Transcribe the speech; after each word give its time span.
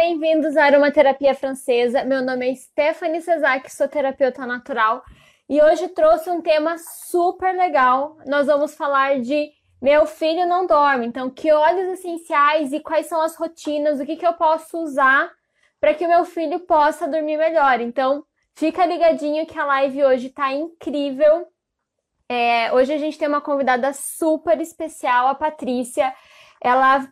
bem-vindos 0.00 0.56
à 0.56 0.64
Aromaterapia 0.64 1.34
Francesa. 1.34 2.04
Meu 2.04 2.22
nome 2.22 2.50
é 2.50 2.54
Stephanie 2.54 3.20
Cesac, 3.20 3.70
sou 3.70 3.86
terapeuta 3.86 4.46
natural 4.46 5.04
e 5.46 5.62
hoje 5.62 5.88
trouxe 5.88 6.30
um 6.30 6.40
tema 6.40 6.78
super 6.78 7.54
legal. 7.54 8.16
Nós 8.24 8.46
vamos 8.46 8.74
falar 8.74 9.20
de 9.20 9.50
meu 9.78 10.06
filho 10.06 10.46
não 10.46 10.66
dorme, 10.66 11.06
então 11.06 11.28
que 11.28 11.52
óleos 11.52 11.98
essenciais 11.98 12.72
e 12.72 12.80
quais 12.80 13.08
são 13.08 13.20
as 13.20 13.36
rotinas, 13.36 14.00
o 14.00 14.06
que, 14.06 14.16
que 14.16 14.26
eu 14.26 14.32
posso 14.32 14.78
usar 14.78 15.30
para 15.78 15.92
que 15.92 16.06
o 16.06 16.08
meu 16.08 16.24
filho 16.24 16.60
possa 16.60 17.06
dormir 17.06 17.36
melhor. 17.36 17.78
Então, 17.78 18.24
fica 18.54 18.86
ligadinho 18.86 19.44
que 19.44 19.58
a 19.58 19.66
live 19.66 20.02
hoje 20.02 20.28
está 20.28 20.50
incrível. 20.50 21.46
É, 22.26 22.72
hoje 22.72 22.94
a 22.94 22.98
gente 22.98 23.18
tem 23.18 23.28
uma 23.28 23.42
convidada 23.42 23.92
super 23.92 24.58
especial, 24.62 25.26
a 25.26 25.34
Patrícia. 25.34 26.10
Ela 26.58 27.06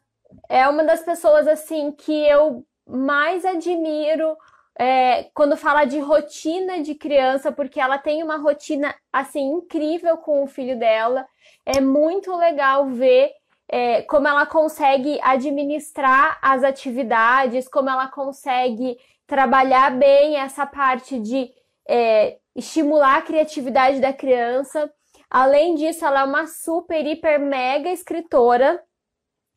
é 0.49 0.67
uma 0.67 0.85
das 0.85 1.03
pessoas 1.03 1.47
assim 1.47 1.93
que 1.93 2.27
eu 2.27 2.67
mais 2.89 3.45
admiro 3.45 4.37
é, 4.79 5.25
quando 5.35 5.57
fala 5.57 5.85
de 5.85 5.99
rotina 5.99 6.81
de 6.81 6.95
criança, 6.95 7.51
porque 7.53 7.81
ela 7.81 7.99
tem 7.99 8.23
uma 8.23 8.37
rotina 8.37 8.95
assim 9.13 9.53
incrível 9.53 10.17
com 10.19 10.43
o 10.43 10.47
filho 10.47 10.79
dela. 10.79 11.27
É 11.67 11.81
muito 11.81 12.35
legal 12.37 12.87
ver 12.87 13.33
é, 13.69 14.03
como 14.03 14.27
ela 14.27 14.47
consegue 14.47 15.19
administrar 15.23 16.39
as 16.41 16.65
atividades, 16.65 17.69
como 17.69 17.91
ela 17.91 18.09
consegue 18.09 18.97
trabalhar 19.27 19.91
bem 19.91 20.37
essa 20.37 20.65
parte 20.65 21.19
de 21.19 21.51
é, 21.87 22.39
estimular 22.57 23.19
a 23.19 23.23
criatividade 23.23 24.01
da 24.01 24.13
criança. 24.13 24.91
Além 25.29 25.75
disso, 25.75 26.07
ela 26.07 26.21
é 26.21 26.25
uma 26.25 26.47
super, 26.47 27.05
hiper, 27.07 27.39
mega 27.39 27.91
escritora. 27.91 28.83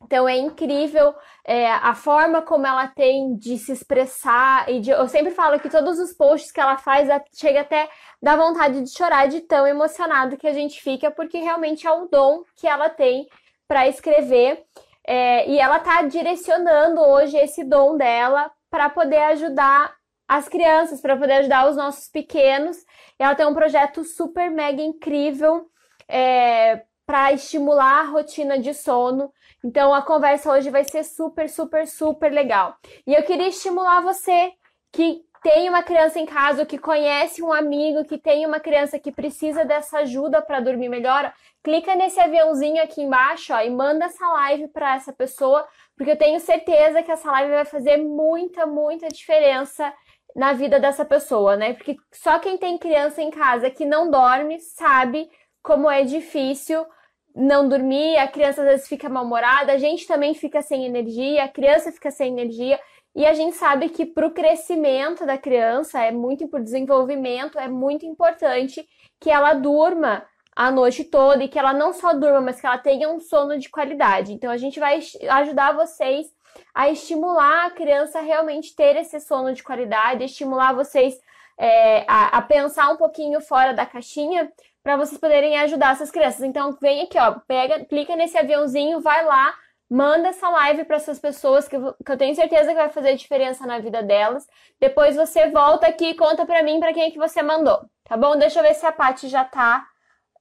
Então 0.04 0.28
é 0.28 0.36
incrível 0.36 1.14
é, 1.44 1.70
a 1.70 1.94
forma 1.94 2.42
como 2.42 2.66
ela 2.66 2.86
tem 2.86 3.36
de 3.36 3.56
se 3.58 3.72
expressar 3.72 4.68
e 4.70 4.80
de, 4.80 4.90
eu 4.90 5.08
sempre 5.08 5.32
falo 5.32 5.58
que 5.60 5.70
todos 5.70 5.98
os 5.98 6.12
posts 6.12 6.52
que 6.52 6.60
ela 6.60 6.76
faz 6.76 7.08
chega 7.34 7.60
até 7.60 7.88
dar 8.20 8.36
vontade 8.36 8.82
de 8.82 8.90
chorar 8.90 9.28
de 9.28 9.40
tão 9.40 9.66
emocionado 9.66 10.36
que 10.36 10.46
a 10.46 10.52
gente 10.52 10.82
fica 10.82 11.10
porque 11.10 11.38
realmente 11.38 11.86
é 11.86 11.92
um 11.92 12.06
dom 12.08 12.42
que 12.56 12.66
ela 12.66 12.88
tem 12.88 13.26
para 13.66 13.88
escrever 13.88 14.64
é, 15.06 15.48
e 15.48 15.58
ela 15.58 15.78
está 15.78 16.02
direcionando 16.02 17.00
hoje 17.00 17.36
esse 17.36 17.64
dom 17.64 17.96
dela 17.96 18.50
para 18.70 18.88
poder 18.88 19.18
ajudar 19.18 19.94
as 20.28 20.48
crianças, 20.48 21.00
para 21.00 21.16
poder 21.16 21.34
ajudar 21.34 21.68
os 21.68 21.76
nossos 21.76 22.08
pequenos. 22.08 22.78
Ela 23.18 23.34
tem 23.34 23.44
um 23.46 23.54
projeto 23.54 24.04
super 24.04 24.50
mega 24.50 24.80
incrível 24.80 25.66
é, 26.08 26.82
para 27.04 27.32
estimular 27.32 28.00
a 28.00 28.10
rotina 28.10 28.58
de 28.58 28.72
sono. 28.72 29.32
Então 29.64 29.94
a 29.94 30.02
conversa 30.02 30.50
hoje 30.50 30.70
vai 30.70 30.84
ser 30.84 31.04
super, 31.04 31.48
super, 31.48 31.86
super 31.86 32.32
legal. 32.32 32.76
E 33.06 33.14
eu 33.14 33.22
queria 33.22 33.48
estimular 33.48 34.00
você 34.00 34.52
que 34.92 35.22
tem 35.42 35.68
uma 35.68 35.82
criança 35.82 36.20
em 36.20 36.26
casa, 36.26 36.64
que 36.64 36.78
conhece 36.78 37.42
um 37.42 37.52
amigo, 37.52 38.04
que 38.04 38.16
tem 38.16 38.46
uma 38.46 38.60
criança 38.60 38.98
que 38.98 39.10
precisa 39.10 39.64
dessa 39.64 39.98
ajuda 39.98 40.40
para 40.40 40.60
dormir 40.60 40.88
melhor, 40.88 41.32
clica 41.64 41.96
nesse 41.96 42.20
aviãozinho 42.20 42.80
aqui 42.80 43.02
embaixo 43.02 43.52
ó, 43.52 43.60
e 43.60 43.68
manda 43.68 44.04
essa 44.04 44.24
live 44.28 44.68
para 44.68 44.94
essa 44.94 45.12
pessoa, 45.12 45.66
porque 45.96 46.12
eu 46.12 46.18
tenho 46.18 46.38
certeza 46.38 47.02
que 47.02 47.10
essa 47.10 47.30
live 47.32 47.50
vai 47.50 47.64
fazer 47.64 47.96
muita, 47.96 48.66
muita 48.66 49.08
diferença 49.08 49.92
na 50.34 50.52
vida 50.52 50.78
dessa 50.78 51.04
pessoa, 51.04 51.56
né? 51.56 51.74
Porque 51.74 51.96
só 52.12 52.38
quem 52.38 52.56
tem 52.56 52.78
criança 52.78 53.20
em 53.20 53.30
casa 53.30 53.68
que 53.68 53.84
não 53.84 54.10
dorme 54.10 54.60
sabe 54.60 55.28
como 55.62 55.90
é 55.90 56.04
difícil 56.04 56.86
não 57.34 57.68
dormir, 57.68 58.16
a 58.18 58.28
criança 58.28 58.62
às 58.62 58.68
vezes 58.68 58.88
fica 58.88 59.08
mal-humorada, 59.08 59.72
a 59.72 59.78
gente 59.78 60.06
também 60.06 60.34
fica 60.34 60.60
sem 60.62 60.84
energia, 60.84 61.44
a 61.44 61.48
criança 61.48 61.90
fica 61.90 62.10
sem 62.10 62.32
energia. 62.32 62.78
E 63.14 63.26
a 63.26 63.34
gente 63.34 63.56
sabe 63.56 63.90
que 63.90 64.06
para 64.06 64.26
o 64.26 64.32
crescimento 64.32 65.26
da 65.26 65.36
criança, 65.36 66.02
é 66.02 66.10
muito 66.10 66.48
para 66.48 66.60
o 66.60 66.64
desenvolvimento, 66.64 67.58
é 67.58 67.68
muito 67.68 68.06
importante 68.06 68.86
que 69.20 69.30
ela 69.30 69.52
durma 69.54 70.26
a 70.54 70.70
noite 70.70 71.04
toda 71.04 71.44
e 71.44 71.48
que 71.48 71.58
ela 71.58 71.72
não 71.72 71.92
só 71.92 72.12
durma, 72.14 72.40
mas 72.40 72.60
que 72.60 72.66
ela 72.66 72.78
tenha 72.78 73.08
um 73.08 73.20
sono 73.20 73.58
de 73.58 73.70
qualidade. 73.70 74.32
Então 74.32 74.50
a 74.50 74.56
gente 74.56 74.78
vai 74.78 75.00
ajudar 75.30 75.72
vocês 75.72 76.26
a 76.74 76.90
estimular 76.90 77.66
a 77.66 77.70
criança 77.70 78.18
a 78.18 78.22
realmente 78.22 78.74
ter 78.74 78.96
esse 78.96 79.18
sono 79.20 79.54
de 79.54 79.62
qualidade, 79.62 80.24
estimular 80.24 80.74
vocês 80.74 81.18
é, 81.58 82.04
a, 82.08 82.38
a, 82.38 82.42
pensar 82.42 82.90
um 82.90 82.96
pouquinho 82.96 83.40
fora 83.40 83.72
da 83.72 83.86
caixinha 83.86 84.50
para 84.82 84.96
vocês 84.96 85.20
poderem 85.20 85.58
ajudar 85.58 85.92
essas 85.92 86.10
crianças. 86.10 86.42
Então 86.42 86.76
vem 86.80 87.02
aqui, 87.02 87.18
ó, 87.18 87.38
pega, 87.46 87.84
clica 87.84 88.16
nesse 88.16 88.36
aviãozinho, 88.36 89.00
vai 89.00 89.24
lá, 89.24 89.54
Manda 89.94 90.28
essa 90.28 90.48
live 90.48 90.84
para 90.84 90.96
essas 90.96 91.18
pessoas 91.18 91.68
que 91.68 91.76
eu, 91.76 91.92
que 91.92 92.10
eu, 92.10 92.16
tenho 92.16 92.34
certeza 92.34 92.70
que 92.70 92.78
vai 92.78 92.88
fazer 92.88 93.14
diferença 93.14 93.66
na 93.66 93.78
vida 93.78 94.02
delas. 94.02 94.46
Depois 94.80 95.16
você 95.16 95.50
volta 95.50 95.86
aqui 95.86 96.06
e 96.06 96.14
conta 96.14 96.46
para 96.46 96.62
mim 96.62 96.80
para 96.80 96.94
quem 96.94 97.02
é 97.02 97.10
que 97.10 97.18
você 97.18 97.42
mandou, 97.42 97.78
tá 98.02 98.16
bom? 98.16 98.38
Deixa 98.38 98.60
eu 98.60 98.62
ver 98.62 98.72
se 98.72 98.86
a 98.86 98.90
Paty 98.90 99.28
já 99.28 99.44
tá 99.44 99.86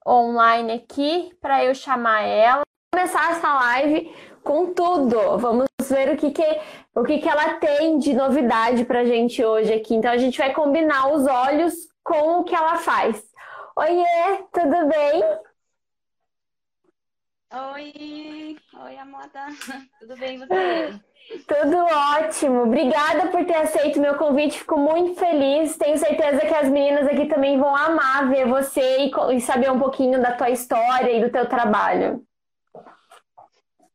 online 0.07 0.71
aqui 0.71 1.37
para 1.41 1.65
eu 1.65 1.75
chamar 1.75 2.21
ela. 2.21 2.61
Começar 2.95 3.31
essa 3.31 3.53
live 3.55 4.15
com 4.41 4.73
tudo. 4.73 5.37
Vamos 5.37 5.65
ver 5.81 6.13
o 6.13 6.15
que 6.15 6.31
que 6.31 6.61
o 6.95 7.03
que 7.03 7.17
que 7.17 7.27
ela 7.27 7.55
tem 7.55 7.97
de 7.97 8.13
novidade 8.13 8.85
pra 8.85 9.03
gente 9.03 9.43
hoje 9.43 9.73
aqui. 9.73 9.93
Então 9.95 10.11
a 10.11 10.17
gente 10.17 10.37
vai 10.37 10.53
combinar 10.53 11.11
os 11.11 11.27
olhos 11.27 11.73
com 12.05 12.39
o 12.39 12.43
que 12.45 12.55
ela 12.55 12.77
faz. 12.77 13.21
Oiê, 13.81 14.37
tudo 14.53 14.87
bem? 14.89 15.23
Oi, 17.51 18.55
oi, 18.79 18.97
Amada. 18.99 19.47
Tudo 19.99 20.15
bem 20.17 20.37
você? 20.37 21.01
Tudo 21.47 21.77
ótimo. 21.77 22.61
Obrigada 22.61 23.29
por 23.29 23.43
ter 23.43 23.55
aceito 23.55 23.99
meu 23.99 24.15
convite. 24.17 24.59
Fico 24.59 24.77
muito 24.77 25.15
feliz. 25.19 25.75
Tenho 25.77 25.97
certeza 25.97 26.41
que 26.41 26.53
as 26.53 26.69
meninas 26.69 27.07
aqui 27.07 27.25
também 27.25 27.57
vão 27.57 27.75
amar 27.75 28.29
ver 28.29 28.45
você 28.47 29.11
e 29.33 29.41
saber 29.41 29.71
um 29.71 29.79
pouquinho 29.79 30.21
da 30.21 30.33
tua 30.33 30.51
história 30.51 31.11
e 31.11 31.21
do 31.23 31.31
teu 31.31 31.49
trabalho. 31.49 32.23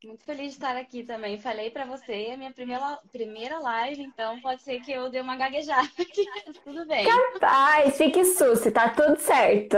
Muito 0.06 0.25
feliz 0.25 0.50
de 0.50 0.53
estar 0.53 0.77
aqui 0.77 1.03
também. 1.03 1.41
Falei 1.41 1.69
para 1.69 1.84
você, 1.84 2.28
é 2.28 2.37
minha 2.37 2.53
primeira, 2.53 2.97
primeira 3.11 3.59
live, 3.59 4.05
então 4.05 4.41
pode 4.41 4.62
ser 4.62 4.78
que 4.81 4.93
eu 4.93 5.11
dê 5.11 5.21
uma 5.21 5.34
gaguejada 5.34 5.89
aqui. 5.99 6.25
tudo 6.62 6.87
bem. 6.87 7.05
Capaz, 7.05 7.97
fique 7.97 8.25
susto, 8.25 8.71
tá 8.71 8.91
tudo 8.91 9.19
certo. 9.19 9.77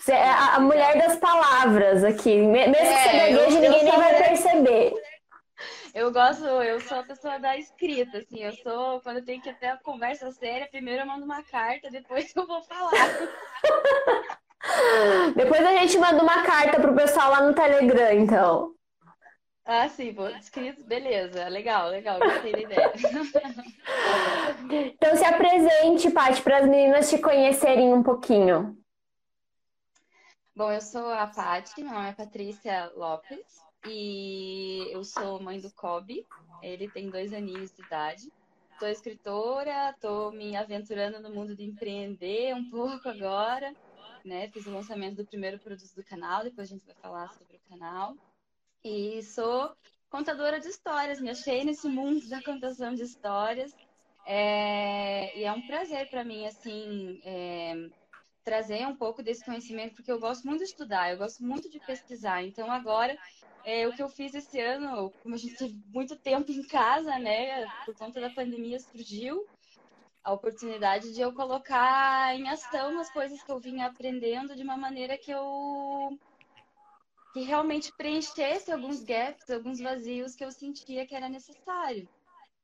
Você 0.00 0.10
é 0.10 0.28
a, 0.28 0.58
mulher 0.58 0.98
das 0.98 1.16
palavras 1.16 2.02
aqui. 2.02 2.38
Mesmo 2.38 2.74
é, 2.74 2.80
que 2.80 2.86
você 2.86 3.12
gagueje, 3.16 3.60
ninguém 3.60 3.84
nem 3.84 3.96
vai 3.96 4.16
perceber. 4.16 4.94
Eu 5.94 6.10
gosto, 6.10 6.44
eu 6.44 6.80
sou 6.80 6.98
a 6.98 7.04
pessoa 7.04 7.38
da 7.38 7.56
escrita, 7.56 8.18
assim, 8.18 8.42
eu 8.42 8.52
sou, 8.54 9.00
quando 9.02 9.18
eu 9.18 9.24
tenho 9.24 9.40
que 9.40 9.52
ter 9.52 9.66
a 9.66 9.76
conversa 9.76 10.32
séria, 10.32 10.66
primeiro 10.68 11.02
eu 11.02 11.06
mando 11.06 11.24
uma 11.24 11.44
carta, 11.44 11.88
depois 11.88 12.32
eu 12.34 12.44
vou 12.48 12.62
falar. 12.62 12.90
depois 15.36 15.64
a 15.64 15.78
gente 15.78 15.96
manda 15.98 16.20
uma 16.20 16.42
carta 16.42 16.80
pro 16.80 16.96
pessoal 16.96 17.30
lá 17.30 17.42
no 17.42 17.54
Telegram, 17.54 18.12
então. 18.12 18.74
Ah, 19.74 19.88
sim, 19.88 20.12
vou 20.12 20.28
escrito, 20.28 20.84
beleza, 20.84 21.48
legal, 21.48 21.88
legal, 21.88 22.18
gostei 22.20 22.52
da 22.52 22.60
ideia. 22.60 22.92
então 24.70 25.16
se 25.16 25.24
apresente, 25.24 26.10
Paty, 26.10 26.42
para 26.42 26.58
as 26.58 26.68
meninas 26.68 27.08
te 27.08 27.16
conhecerem 27.16 27.90
um 27.94 28.02
pouquinho. 28.02 28.76
Bom, 30.54 30.70
eu 30.70 30.80
sou 30.82 31.08
a 31.08 31.26
Paty, 31.26 31.82
meu 31.82 31.94
nome 31.94 32.10
é 32.10 32.12
Patrícia 32.12 32.92
Lopes 32.94 33.62
e 33.86 34.88
eu 34.90 35.02
sou 35.04 35.40
mãe 35.40 35.58
do 35.58 35.72
Kobe, 35.72 36.26
ele 36.62 36.90
tem 36.90 37.08
dois 37.08 37.32
aninhos 37.32 37.72
de 37.72 37.82
idade. 37.82 38.30
Sou 38.78 38.88
escritora, 38.88 39.88
estou 39.88 40.32
me 40.32 40.54
aventurando 40.54 41.18
no 41.18 41.30
mundo 41.30 41.56
de 41.56 41.64
empreender 41.64 42.54
um 42.54 42.68
pouco 42.68 43.08
agora, 43.08 43.74
né? 44.22 44.48
Fiz 44.48 44.66
o 44.66 44.70
lançamento 44.70 45.16
do 45.16 45.26
primeiro 45.26 45.58
produto 45.58 45.94
do 45.94 46.04
canal, 46.04 46.44
depois 46.44 46.68
a 46.68 46.74
gente 46.74 46.84
vai 46.84 46.94
falar 46.96 47.30
sobre 47.30 47.56
o 47.56 47.70
canal. 47.70 48.14
E 48.84 49.22
sou 49.22 49.74
contadora 50.10 50.60
de 50.60 50.68
histórias, 50.68 51.20
me 51.20 51.30
achei 51.30 51.64
nesse 51.64 51.88
mundo 51.88 52.28
da 52.28 52.42
contação 52.42 52.94
de 52.94 53.02
histórias. 53.02 53.72
É, 54.26 55.38
e 55.38 55.44
é 55.44 55.52
um 55.52 55.66
prazer 55.66 56.08
para 56.10 56.24
mim, 56.24 56.46
assim, 56.46 57.20
é, 57.24 57.74
trazer 58.44 58.86
um 58.86 58.96
pouco 58.96 59.22
desse 59.22 59.44
conhecimento, 59.44 59.94
porque 59.94 60.10
eu 60.10 60.20
gosto 60.20 60.46
muito 60.46 60.58
de 60.60 60.70
estudar, 60.70 61.10
eu 61.10 61.18
gosto 61.18 61.44
muito 61.44 61.70
de 61.70 61.80
pesquisar. 61.80 62.42
Então, 62.42 62.70
agora, 62.70 63.16
é, 63.64 63.86
o 63.86 63.94
que 63.94 64.02
eu 64.02 64.08
fiz 64.08 64.34
esse 64.34 64.60
ano, 64.60 65.12
como 65.22 65.34
a 65.34 65.38
gente 65.38 65.56
teve 65.56 65.74
muito 65.86 66.16
tempo 66.20 66.50
em 66.50 66.66
casa, 66.66 67.18
né, 67.18 67.66
por 67.84 67.94
conta 67.96 68.20
da 68.20 68.30
pandemia, 68.30 68.78
surgiu 68.80 69.40
a 70.24 70.32
oportunidade 70.32 71.12
de 71.12 71.20
eu 71.20 71.32
colocar 71.34 72.34
em 72.36 72.48
ação 72.48 72.98
as 72.98 73.10
coisas 73.12 73.42
que 73.42 73.50
eu 73.50 73.58
vinha 73.58 73.86
aprendendo 73.86 74.54
de 74.54 74.62
uma 74.62 74.76
maneira 74.76 75.18
que 75.18 75.30
eu 75.30 76.18
que 77.32 77.40
realmente 77.40 77.92
preenchesse 77.96 78.70
alguns 78.70 79.02
gaps, 79.02 79.48
alguns 79.50 79.80
vazios 79.80 80.34
que 80.34 80.44
eu 80.44 80.52
sentia 80.52 81.06
que 81.06 81.14
era 81.14 81.28
necessário, 81.28 82.08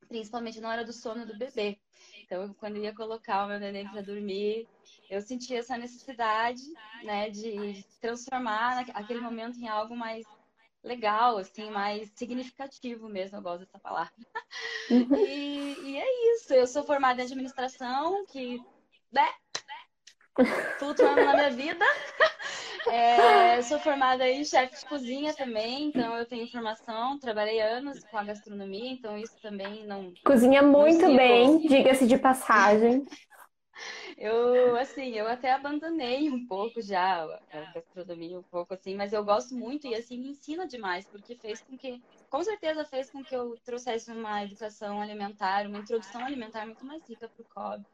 principalmente 0.07 0.61
na 0.61 0.69
hora 0.69 0.85
do 0.85 0.93
sono 0.93 1.25
do 1.25 1.37
bebê. 1.37 1.79
Então, 2.21 2.53
quando 2.53 2.75
eu 2.75 2.83
ia 2.83 2.93
colocar 2.93 3.45
o 3.45 3.47
meu 3.47 3.59
neném 3.59 3.87
para 3.89 4.01
dormir, 4.01 4.67
eu 5.09 5.19
sentia 5.21 5.59
essa 5.59 5.77
necessidade, 5.77 6.61
né, 7.03 7.29
de 7.29 7.83
transformar 7.99 8.85
aquele 8.93 9.21
momento 9.21 9.57
em 9.57 9.67
algo 9.67 9.95
mais 9.95 10.25
legal, 10.83 11.37
assim, 11.37 11.69
mais 11.71 12.11
significativo 12.15 13.09
mesmo, 13.09 13.37
eu 13.37 13.41
gosto 13.41 13.65
dessa 13.65 13.79
palavra. 13.79 14.13
Uhum. 14.89 15.15
E, 15.15 15.73
e, 15.83 15.97
é 15.97 16.35
isso, 16.35 16.53
eu 16.53 16.67
sou 16.67 16.83
formada 16.83 17.21
em 17.21 17.25
administração, 17.25 18.25
que, 18.27 18.61
né, 19.11 19.27
flutuando 20.77 21.25
na 21.25 21.33
minha 21.33 21.51
vida. 21.51 21.85
É, 22.87 23.61
sou 23.63 23.79
formada 23.79 24.27
em 24.27 24.43
chefe 24.43 24.79
de 24.79 24.85
cozinha 24.85 25.33
também, 25.33 25.87
então 25.87 26.15
eu 26.17 26.25
tenho 26.25 26.47
formação, 26.47 27.19
trabalhei 27.19 27.59
anos 27.59 28.03
com 28.05 28.17
a 28.17 28.23
gastronomia, 28.23 28.91
então 28.91 29.17
isso 29.17 29.35
também 29.41 29.85
não. 29.85 30.13
Cozinha 30.23 30.61
muito 30.61 31.07
não 31.07 31.15
bem, 31.15 31.59
diga-se 31.59 32.07
de 32.07 32.17
passagem. 32.17 33.05
Eu, 34.17 34.75
assim, 34.75 35.13
eu 35.15 35.25
até 35.27 35.53
abandonei 35.53 36.29
um 36.29 36.45
pouco 36.45 36.81
já 36.81 37.23
a 37.23 37.73
gastronomia, 37.73 38.37
um 38.37 38.43
pouco 38.43 38.73
assim, 38.73 38.93
mas 38.93 39.13
eu 39.13 39.23
gosto 39.23 39.55
muito 39.55 39.87
e, 39.87 39.95
assim, 39.95 40.17
me 40.19 40.31
ensina 40.31 40.67
demais, 40.67 41.05
porque 41.05 41.35
fez 41.35 41.61
com 41.61 41.77
que, 41.77 42.01
com 42.29 42.43
certeza 42.43 42.83
fez 42.83 43.09
com 43.09 43.23
que 43.23 43.33
eu 43.33 43.57
trouxesse 43.63 44.11
uma 44.11 44.43
educação 44.43 45.01
alimentar, 45.01 45.65
uma 45.67 45.77
introdução 45.77 46.25
alimentar 46.25 46.65
muito 46.65 46.85
mais 46.85 47.01
rica 47.07 47.29
para 47.29 47.41
o 47.41 47.45
COB. 47.45 47.85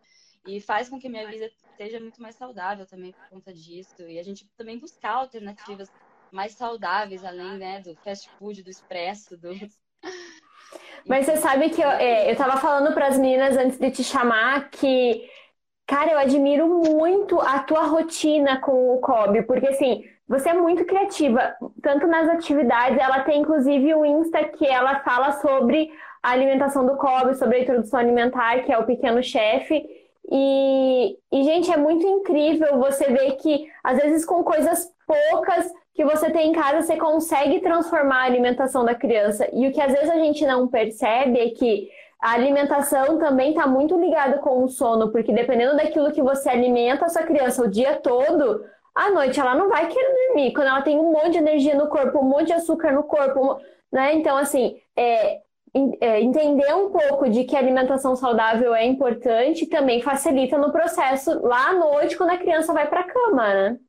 E 0.45 0.61
faz 0.61 0.89
com 0.89 0.99
que 0.99 1.09
minha 1.09 1.27
vida 1.27 1.49
seja 1.75 1.99
muito 1.99 2.21
mais 2.21 2.35
saudável 2.35 2.85
também 2.85 3.11
por 3.11 3.29
conta 3.29 3.53
disso. 3.53 4.01
E 4.03 4.19
a 4.19 4.23
gente 4.23 4.47
também 4.57 4.77
buscar 4.77 5.11
alternativas 5.11 5.91
mais 6.31 6.53
saudáveis, 6.53 7.23
além 7.23 7.57
né, 7.57 7.81
do 7.81 7.95
fast 7.97 8.29
food, 8.37 8.63
do 8.63 8.69
expresso, 8.69 9.37
do. 9.37 9.49
Mas 11.07 11.25
você 11.25 11.37
sabe 11.37 11.69
que 11.69 11.81
eu, 11.81 11.89
é, 11.89 12.31
eu 12.31 12.35
tava 12.35 12.57
falando 12.57 12.93
para 12.93 13.07
as 13.07 13.17
meninas 13.17 13.55
antes 13.55 13.77
de 13.77 13.91
te 13.91 14.03
chamar 14.03 14.69
que 14.69 15.29
Cara, 15.87 16.11
eu 16.11 16.17
admiro 16.17 16.67
muito 16.67 17.39
a 17.39 17.59
tua 17.59 17.83
rotina 17.83 18.59
com 18.59 18.95
o 18.95 18.99
Kobe, 18.99 19.43
porque 19.43 19.67
assim, 19.67 20.03
você 20.27 20.49
é 20.49 20.53
muito 20.53 20.83
criativa, 20.83 21.55
tanto 21.81 22.07
nas 22.07 22.27
atividades, 22.27 22.97
ela 22.97 23.19
tem 23.19 23.41
inclusive 23.41 23.93
um 23.93 24.03
Insta 24.03 24.43
que 24.45 24.65
ela 24.65 25.01
fala 25.01 25.33
sobre 25.33 25.91
a 26.23 26.31
alimentação 26.31 26.87
do 26.87 26.97
Kobe, 26.97 27.35
sobre 27.35 27.57
a 27.57 27.59
introdução 27.61 27.99
alimentar, 27.99 28.63
que 28.63 28.73
é 28.73 28.77
o 28.79 28.85
pequeno 28.85 29.21
chefe. 29.21 29.85
E, 30.31 31.17
e, 31.31 31.43
gente, 31.43 31.71
é 31.71 31.77
muito 31.77 32.05
incrível 32.05 32.79
você 32.79 33.05
ver 33.05 33.33
que, 33.33 33.67
às 33.83 33.97
vezes, 33.97 34.25
com 34.25 34.43
coisas 34.43 34.91
poucas 35.05 35.71
que 35.93 36.03
você 36.03 36.29
tem 36.29 36.49
em 36.49 36.53
casa, 36.53 36.81
você 36.81 36.97
consegue 36.97 37.61
transformar 37.61 38.23
a 38.23 38.25
alimentação 38.25 38.83
da 38.83 38.93
criança. 38.95 39.47
E 39.53 39.67
o 39.67 39.71
que 39.71 39.79
às 39.79 39.93
vezes 39.93 40.09
a 40.09 40.17
gente 40.17 40.45
não 40.45 40.67
percebe 40.67 41.39
é 41.39 41.49
que 41.51 41.89
a 42.19 42.31
alimentação 42.31 43.17
também 43.17 43.51
está 43.51 43.67
muito 43.67 43.97
ligada 43.97 44.39
com 44.39 44.63
o 44.63 44.67
sono, 44.67 45.11
porque 45.11 45.31
dependendo 45.31 45.77
daquilo 45.77 46.11
que 46.11 46.21
você 46.21 46.49
alimenta 46.49 47.05
a 47.05 47.09
sua 47.09 47.23
criança 47.23 47.63
o 47.63 47.69
dia 47.69 47.95
todo, 47.97 48.65
à 48.93 49.09
noite 49.11 49.39
ela 49.39 49.55
não 49.55 49.69
vai 49.69 49.87
querer 49.87 50.27
dormir. 50.27 50.53
Quando 50.53 50.67
ela 50.67 50.81
tem 50.81 50.97
um 50.97 51.11
monte 51.11 51.31
de 51.31 51.37
energia 51.37 51.75
no 51.75 51.87
corpo, 51.87 52.19
um 52.19 52.23
monte 52.23 52.47
de 52.47 52.53
açúcar 52.53 52.91
no 52.91 53.03
corpo, 53.03 53.59
né? 53.91 54.15
Então, 54.15 54.35
assim, 54.35 54.77
é, 54.97 55.39
entender 55.75 56.73
um 56.73 56.89
pouco 56.89 57.29
de 57.29 57.43
que 57.43 57.55
alimentação 57.55 58.15
saudável 58.15 58.73
é 58.73 58.85
importante 58.85 59.67
também 59.67 60.01
facilita 60.01 60.57
no 60.57 60.71
processo 60.71 61.45
lá 61.45 61.69
à 61.69 61.73
noite, 61.73 62.15
quando 62.15 62.29
a 62.29 62.37
criança 62.37 62.71
vai 62.71 62.87
para 62.87 63.01
a 63.01 63.07
cama, 63.11 63.53
né? 63.53 63.79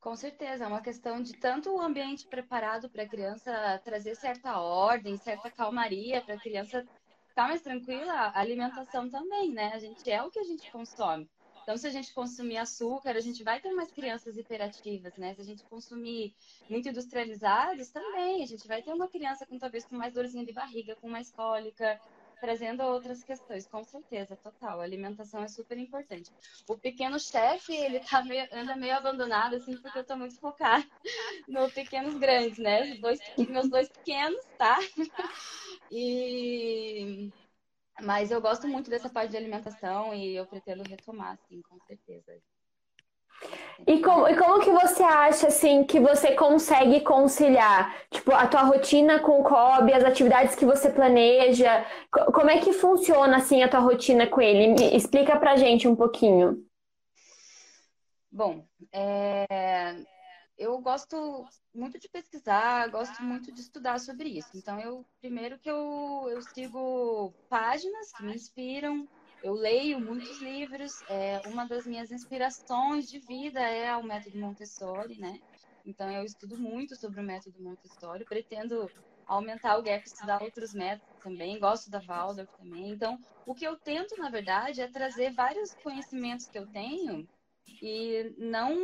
Com 0.00 0.16
certeza, 0.16 0.64
é 0.64 0.66
uma 0.66 0.82
questão 0.82 1.22
de 1.22 1.34
tanto 1.34 1.74
o 1.74 1.80
ambiente 1.80 2.26
preparado 2.26 2.90
para 2.90 3.02
a 3.02 3.08
criança 3.08 3.80
trazer 3.84 4.14
certa 4.14 4.58
ordem, 4.58 5.16
certa 5.16 5.50
calmaria 5.50 6.20
para 6.20 6.34
a 6.34 6.40
criança 6.40 6.84
ficar 7.28 7.48
mais 7.48 7.62
tranquila, 7.62 8.12
a 8.12 8.38
alimentação 8.38 9.08
também, 9.08 9.52
né? 9.52 9.72
A 9.74 9.78
gente 9.78 10.10
é 10.10 10.22
o 10.22 10.30
que 10.30 10.38
a 10.38 10.44
gente 10.44 10.70
consome. 10.70 11.28
Então, 11.64 11.78
se 11.78 11.86
a 11.86 11.90
gente 11.90 12.12
consumir 12.12 12.58
açúcar, 12.58 13.16
a 13.16 13.20
gente 13.20 13.42
vai 13.42 13.58
ter 13.58 13.72
mais 13.72 13.90
crianças 13.90 14.36
hiperativas, 14.36 15.16
né? 15.16 15.34
Se 15.34 15.40
a 15.40 15.44
gente 15.44 15.64
consumir 15.64 16.34
muito 16.68 16.86
industrializados, 16.86 17.88
também. 17.88 18.42
A 18.42 18.46
gente 18.46 18.68
vai 18.68 18.82
ter 18.82 18.92
uma 18.92 19.08
criança 19.08 19.46
com 19.46 19.58
talvez 19.58 19.86
com 19.86 19.96
mais 19.96 20.12
dorzinha 20.12 20.44
de 20.44 20.52
barriga, 20.52 20.94
com 20.96 21.08
mais 21.08 21.32
cólica, 21.32 21.98
trazendo 22.38 22.82
outras 22.82 23.24
questões, 23.24 23.66
com 23.66 23.82
certeza, 23.82 24.36
total. 24.36 24.78
A 24.78 24.84
alimentação 24.84 25.42
é 25.42 25.48
super 25.48 25.78
importante. 25.78 26.30
O 26.68 26.76
pequeno 26.76 27.18
chefe, 27.18 27.74
ele 27.74 27.98
tá 28.00 28.22
meio, 28.22 28.46
anda 28.52 28.76
meio 28.76 28.94
abandonado, 28.96 29.56
assim, 29.56 29.74
porque 29.80 29.98
eu 29.98 30.04
tô 30.04 30.16
muito 30.16 30.38
focada 30.38 30.84
no 31.48 31.70
pequenos 31.70 32.18
grandes, 32.18 32.58
né? 32.58 32.96
Dois, 32.96 33.18
meus 33.48 33.70
dois 33.70 33.88
pequenos, 33.88 34.44
tá? 34.58 34.78
E 35.90 37.30
mas 38.02 38.30
eu 38.30 38.40
gosto 38.40 38.66
muito 38.66 38.90
dessa 38.90 39.08
parte 39.08 39.30
de 39.30 39.36
alimentação 39.36 40.14
e 40.14 40.34
eu 40.34 40.46
pretendo 40.46 40.82
retomar, 40.82 41.38
sim, 41.48 41.62
com 41.62 41.78
certeza. 41.86 42.32
E 43.86 44.00
como, 44.00 44.28
e 44.28 44.36
como 44.36 44.60
que 44.60 44.70
você 44.70 45.02
acha, 45.02 45.48
assim, 45.48 45.84
que 45.84 46.00
você 46.00 46.32
consegue 46.34 47.00
conciliar, 47.00 47.94
tipo, 48.10 48.32
a 48.32 48.46
tua 48.46 48.62
rotina 48.62 49.18
com 49.18 49.40
o 49.40 49.44
Kobe, 49.44 49.92
as 49.92 50.04
atividades 50.04 50.54
que 50.54 50.64
você 50.64 50.90
planeja? 50.90 51.84
Como 52.10 52.48
é 52.48 52.58
que 52.60 52.72
funciona, 52.72 53.36
assim, 53.36 53.62
a 53.62 53.68
tua 53.68 53.80
rotina 53.80 54.26
com 54.26 54.40
ele? 54.40 54.68
Me 54.68 54.96
explica 54.96 55.38
pra 55.38 55.56
gente 55.56 55.86
um 55.86 55.96
pouquinho. 55.96 56.64
Bom, 58.30 58.64
é... 58.92 59.94
eu 60.56 60.80
gosto 60.80 61.44
muito 61.74 61.98
de 61.98 62.08
pesquisar, 62.08 62.88
gosto 62.88 63.22
muito 63.22 63.52
de 63.52 63.60
estudar 63.60 63.98
sobre 63.98 64.28
isso. 64.28 64.56
Então, 64.56 64.78
eu 64.80 65.06
primeiro 65.20 65.58
que 65.58 65.70
eu, 65.70 66.28
eu 66.30 66.40
sigo 66.42 67.34
páginas 67.48 68.12
que 68.12 68.22
me 68.24 68.34
inspiram, 68.34 69.08
eu 69.42 69.52
leio 69.54 70.00
muitos 70.00 70.40
livros. 70.40 71.02
É, 71.08 71.40
uma 71.46 71.66
das 71.66 71.86
minhas 71.86 72.10
inspirações 72.10 73.06
de 73.08 73.18
vida 73.20 73.60
é 73.60 73.96
o 73.96 74.02
método 74.04 74.38
Montessori, 74.38 75.18
né? 75.18 75.38
Então, 75.84 76.10
eu 76.10 76.24
estudo 76.24 76.56
muito 76.58 76.96
sobre 76.96 77.20
o 77.20 77.24
método 77.24 77.60
Montessori. 77.62 78.24
Pretendo 78.24 78.90
aumentar 79.26 79.76
o 79.78 79.82
gap, 79.82 80.02
estudar 80.06 80.42
outros 80.42 80.72
métodos 80.72 81.16
também. 81.22 81.58
Gosto 81.58 81.90
da 81.90 82.00
Waldorf 82.00 82.50
também. 82.56 82.90
Então, 82.90 83.18
o 83.44 83.54
que 83.54 83.66
eu 83.66 83.78
tento, 83.80 84.16
na 84.16 84.30
verdade, 84.30 84.80
é 84.80 84.90
trazer 84.90 85.32
vários 85.32 85.74
conhecimentos 85.82 86.46
que 86.48 86.58
eu 86.58 86.66
tenho 86.68 87.28
e 87.82 88.34
não, 88.38 88.74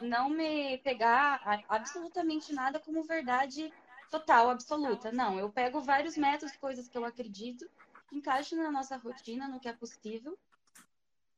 não 0.00 0.28
me 0.28 0.78
pegar 0.78 1.64
absolutamente 1.68 2.52
nada 2.52 2.78
como 2.78 3.02
verdade 3.02 3.72
total, 4.10 4.50
absoluta. 4.50 5.12
Não, 5.12 5.38
eu 5.38 5.50
pego 5.50 5.80
vários 5.80 6.16
métodos, 6.16 6.56
coisas 6.56 6.88
que 6.88 6.98
eu 6.98 7.04
acredito 7.04 7.68
encaixe 8.12 8.56
na 8.56 8.70
nossa 8.70 8.96
rotina, 8.96 9.46
no 9.48 9.60
que 9.60 9.68
é 9.68 9.72
possível. 9.72 10.38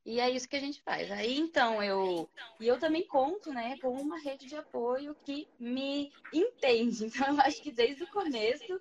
E 0.05 0.19
é 0.19 0.29
isso 0.31 0.49
que 0.49 0.57
a 0.57 0.61
gente 0.61 0.83
faz. 0.83 1.11
Aí 1.13 1.39
então 1.39 1.83
eu 1.83 2.29
e 2.59 2.67
eu 2.67 2.79
também 2.79 3.07
conto, 3.07 3.53
né, 3.53 3.79
com 3.79 3.91
uma 3.91 4.19
rede 4.19 4.47
de 4.47 4.57
apoio 4.57 5.15
que 5.25 5.47
me 5.59 6.11
entende. 6.33 7.07
Então 7.23 7.35
eu 7.35 7.41
acho 7.41 7.63
que 7.63 7.71
desde 7.71 8.03
o 8.03 8.11
começo 8.11 8.81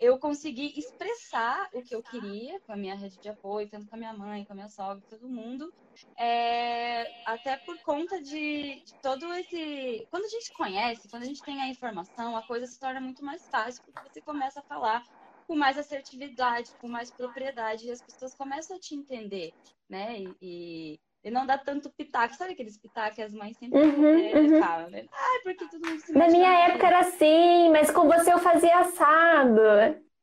eu 0.00 0.18
consegui 0.18 0.78
expressar 0.78 1.68
o 1.72 1.82
que 1.82 1.94
eu 1.94 2.02
queria 2.02 2.60
com 2.60 2.72
a 2.72 2.76
minha 2.76 2.94
rede 2.94 3.18
de 3.18 3.28
apoio, 3.28 3.68
tanto 3.68 3.86
com 3.88 3.96
a 3.96 3.98
minha 3.98 4.12
mãe, 4.12 4.44
com 4.44 4.52
a 4.52 4.56
minha 4.56 4.68
sogra, 4.68 5.02
todo 5.08 5.28
mundo. 5.28 5.72
É, 6.18 7.02
até 7.24 7.56
por 7.58 7.78
conta 7.82 8.20
de, 8.20 8.82
de, 8.84 8.94
todo 9.00 9.32
esse. 9.34 10.06
Quando 10.10 10.24
a 10.24 10.28
gente 10.28 10.52
conhece, 10.52 11.08
quando 11.08 11.22
a 11.22 11.26
gente 11.26 11.42
tem 11.42 11.60
a 11.60 11.68
informação, 11.68 12.36
a 12.36 12.46
coisa 12.46 12.66
se 12.66 12.78
torna 12.78 13.00
muito 13.00 13.24
mais 13.24 13.48
fácil, 13.48 13.82
porque 13.84 14.08
você 14.08 14.20
começa 14.20 14.60
a 14.60 14.64
falar 14.64 15.02
com 15.46 15.54
mais 15.54 15.78
assertividade, 15.78 16.70
com 16.80 16.88
mais 16.88 17.10
propriedade, 17.10 17.86
e 17.86 17.90
as 17.90 18.02
pessoas 18.02 18.34
começam 18.34 18.76
a 18.76 18.80
te 18.80 18.94
entender, 18.94 19.52
né? 19.88 20.20
E, 20.20 20.36
e, 20.40 21.00
e 21.24 21.30
não 21.30 21.46
dá 21.46 21.56
tanto 21.56 21.90
pitaco. 21.90 22.34
Sabe 22.34 22.52
aqueles 22.52 22.76
pitacos 22.76 23.16
que 23.16 23.22
as 23.22 23.32
mães 23.32 23.56
sempre 23.56 23.78
uhum, 23.78 24.16
né, 24.18 24.32
uhum. 24.34 24.60
falam, 24.60 24.90
né? 24.90 25.06
Ai, 25.10 25.40
porque 25.42 25.66
tudo 25.68 25.88
mundo 25.88 26.00
se 26.00 26.12
Na 26.12 26.28
minha 26.28 26.52
época 26.66 26.86
era 26.86 27.00
assim, 27.00 27.70
mas 27.70 27.90
com 27.90 28.06
você 28.06 28.32
eu 28.32 28.38
fazia 28.38 28.78
assado. 28.78 29.60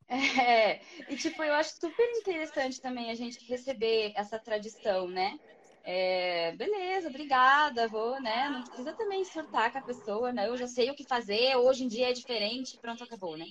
É, 0.08 0.80
e 1.08 1.16
tipo, 1.16 1.42
eu 1.42 1.54
acho 1.54 1.74
super 1.80 2.06
interessante 2.18 2.80
também 2.80 3.10
a 3.10 3.14
gente 3.14 3.44
receber 3.46 4.12
essa 4.14 4.38
tradição, 4.38 5.08
né? 5.08 5.38
É, 5.84 6.52
beleza, 6.52 7.08
obrigada, 7.08 7.88
vou, 7.88 8.20
né? 8.20 8.48
Não 8.50 8.62
precisa 8.62 8.92
também 8.92 9.24
surtar 9.24 9.72
com 9.72 9.78
a 9.78 9.82
pessoa, 9.82 10.32
né? 10.32 10.48
Eu 10.48 10.56
já 10.56 10.68
sei 10.68 10.90
o 10.90 10.94
que 10.94 11.04
fazer, 11.04 11.56
hoje 11.56 11.84
em 11.84 11.88
dia 11.88 12.10
é 12.10 12.12
diferente, 12.12 12.78
pronto, 12.78 13.02
acabou, 13.02 13.36
né? 13.36 13.46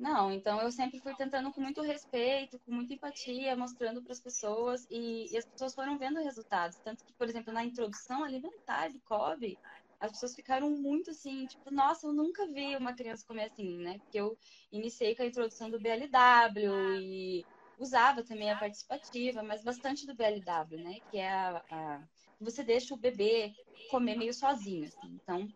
Não, 0.00 0.32
então 0.32 0.58
eu 0.62 0.72
sempre 0.72 0.98
fui 1.02 1.14
tentando 1.14 1.52
com 1.52 1.60
muito 1.60 1.82
respeito, 1.82 2.58
com 2.60 2.72
muita 2.72 2.94
empatia, 2.94 3.54
mostrando 3.54 4.02
para 4.02 4.12
as 4.14 4.20
pessoas 4.20 4.86
e, 4.88 5.30
e, 5.30 5.36
as 5.36 5.44
pessoas 5.44 5.74
foram 5.74 5.98
vendo 5.98 6.22
resultados. 6.22 6.78
Tanto 6.82 7.04
que, 7.04 7.12
por 7.18 7.28
exemplo, 7.28 7.52
na 7.52 7.62
introdução 7.64 8.24
alimentar 8.24 8.88
de 8.88 8.98
Kobe, 9.00 9.60
as 10.00 10.12
pessoas 10.12 10.34
ficaram 10.34 10.70
muito 10.70 11.10
assim, 11.10 11.46
tipo, 11.46 11.70
nossa, 11.70 12.06
eu 12.06 12.14
nunca 12.14 12.46
vi 12.50 12.74
uma 12.76 12.94
criança 12.94 13.26
comer 13.26 13.44
assim, 13.52 13.76
né? 13.76 13.98
Porque 14.00 14.18
eu 14.18 14.38
iniciei 14.72 15.14
com 15.14 15.22
a 15.22 15.26
introdução 15.26 15.70
do 15.70 15.78
BLW 15.78 16.96
e 16.98 17.46
usava 17.76 18.24
também 18.24 18.50
a 18.50 18.58
participativa, 18.58 19.42
mas 19.42 19.62
bastante 19.62 20.06
do 20.06 20.16
BLW, 20.16 20.82
né? 20.82 20.94
Que 21.10 21.18
é 21.18 21.30
a, 21.30 21.62
a 21.70 22.00
você 22.40 22.64
deixa 22.64 22.94
o 22.94 22.98
bebê 22.98 23.52
comer 23.90 24.16
meio 24.16 24.32
sozinho, 24.32 24.86
assim. 24.86 25.18
Então, 25.22 25.46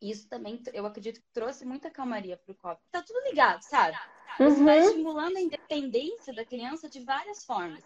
isso 0.00 0.28
também, 0.28 0.62
eu 0.72 0.86
acredito 0.86 1.20
que 1.20 1.32
trouxe 1.32 1.64
muita 1.64 1.90
calmaria 1.90 2.36
para 2.36 2.52
o 2.52 2.56
copo. 2.56 2.82
Tá 2.90 3.02
tudo 3.02 3.20
ligado, 3.28 3.62
sabe? 3.62 3.96
Você 4.38 4.58
uhum. 4.58 4.64
vai 4.64 4.78
estimulando 4.80 5.36
a 5.36 5.40
independência 5.40 6.34
da 6.34 6.44
criança 6.44 6.88
de 6.88 7.00
várias 7.04 7.44
formas. 7.44 7.82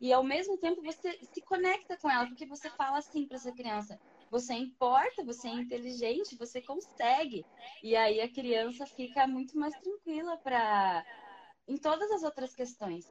E 0.00 0.12
ao 0.12 0.22
mesmo 0.22 0.58
tempo 0.58 0.82
você 0.82 1.18
se 1.32 1.40
conecta 1.42 1.96
com 1.96 2.10
ela, 2.10 2.26
porque 2.26 2.46
você 2.46 2.68
fala 2.70 2.98
assim 2.98 3.26
para 3.26 3.36
essa 3.36 3.52
criança: 3.52 3.98
você 4.30 4.52
importa, 4.52 5.24
você 5.24 5.48
é 5.48 5.52
inteligente, 5.52 6.36
você 6.36 6.60
consegue. 6.60 7.46
E 7.82 7.96
aí 7.96 8.20
a 8.20 8.30
criança 8.30 8.86
fica 8.86 9.26
muito 9.26 9.56
mais 9.58 9.74
tranquila 9.76 10.36
para 10.42 11.04
em 11.66 11.78
todas 11.78 12.10
as 12.10 12.22
outras 12.22 12.54
questões. 12.54 13.06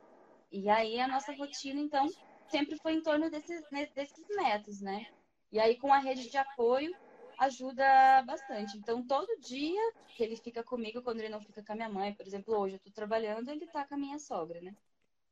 E 0.51 0.69
aí 0.69 0.99
a 0.99 1.07
nossa 1.07 1.33
rotina, 1.33 1.79
então, 1.79 2.07
sempre 2.51 2.77
foi 2.77 2.93
em 2.93 3.01
torno 3.01 3.29
desses, 3.31 3.63
desses 3.95 4.25
métodos, 4.35 4.81
né? 4.81 5.03
E 5.51 5.59
aí 5.59 5.77
com 5.79 5.91
a 5.91 5.97
rede 5.97 6.29
de 6.29 6.37
apoio 6.37 6.91
ajuda 7.39 8.21
bastante. 8.23 8.77
Então, 8.77 9.05
todo 9.05 9.39
dia 9.39 9.81
que 10.15 10.23
ele 10.23 10.35
fica 10.35 10.63
comigo, 10.63 11.01
quando 11.01 11.19
ele 11.19 11.29
não 11.29 11.41
fica 11.41 11.63
com 11.63 11.73
a 11.73 11.75
minha 11.75 11.89
mãe, 11.89 12.13
por 12.13 12.25
exemplo, 12.25 12.57
hoje 12.57 12.75
eu 12.75 12.79
tô 12.79 12.91
trabalhando, 12.91 13.49
ele 13.49 13.67
tá 13.67 13.85
com 13.85 13.95
a 13.95 13.97
minha 13.97 14.19
sogra, 14.19 14.61
né? 14.61 14.75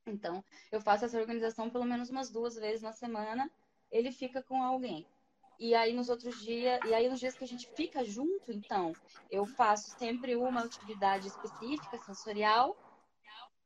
Então, 0.07 0.43
eu 0.71 0.81
faço 0.81 1.05
essa 1.05 1.19
organização 1.19 1.69
pelo 1.69 1.85
menos 1.85 2.09
umas 2.09 2.29
duas 2.29 2.55
vezes 2.55 2.81
na 2.81 2.91
semana, 2.91 3.49
ele 3.91 4.11
fica 4.11 4.41
com 4.41 4.61
alguém. 4.61 5.05
E 5.59 5.75
aí 5.75 5.93
nos 5.93 6.09
outros 6.09 6.41
dias, 6.41 6.79
e 6.87 6.93
aí 6.93 7.07
nos 7.07 7.19
dias 7.19 7.35
que 7.35 7.43
a 7.43 7.47
gente 7.47 7.69
fica 7.75 8.03
junto, 8.03 8.51
então, 8.51 8.91
eu 9.29 9.45
faço 9.45 9.91
sempre 9.91 10.35
uma 10.35 10.61
atividade 10.63 11.27
específica, 11.27 11.99
sensorial, 11.99 12.75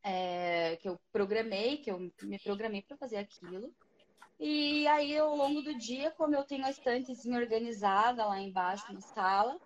é, 0.03 0.75
que 0.77 0.89
eu 0.89 0.99
programei, 1.11 1.77
que 1.77 1.89
eu 1.89 2.11
me 2.21 2.37
programei 2.39 2.81
para 2.81 2.97
fazer 2.97 3.17
aquilo. 3.17 3.73
E 4.39 4.87
aí, 4.87 5.17
ao 5.17 5.35
longo 5.35 5.61
do 5.61 5.77
dia, 5.77 6.11
como 6.11 6.35
eu 6.35 6.43
tenho 6.43 6.65
a 6.65 6.69
estantezinha 6.69 7.39
organizada 7.39 8.25
lá 8.25 8.39
embaixo 8.39 8.91
na 8.93 9.01
sala, 9.01 9.57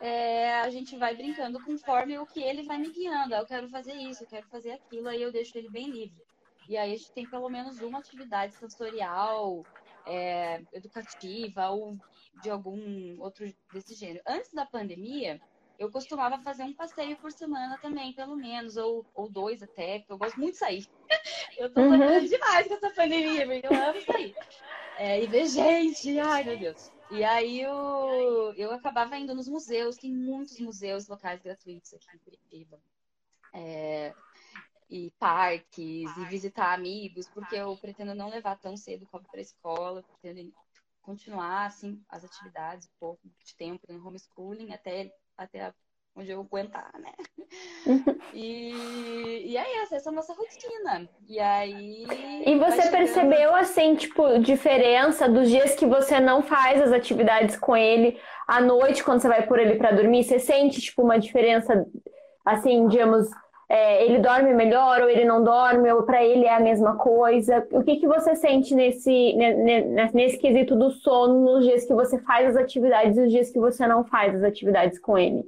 é, 0.00 0.54
a 0.60 0.70
gente 0.70 0.96
vai 0.96 1.14
brincando 1.14 1.62
conforme 1.62 2.18
o 2.18 2.26
que 2.26 2.40
ele 2.42 2.62
vai 2.64 2.78
me 2.78 2.90
guiando. 2.90 3.34
Ah, 3.34 3.38
eu 3.38 3.46
quero 3.46 3.68
fazer 3.68 3.94
isso, 3.94 4.24
eu 4.24 4.28
quero 4.28 4.46
fazer 4.48 4.72
aquilo, 4.72 5.08
aí 5.08 5.20
eu 5.20 5.32
deixo 5.32 5.56
ele 5.58 5.70
bem 5.70 5.90
livre. 5.90 6.22
E 6.68 6.76
aí 6.76 6.92
a 6.92 6.96
gente 6.96 7.12
tem 7.12 7.28
pelo 7.28 7.48
menos 7.50 7.80
uma 7.80 7.98
atividade 7.98 8.54
sensorial, 8.54 9.62
é, 10.06 10.62
educativa 10.72 11.68
ou 11.70 11.96
de 12.42 12.50
algum 12.50 13.20
outro 13.20 13.46
desse 13.72 13.94
gênero. 13.94 14.22
Antes 14.26 14.52
da 14.52 14.64
pandemia, 14.66 15.40
eu 15.78 15.90
costumava 15.90 16.38
fazer 16.42 16.62
um 16.62 16.74
passeio 16.74 17.16
por 17.18 17.32
semana 17.32 17.78
também, 17.78 18.14
pelo 18.14 18.36
menos, 18.36 18.76
ou, 18.76 19.06
ou 19.14 19.30
dois 19.30 19.62
até, 19.62 19.98
porque 19.98 20.12
eu 20.12 20.18
gosto 20.18 20.38
muito 20.38 20.52
de 20.52 20.58
sair. 20.58 20.86
eu 21.58 21.72
tô 21.72 21.80
uhum. 21.80 22.24
demais 22.24 22.66
com 22.66 22.74
essa 22.74 22.90
pandemia, 22.90 23.46
porque 23.46 23.66
eu 23.66 23.82
amo 23.82 24.00
sair. 24.02 24.34
É, 24.98 25.22
e 25.22 25.26
ver 25.26 25.46
gente, 25.46 26.18
ai 26.18 26.44
meu 26.44 26.58
Deus. 26.58 26.90
E 27.10 27.22
aí 27.22 27.60
eu, 27.60 28.54
eu 28.56 28.72
acabava 28.72 29.16
indo 29.16 29.34
nos 29.34 29.48
museus, 29.48 29.96
tem 29.96 30.12
muitos 30.12 30.58
museus 30.60 31.08
locais 31.08 31.40
gratuitos 31.42 31.92
aqui 31.94 32.06
em 32.14 32.18
Curitiba. 32.18 32.80
É, 33.52 34.14
e 34.88 35.10
parques, 35.18 36.16
e 36.16 36.24
visitar 36.26 36.72
amigos, 36.72 37.28
porque 37.28 37.56
eu 37.56 37.76
pretendo 37.76 38.14
não 38.14 38.28
levar 38.28 38.58
tão 38.58 38.76
cedo 38.76 39.06
como 39.06 39.24
para 39.24 39.40
a 39.40 39.42
escola, 39.42 40.02
pretendo 40.02 40.52
continuar 41.02 41.66
assim 41.66 42.02
as 42.08 42.24
atividades, 42.24 42.86
um 42.86 42.98
pouco 42.98 43.20
de 43.44 43.54
tempo 43.56 43.92
no 43.92 44.06
homeschooling 44.06 44.72
até, 44.72 45.14
até 45.36 45.72
onde 46.16 46.30
eu 46.30 46.40
aguentar, 46.40 46.90
né? 47.00 47.12
e, 48.32 48.72
e 49.50 49.56
é 49.56 49.82
essa, 49.82 49.96
essa 49.96 50.10
é 50.10 50.12
a 50.12 50.14
nossa 50.14 50.32
rotina. 50.32 51.08
E 51.28 51.40
aí. 51.40 52.06
E 52.46 52.58
você 52.58 52.88
percebeu, 52.88 53.54
assim, 53.54 53.94
tipo, 53.96 54.38
diferença 54.38 55.28
dos 55.28 55.48
dias 55.48 55.74
que 55.74 55.86
você 55.86 56.20
não 56.20 56.42
faz 56.42 56.80
as 56.80 56.92
atividades 56.92 57.56
com 57.56 57.76
ele 57.76 58.18
à 58.46 58.60
noite, 58.60 59.02
quando 59.02 59.20
você 59.20 59.28
vai 59.28 59.46
por 59.46 59.58
ele 59.58 59.74
para 59.76 59.92
dormir? 59.92 60.24
Você 60.24 60.38
sente, 60.38 60.80
tipo, 60.80 61.02
uma 61.02 61.18
diferença, 61.18 61.84
assim, 62.44 62.86
digamos, 62.86 63.28
é, 63.68 64.04
ele 64.04 64.18
dorme 64.18 64.54
melhor 64.54 65.02
ou 65.02 65.10
ele 65.10 65.24
não 65.24 65.42
dorme, 65.42 65.90
ou 65.92 66.04
para 66.04 66.24
ele 66.24 66.44
é 66.44 66.54
a 66.54 66.60
mesma 66.60 66.96
coisa? 66.96 67.66
O 67.72 67.82
que, 67.82 67.96
que 67.96 68.06
você 68.06 68.36
sente 68.36 68.72
nesse, 68.72 69.34
nesse, 69.34 70.14
nesse 70.14 70.38
quesito 70.38 70.76
do 70.76 70.90
sono 70.90 71.40
nos 71.40 71.64
dias 71.64 71.84
que 71.84 71.94
você 71.94 72.18
faz 72.20 72.50
as 72.50 72.56
atividades 72.56 73.16
e 73.16 73.22
os 73.22 73.30
dias 73.32 73.50
que 73.50 73.58
você 73.58 73.84
não 73.86 74.04
faz 74.04 74.36
as 74.36 74.44
atividades 74.44 75.00
com 75.00 75.18
ele? 75.18 75.44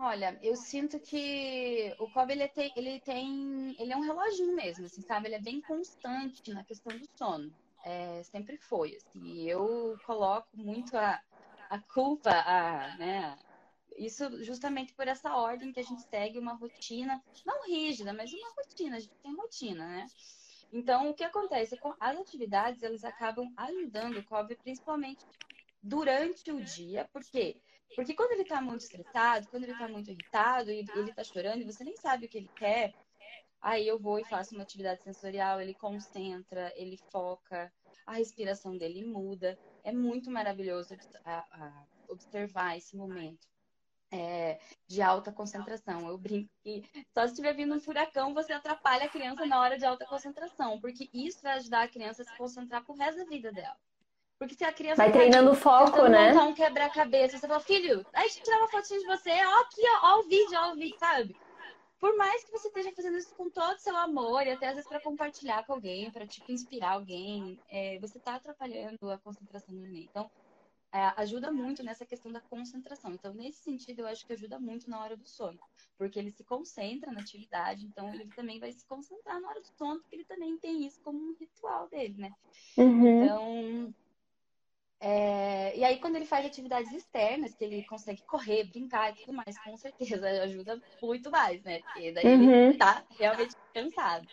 Olha, 0.00 0.38
eu 0.42 0.54
sinto 0.56 1.00
que 1.00 1.92
o 1.98 2.08
Kobe 2.10 2.32
ele 2.32 2.48
tem, 2.48 2.72
ele 2.76 3.00
tem, 3.00 3.74
ele 3.80 3.92
é 3.92 3.96
um 3.96 4.00
reloginho 4.02 4.54
mesmo, 4.54 4.86
assim, 4.86 5.02
sabe? 5.02 5.26
Ele 5.26 5.34
é 5.34 5.40
bem 5.40 5.60
constante 5.60 6.52
na 6.52 6.64
questão 6.64 6.96
do 6.96 7.04
sono. 7.16 7.50
É, 7.84 8.22
sempre 8.22 8.56
foi, 8.58 8.94
assim. 8.94 9.42
Eu 9.48 9.96
coloco 10.06 10.48
muito 10.56 10.96
a, 10.96 11.20
a 11.68 11.80
culpa, 11.92 12.30
a, 12.30 12.96
né? 12.96 13.36
Isso 13.98 14.44
justamente 14.44 14.94
por 14.94 15.08
essa 15.08 15.34
ordem 15.34 15.72
que 15.72 15.80
a 15.80 15.82
gente 15.82 16.02
segue 16.02 16.38
uma 16.38 16.54
rotina, 16.54 17.20
não 17.44 17.66
rígida, 17.66 18.12
mas 18.12 18.32
uma 18.32 18.52
rotina. 18.56 18.96
A 18.96 19.00
gente 19.00 19.12
tem 19.20 19.34
rotina, 19.34 19.84
né? 19.84 20.06
Então, 20.72 21.10
o 21.10 21.14
que 21.14 21.24
acontece? 21.24 21.76
As 21.98 22.16
atividades, 22.18 22.82
elas 22.82 23.02
acabam 23.02 23.52
ajudando 23.56 24.18
o 24.18 24.24
Kobe 24.24 24.56
principalmente 24.62 25.26
durante 25.82 26.52
o 26.52 26.62
dia, 26.62 27.08
porque? 27.12 27.60
Porque 27.94 28.14
quando 28.14 28.32
ele 28.32 28.44
tá 28.44 28.60
muito 28.60 28.82
estressado, 28.82 29.48
quando 29.48 29.64
ele 29.64 29.76
tá 29.76 29.88
muito 29.88 30.10
irritado 30.10 30.70
e 30.70 30.84
ele 30.94 31.12
tá 31.12 31.24
chorando 31.24 31.60
e 31.60 31.64
você 31.64 31.84
nem 31.84 31.96
sabe 31.96 32.26
o 32.26 32.28
que 32.28 32.38
ele 32.38 32.50
quer, 32.56 32.94
aí 33.60 33.86
eu 33.86 33.98
vou 33.98 34.18
e 34.18 34.24
faço 34.24 34.54
uma 34.54 34.62
atividade 34.62 35.02
sensorial, 35.02 35.60
ele 35.60 35.74
concentra, 35.74 36.72
ele 36.76 36.98
foca, 37.10 37.72
a 38.06 38.14
respiração 38.14 38.76
dele 38.76 39.04
muda. 39.04 39.58
É 39.84 39.92
muito 39.92 40.30
maravilhoso 40.30 40.94
observar 42.08 42.76
esse 42.76 42.96
momento. 42.96 43.46
É, 44.10 44.58
de 44.86 45.02
alta 45.02 45.30
concentração. 45.30 46.08
Eu 46.08 46.16
brinco 46.16 46.50
que 46.62 46.82
só 47.12 47.26
se 47.26 47.32
estiver 47.32 47.54
vindo 47.54 47.74
um 47.74 47.80
furacão, 47.80 48.32
você 48.32 48.54
atrapalha 48.54 49.04
a 49.04 49.10
criança 49.10 49.44
na 49.44 49.60
hora 49.60 49.76
de 49.76 49.84
alta 49.84 50.06
concentração, 50.06 50.80
porque 50.80 51.10
isso 51.12 51.40
vai 51.42 51.58
ajudar 51.58 51.82
a 51.82 51.88
criança 51.88 52.22
a 52.22 52.24
se 52.24 52.34
concentrar 52.34 52.82
pro 52.84 52.94
resto 52.94 53.18
da 53.18 53.26
vida 53.26 53.52
dela. 53.52 53.76
Porque 54.38 54.54
se 54.54 54.64
a 54.64 54.72
criança. 54.72 54.96
Vai 54.96 55.10
tá 55.10 55.18
treinando 55.18 55.50
o 55.50 55.54
foco, 55.54 56.06
né? 56.06 56.32
Montar 56.32 56.44
um 56.44 56.54
quebra-cabeça. 56.54 57.38
Você 57.38 57.48
fala, 57.48 57.60
filho, 57.60 58.06
a 58.12 58.22
gente 58.22 58.42
tirar 58.42 58.58
uma 58.58 58.68
fotinha 58.68 59.00
de 59.00 59.06
você, 59.06 59.30
ó, 59.30 59.60
aqui, 59.62 59.82
ó, 60.02 60.14
ó 60.14 60.20
o 60.20 60.22
vídeo, 60.22 60.58
ó 60.58 60.72
o 60.72 60.76
vídeo, 60.76 60.98
sabe? 60.98 61.36
Por 61.98 62.16
mais 62.16 62.44
que 62.44 62.52
você 62.52 62.68
esteja 62.68 62.92
fazendo 62.92 63.18
isso 63.18 63.34
com 63.34 63.50
todo 63.50 63.74
o 63.74 63.80
seu 63.80 63.96
amor, 63.96 64.46
e 64.46 64.50
até 64.52 64.68
às 64.68 64.74
vezes 64.74 64.88
para 64.88 65.00
compartilhar 65.00 65.66
com 65.66 65.72
alguém, 65.72 66.08
para 66.12 66.26
tipo, 66.26 66.52
inspirar 66.52 66.92
alguém, 66.92 67.58
é, 67.68 67.98
você 67.98 68.18
está 68.18 68.36
atrapalhando 68.36 69.10
a 69.10 69.18
concentração 69.18 69.74
do 69.74 69.80
neném. 69.80 70.06
Então, 70.08 70.30
é, 70.92 71.12
ajuda 71.16 71.50
muito 71.50 71.82
nessa 71.82 72.06
questão 72.06 72.30
da 72.30 72.40
concentração. 72.40 73.12
Então, 73.12 73.34
nesse 73.34 73.64
sentido, 73.64 74.00
eu 74.00 74.06
acho 74.06 74.24
que 74.24 74.32
ajuda 74.32 74.60
muito 74.60 74.88
na 74.88 75.02
hora 75.02 75.16
do 75.16 75.28
sono, 75.28 75.58
porque 75.98 76.18
ele 76.18 76.30
se 76.30 76.44
concentra 76.44 77.10
na 77.10 77.20
atividade, 77.20 77.84
então 77.84 78.14
ele 78.14 78.30
também 78.30 78.60
vai 78.60 78.70
se 78.70 78.86
concentrar 78.86 79.40
na 79.40 79.48
hora 79.48 79.60
do 79.60 79.66
sono, 79.76 80.00
porque 80.00 80.14
ele 80.14 80.24
também 80.24 80.56
tem 80.56 80.86
isso 80.86 81.00
como 81.02 81.18
um 81.18 81.34
ritual 81.34 81.88
dele, 81.88 82.14
né? 82.16 82.32
Uhum. 82.76 83.24
Então, 83.24 83.94
é, 85.00 85.76
e 85.76 85.84
aí, 85.84 85.98
quando 85.98 86.16
ele 86.16 86.26
faz 86.26 86.44
atividades 86.44 86.92
externas, 86.92 87.54
que 87.54 87.64
ele 87.64 87.84
consegue 87.84 88.22
correr, 88.22 88.64
brincar 88.64 89.10
e 89.10 89.20
tudo 89.20 89.32
mais, 89.32 89.58
com 89.62 89.76
certeza 89.76 90.26
ajuda 90.42 90.80
muito 91.00 91.30
mais, 91.30 91.62
né? 91.62 91.80
Porque 91.80 92.12
daí 92.12 92.26
uhum. 92.26 92.68
ele 92.68 92.78
tá 92.78 93.02
realmente 93.18 93.54
cansado. 93.72 94.26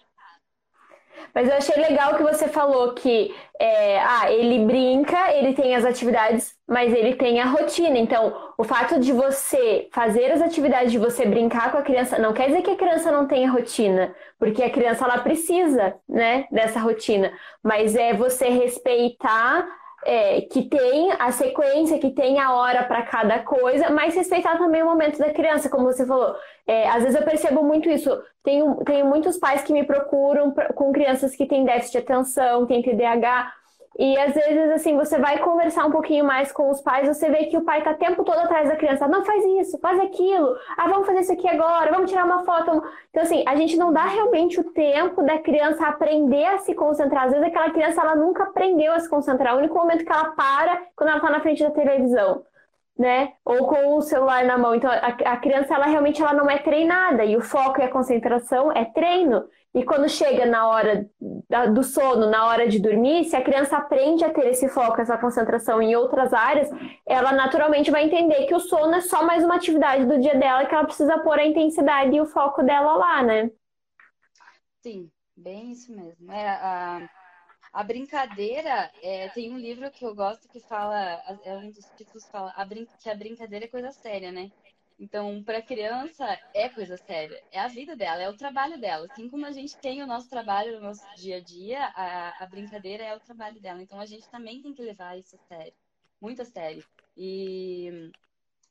Mas 1.34 1.48
eu 1.48 1.55
achei 1.55 1.75
legal 1.77 2.15
que 2.15 2.24
você 2.24 2.48
falou 2.48 2.93
que 2.93 3.34
é, 3.57 4.00
ah, 4.00 4.29
ele 4.29 4.65
brinca, 4.65 5.34
ele 5.34 5.53
tem 5.53 5.74
as 5.74 5.86
atividades, 5.86 6.53
mas 6.67 6.93
ele 6.93 7.15
tem 7.15 7.39
a 7.39 7.45
rotina. 7.45 7.98
Então, 7.98 8.53
o 8.57 8.63
fato 8.63 9.00
de 9.00 9.13
você 9.13 9.88
fazer 9.93 10.31
as 10.31 10.41
atividades, 10.41 10.91
de 10.91 10.98
você 10.98 11.25
brincar 11.25 11.72
com 11.72 11.77
a 11.77 11.84
criança, 11.84 12.19
não 12.19 12.34
quer 12.34 12.48
dizer 12.48 12.63
que 12.63 12.72
a 12.72 12.75
criança 12.75 13.12
não 13.13 13.27
tenha 13.27 13.50
rotina, 13.50 14.13
porque 14.38 14.62
a 14.62 14.69
criança 14.69 15.05
ela 15.05 15.19
precisa, 15.19 15.95
né, 16.07 16.48
dessa 16.51 16.79
rotina. 16.79 17.31
Mas 17.63 17.95
é 17.95 18.13
você 18.13 18.50
respeitar 18.50 19.65
é, 20.05 20.41
que 20.41 20.62
tem 20.69 21.12
a 21.19 21.31
sequência, 21.31 21.97
que 21.97 22.12
tem 22.12 22.39
a 22.39 22.53
hora 22.53 22.83
para 22.83 23.01
cada 23.01 23.39
coisa, 23.39 23.89
mas 23.89 24.15
respeitar 24.15 24.57
também 24.57 24.83
o 24.83 24.85
momento 24.85 25.17
da 25.17 25.33
criança, 25.33 25.69
como 25.69 25.85
você 25.85 26.05
falou. 26.05 26.35
É, 26.67 26.88
às 26.88 27.03
vezes 27.03 27.19
eu 27.19 27.25
percebo 27.25 27.63
muito 27.63 27.89
isso. 27.89 28.09
Tenho, 28.43 28.75
tenho 28.85 29.05
muitos 29.07 29.38
pais 29.38 29.63
que 29.63 29.74
me 29.74 29.83
procuram 29.83 30.51
pra, 30.51 30.71
com 30.74 30.91
crianças 30.91 31.35
que 31.35 31.47
têm 31.47 31.65
déficit 31.65 31.93
de 31.93 31.97
atenção, 31.97 32.67
têm 32.67 32.83
TDAH, 32.83 33.51
e 33.97 34.17
às 34.17 34.33
vezes, 34.33 34.71
assim, 34.71 34.97
você 34.97 35.17
vai 35.17 35.39
conversar 35.39 35.85
um 35.85 35.91
pouquinho 35.91 36.25
mais 36.25 36.51
com 36.51 36.69
os 36.69 36.81
pais, 36.81 37.07
você 37.07 37.29
vê 37.29 37.45
que 37.45 37.57
o 37.57 37.63
pai 37.63 37.81
tá 37.81 37.91
o 37.91 37.95
tempo 37.95 38.25
todo 38.25 38.39
atrás 38.39 38.67
da 38.67 38.75
criança. 38.75 39.07
Não, 39.07 39.23
faz 39.23 39.43
isso, 39.61 39.79
faz 39.79 39.99
aquilo. 40.01 40.53
Ah, 40.77 40.87
vamos 40.89 41.05
fazer 41.05 41.21
isso 41.21 41.31
aqui 41.31 41.47
agora, 41.47 41.91
vamos 41.91 42.09
tirar 42.11 42.25
uma 42.25 42.43
foto. 42.43 42.83
Então, 43.09 43.23
assim, 43.23 43.43
a 43.47 43.55
gente 43.55 43.77
não 43.77 43.93
dá 43.93 44.05
realmente 44.05 44.59
o 44.59 44.65
tempo 44.73 45.23
da 45.23 45.39
criança 45.39 45.87
aprender 45.87 46.45
a 46.45 46.57
se 46.57 46.75
concentrar. 46.75 47.25
Às 47.25 47.31
vezes 47.31 47.47
aquela 47.47 47.69
criança, 47.69 48.01
ela 48.01 48.15
nunca 48.15 48.43
aprendeu 48.43 48.91
a 48.91 48.99
se 48.99 49.09
concentrar. 49.09 49.55
O 49.55 49.59
único 49.59 49.75
momento 49.75 50.03
que 50.03 50.11
ela 50.11 50.31
para 50.31 50.81
quando 50.95 51.11
ela 51.11 51.21
tá 51.21 51.29
na 51.29 51.39
frente 51.39 51.63
da 51.63 51.71
televisão 51.71 52.43
né? 52.97 53.33
Ou 53.43 53.67
com 53.67 53.97
o 53.97 54.01
celular 54.01 54.45
na 54.45 54.57
mão. 54.57 54.73
Então, 54.73 54.89
a, 54.89 54.95
a, 55.07 55.37
criança, 55.37 55.75
ela 55.75 55.85
realmente 55.85 56.21
ela 56.21 56.33
não 56.33 56.49
é 56.49 56.57
treinada. 56.59 57.25
E 57.25 57.35
o 57.35 57.41
foco 57.41 57.81
e 57.81 57.83
a 57.83 57.91
concentração 57.91 58.71
é 58.71 58.85
treino. 58.85 59.43
E 59.75 59.84
quando 59.84 60.08
chega 60.08 60.46
na 60.46 60.70
hora 60.70 61.10
do 61.74 61.84
sono, 61.84 62.29
na 62.29 62.48
hora 62.48 62.67
de 62.67 62.79
dormir, 62.79 63.25
se 63.25 63.36
a 63.36 63.44
criança 63.44 63.77
aprende 63.77 64.24
a 64.24 64.34
ter 64.34 64.48
esse 64.48 64.70
foco, 64.70 65.01
essa 65.01 65.17
concentração 65.17 65.82
em 65.82 65.96
outras 65.98 66.34
áreas, 66.34 66.70
ela 67.05 67.34
naturalmente 67.34 67.91
vai 67.91 68.05
entender 68.05 68.46
que 68.46 68.55
o 68.55 68.60
sono 68.60 68.96
é 68.96 69.01
só 69.01 69.25
mais 69.25 69.44
uma 69.44 69.55
atividade 69.55 70.05
do 70.05 70.20
dia 70.20 70.36
dela, 70.36 70.65
que 70.65 70.74
ela 70.74 70.86
precisa 70.86 71.20
pôr 71.20 71.39
a 71.39 71.46
intensidade 71.46 72.15
e 72.15 72.22
o 72.22 72.25
foco 72.25 72.63
dela 72.63 72.96
lá, 72.96 73.22
né? 73.24 73.51
Sim, 74.82 75.12
bem 75.36 75.72
isso 75.72 75.91
mesmo. 75.94 76.32
É, 76.32 76.50
a, 76.50 77.10
A 77.74 77.84
brincadeira, 77.84 78.91
é, 79.01 79.29
tem 79.29 79.53
um 79.53 79.60
livro 79.60 79.91
que 79.91 80.05
eu 80.05 80.15
gosto 80.15 80.50
que 80.50 80.62
fala, 80.62 80.98
é 81.44 81.55
um 81.58 81.72
dos 81.72 81.86
títulos 81.98 82.25
que 82.25 82.32
fala 82.32 82.53
a 82.55 82.65
brin 82.65 82.88
que 83.00 83.10
a 83.10 83.15
brincadeira 83.15 83.65
é 83.65 83.70
coisa 83.70 83.91
séria, 83.91 84.32
né? 84.32 84.51
Então, 84.97 85.43
para 85.43 85.57
a 85.57 85.61
criança, 85.61 86.25
é 86.53 86.69
coisa 86.69 86.97
séria. 86.97 87.37
É 87.51 87.59
a 87.59 87.67
vida 87.67 87.95
dela, 87.95 88.21
é 88.21 88.29
o 88.29 88.37
trabalho 88.37 88.79
dela. 88.79 89.05
Assim 89.05 89.29
como 89.29 89.45
a 89.45 89.51
gente 89.51 89.77
tem 89.79 90.01
o 90.01 90.07
nosso 90.07 90.29
trabalho 90.29 90.73
no 90.75 90.81
nosso 90.81 91.03
dia 91.15 91.37
a 91.37 91.41
dia, 91.43 91.85
a, 91.95 92.43
a 92.43 92.47
brincadeira 92.47 93.03
é 93.03 93.15
o 93.15 93.19
trabalho 93.19 93.59
dela. 93.61 93.81
Então, 93.81 93.99
a 93.99 94.05
gente 94.05 94.29
também 94.29 94.61
tem 94.61 94.73
que 94.73 94.81
levar 94.81 95.17
isso 95.17 95.35
a 95.35 95.39
sério. 95.39 95.73
Muito 96.21 96.41
a 96.41 96.45
sério. 96.45 96.85
E 97.17 98.11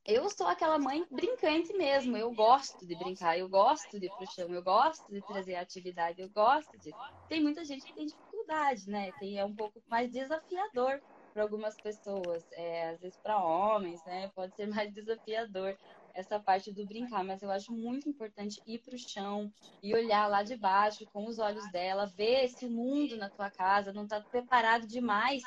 eu 0.06 0.28
sou 0.30 0.46
aquela 0.46 0.78
mãe 0.78 1.06
brincante 1.10 1.72
mesmo. 1.74 2.16
Eu 2.16 2.32
gosto 2.34 2.86
de 2.86 2.94
brincar, 2.96 3.38
eu 3.38 3.48
gosto 3.48 3.98
de 3.98 4.06
ir 4.06 4.12
pro 4.16 4.26
chão, 4.26 4.52
eu 4.52 4.62
gosto 4.62 5.10
de 5.12 5.22
trazer 5.22 5.54
atividade, 5.56 6.20
eu 6.20 6.28
gosto 6.30 6.78
de. 6.78 6.94
Tem 7.28 7.42
muita 7.42 7.64
gente 7.64 7.86
que 7.86 7.94
tem 7.94 8.06
dificuldade, 8.06 8.88
né? 8.88 9.12
Tem, 9.12 9.38
é 9.38 9.44
um 9.44 9.54
pouco 9.54 9.82
mais 9.88 10.10
desafiador 10.10 11.00
para 11.32 11.42
algumas 11.42 11.78
pessoas. 11.80 12.44
É, 12.52 12.90
às 12.90 13.00
vezes 13.00 13.18
para 13.22 13.42
homens, 13.42 14.02
né? 14.04 14.30
Pode 14.34 14.54
ser 14.54 14.66
mais 14.66 14.92
desafiador 14.92 15.76
essa 16.14 16.38
parte 16.38 16.72
do 16.72 16.86
brincar, 16.86 17.24
mas 17.24 17.42
eu 17.42 17.50
acho 17.50 17.72
muito 17.72 18.08
importante 18.08 18.62
ir 18.66 18.78
para 18.78 18.94
o 18.94 18.98
chão 18.98 19.52
e 19.82 19.94
olhar 19.94 20.28
lá 20.28 20.42
de 20.42 20.56
baixo 20.56 21.04
com 21.12 21.26
os 21.26 21.38
olhos 21.38 21.68
dela, 21.70 22.06
ver 22.06 22.44
esse 22.44 22.68
mundo 22.68 23.16
na 23.16 23.28
tua 23.30 23.50
casa 23.50 23.92
não 23.92 24.04
está 24.04 24.20
preparado 24.20 24.86
demais 24.86 25.42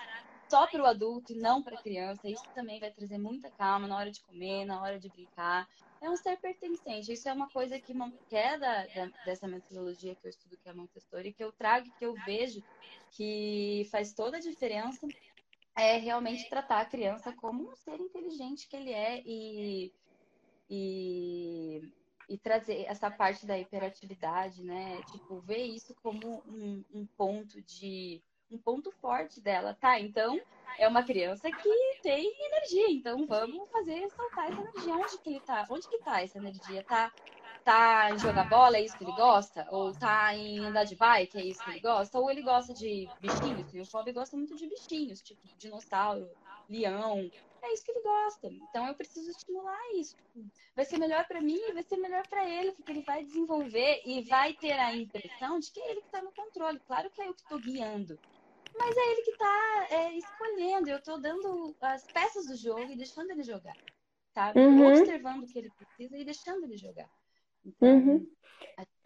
só 0.49 0.65
para 0.67 0.81
o 0.81 0.85
adulto 0.85 1.33
e 1.33 1.37
não 1.37 1.61
para 1.61 1.75
a 1.75 1.81
criança. 1.81 2.29
Isso 2.29 2.43
também 2.53 2.79
vai 2.79 2.91
trazer 2.91 3.17
muita 3.17 3.51
calma 3.51 3.87
na 3.87 3.97
hora 3.97 4.11
de 4.11 4.21
comer, 4.23 4.65
na 4.65 4.81
hora 4.81 4.99
de 4.99 5.09
brincar. 5.09 5.67
É 6.01 6.09
um 6.09 6.15
ser 6.15 6.37
pertencente. 6.37 7.11
Isso 7.11 7.27
é 7.27 7.33
uma 7.33 7.49
coisa 7.49 7.79
que, 7.79 7.93
que 8.29 8.35
é 8.35 8.57
da, 8.57 8.85
da, 8.87 9.11
dessa 9.25 9.47
metodologia 9.47 10.15
que 10.15 10.25
eu 10.25 10.29
estudo, 10.29 10.57
que 10.57 10.69
é 10.69 10.73
Montessori, 10.73 11.33
que 11.33 11.43
eu 11.43 11.51
trago, 11.51 11.91
que 11.97 12.05
eu 12.05 12.13
vejo 12.25 12.63
que 13.11 13.87
faz 13.91 14.13
toda 14.13 14.37
a 14.37 14.41
diferença. 14.41 15.07
É 15.75 15.97
realmente 15.97 16.49
tratar 16.49 16.81
a 16.81 16.85
criança 16.85 17.33
como 17.33 17.69
um 17.69 17.75
ser 17.75 17.99
inteligente 17.99 18.67
que 18.67 18.75
ele 18.75 18.91
é 18.91 19.21
e, 19.23 19.93
e, 20.69 21.81
e 22.29 22.37
trazer 22.37 22.85
essa 22.87 23.09
parte 23.09 23.45
da 23.45 23.57
hiperatividade, 23.57 24.63
né? 24.63 25.01
Tipo, 25.11 25.39
ver 25.41 25.63
isso 25.63 25.95
como 26.01 26.43
um, 26.45 26.83
um 26.93 27.07
ponto 27.17 27.61
de 27.61 28.21
um 28.49 28.57
ponto 28.57 28.91
forte 28.91 29.41
dela, 29.41 29.73
tá? 29.73 29.99
Então, 29.99 30.39
é 30.79 30.87
uma 30.87 31.03
criança 31.03 31.49
que 31.51 31.99
tem 32.01 32.31
energia, 32.45 32.91
então 32.91 33.25
vamos 33.27 33.69
fazer 33.69 34.07
saltar 34.09 34.49
essa 34.49 34.61
energia. 34.61 34.95
Onde 34.95 35.17
que 35.19 35.29
ele 35.29 35.39
tá? 35.41 35.65
Onde 35.69 35.87
que 35.87 35.97
tá 35.99 36.21
essa 36.21 36.37
energia? 36.37 36.83
Tá, 36.83 37.11
tá 37.63 38.11
em 38.11 38.19
jogar 38.19 38.47
bola, 38.49 38.77
é 38.77 38.81
isso 38.83 38.97
que 38.97 39.03
ele 39.03 39.13
gosta? 39.13 39.67
Ou 39.71 39.93
tá 39.93 40.33
em 40.35 40.59
andar 40.59 40.85
de 40.85 40.95
bike, 40.95 41.37
é 41.37 41.45
isso 41.45 41.63
que 41.63 41.71
ele 41.71 41.79
gosta? 41.81 42.19
Ou 42.19 42.29
ele 42.31 42.41
gosta 42.41 42.73
de 42.73 43.07
bichinhos? 43.19 43.87
O 43.87 43.91
Fob 43.91 44.11
gosta 44.13 44.37
muito 44.37 44.55
de 44.55 44.67
bichinhos, 44.67 45.21
tipo 45.21 45.41
dinossauro, 45.57 46.29
leão. 46.69 47.29
É 47.61 47.73
isso 47.73 47.83
que 47.83 47.91
ele 47.91 48.01
gosta. 48.01 48.47
Então 48.47 48.87
eu 48.87 48.95
preciso 48.95 49.29
estimular 49.29 49.79
isso. 49.95 50.15
Vai 50.75 50.85
ser 50.85 50.97
melhor 50.97 51.27
para 51.27 51.41
mim 51.41 51.57
e 51.57 51.73
vai 51.73 51.83
ser 51.83 51.97
melhor 51.97 52.25
para 52.27 52.47
ele, 52.47 52.71
porque 52.71 52.91
ele 52.91 53.01
vai 53.01 53.23
desenvolver 53.23 54.01
e 54.05 54.21
vai 54.23 54.53
ter 54.53 54.73
a 54.73 54.95
impressão 54.95 55.59
de 55.59 55.71
que 55.71 55.79
é 55.79 55.91
ele 55.91 56.01
que 56.01 56.07
está 56.07 56.21
no 56.21 56.31
controle. 56.31 56.79
Claro 56.79 57.09
que 57.09 57.21
é 57.21 57.27
eu 57.27 57.33
que 57.33 57.41
estou 57.41 57.59
guiando, 57.59 58.19
mas 58.77 58.95
é 58.95 59.11
ele 59.11 59.21
que 59.21 59.31
está 59.31 59.87
é, 59.89 60.13
escolhendo. 60.13 60.89
Eu 60.89 60.97
estou 60.97 61.19
dando 61.19 61.75
as 61.81 62.05
peças 62.05 62.47
do 62.47 62.55
jogo 62.55 62.91
e 62.91 62.95
deixando 62.95 63.31
ele 63.31 63.43
jogar. 63.43 63.75
Tá? 64.33 64.53
Uhum. 64.55 64.87
Observando 64.87 65.43
o 65.43 65.47
que 65.47 65.57
ele 65.57 65.71
precisa 65.71 66.17
e 66.17 66.23
deixando 66.23 66.63
ele 66.65 66.77
jogar. 66.77 67.09
Então, 67.65 67.89
uhum. 67.89 68.31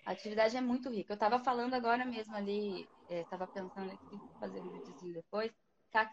a 0.06 0.12
atividade 0.12 0.58
é 0.58 0.62
muito 0.62 0.90
rica. 0.90 1.14
Eu 1.14 1.16
estava 1.16 1.40
falando 1.40 1.74
agora 1.74 2.06
mesmo 2.06 2.36
ali, 2.36 2.88
estava 3.10 3.46
é, 3.46 3.48
pensando 3.48 3.92
aqui, 3.92 4.20
fazer 4.40 4.60
um 4.60 4.70
videozinho 4.70 5.14
depois, 5.14 5.52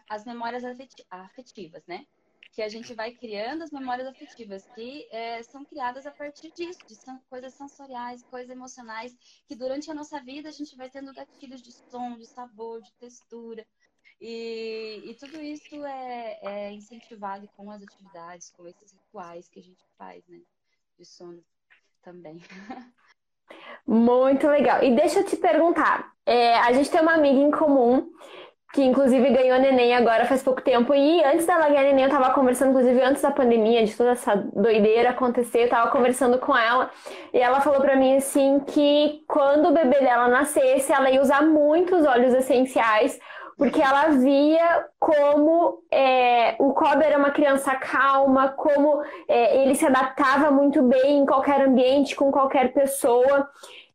as 0.09 0.25
memórias 0.25 0.63
afetivas, 1.09 1.85
né? 1.85 2.05
Que 2.51 2.61
a 2.61 2.69
gente 2.69 2.93
vai 2.93 3.11
criando 3.11 3.63
as 3.63 3.71
memórias 3.71 4.07
afetivas, 4.07 4.65
que 4.73 5.07
é, 5.11 5.41
são 5.43 5.63
criadas 5.63 6.05
a 6.05 6.11
partir 6.11 6.51
disso, 6.51 6.79
de 6.87 6.95
são 6.95 7.19
coisas 7.29 7.53
sensoriais, 7.53 8.23
coisas 8.23 8.49
emocionais, 8.49 9.15
que 9.47 9.55
durante 9.55 9.89
a 9.91 9.93
nossa 9.93 10.19
vida 10.19 10.49
a 10.49 10.51
gente 10.51 10.75
vai 10.75 10.89
tendo 10.89 11.13
gatilhos 11.13 11.61
de 11.61 11.71
som, 11.71 12.17
de 12.17 12.25
sabor, 12.25 12.81
de 12.81 12.91
textura. 12.93 13.65
E, 14.19 15.01
e 15.05 15.15
tudo 15.15 15.39
isso 15.41 15.85
é, 15.85 16.39
é 16.41 16.73
incentivado 16.73 17.47
com 17.55 17.71
as 17.71 17.81
atividades, 17.81 18.51
com 18.51 18.67
esses 18.67 18.91
rituais 18.91 19.47
que 19.47 19.59
a 19.59 19.63
gente 19.63 19.85
faz, 19.97 20.27
né? 20.27 20.41
De 20.97 21.05
sono 21.05 21.43
também. 22.01 22.37
Muito 23.87 24.47
legal. 24.47 24.83
E 24.83 24.95
deixa 24.95 25.19
eu 25.19 25.25
te 25.25 25.37
perguntar, 25.37 26.13
é, 26.25 26.55
a 26.59 26.73
gente 26.73 26.91
tem 26.91 27.01
uma 27.01 27.13
amiga 27.13 27.39
em 27.39 27.49
comum 27.51 28.11
que 28.71 28.83
inclusive 28.83 29.31
ganhou 29.31 29.59
neném 29.59 29.95
agora 29.95 30.25
faz 30.25 30.43
pouco 30.43 30.61
tempo. 30.61 30.93
E 30.93 31.23
antes 31.23 31.45
dela 31.45 31.67
ganhar 31.69 31.83
neném, 31.83 32.05
eu 32.05 32.09
tava 32.09 32.31
conversando, 32.33 32.69
inclusive 32.69 33.01
antes 33.01 33.21
da 33.21 33.31
pandemia, 33.31 33.83
de 33.83 33.95
toda 33.95 34.11
essa 34.11 34.35
doideira 34.35 35.09
acontecer, 35.09 35.63
eu 35.63 35.69
tava 35.69 35.89
conversando 35.89 36.37
com 36.37 36.55
ela. 36.55 36.91
E 37.33 37.39
ela 37.39 37.61
falou 37.61 37.81
para 37.81 37.95
mim 37.95 38.17
assim 38.17 38.59
que 38.59 39.23
quando 39.27 39.69
o 39.69 39.73
bebê 39.73 39.99
dela 40.01 40.27
nascesse, 40.27 40.91
ela 40.91 41.09
ia 41.09 41.21
usar 41.21 41.41
muito 41.41 41.95
os 41.95 42.05
óleos 42.05 42.33
essenciais, 42.33 43.19
porque 43.57 43.81
ela 43.81 44.09
via 44.09 44.85
como 44.99 45.81
é, 45.91 46.55
o 46.59 46.71
Kobe 46.71 47.03
era 47.03 47.17
uma 47.17 47.31
criança 47.31 47.75
calma, 47.75 48.49
como 48.49 49.01
é, 49.27 49.63
ele 49.63 49.73
se 49.73 49.85
adaptava 49.85 50.51
muito 50.51 50.83
bem 50.83 51.17
em 51.17 51.25
qualquer 51.25 51.61
ambiente, 51.61 52.15
com 52.15 52.31
qualquer 52.31 52.71
pessoa. 52.71 53.49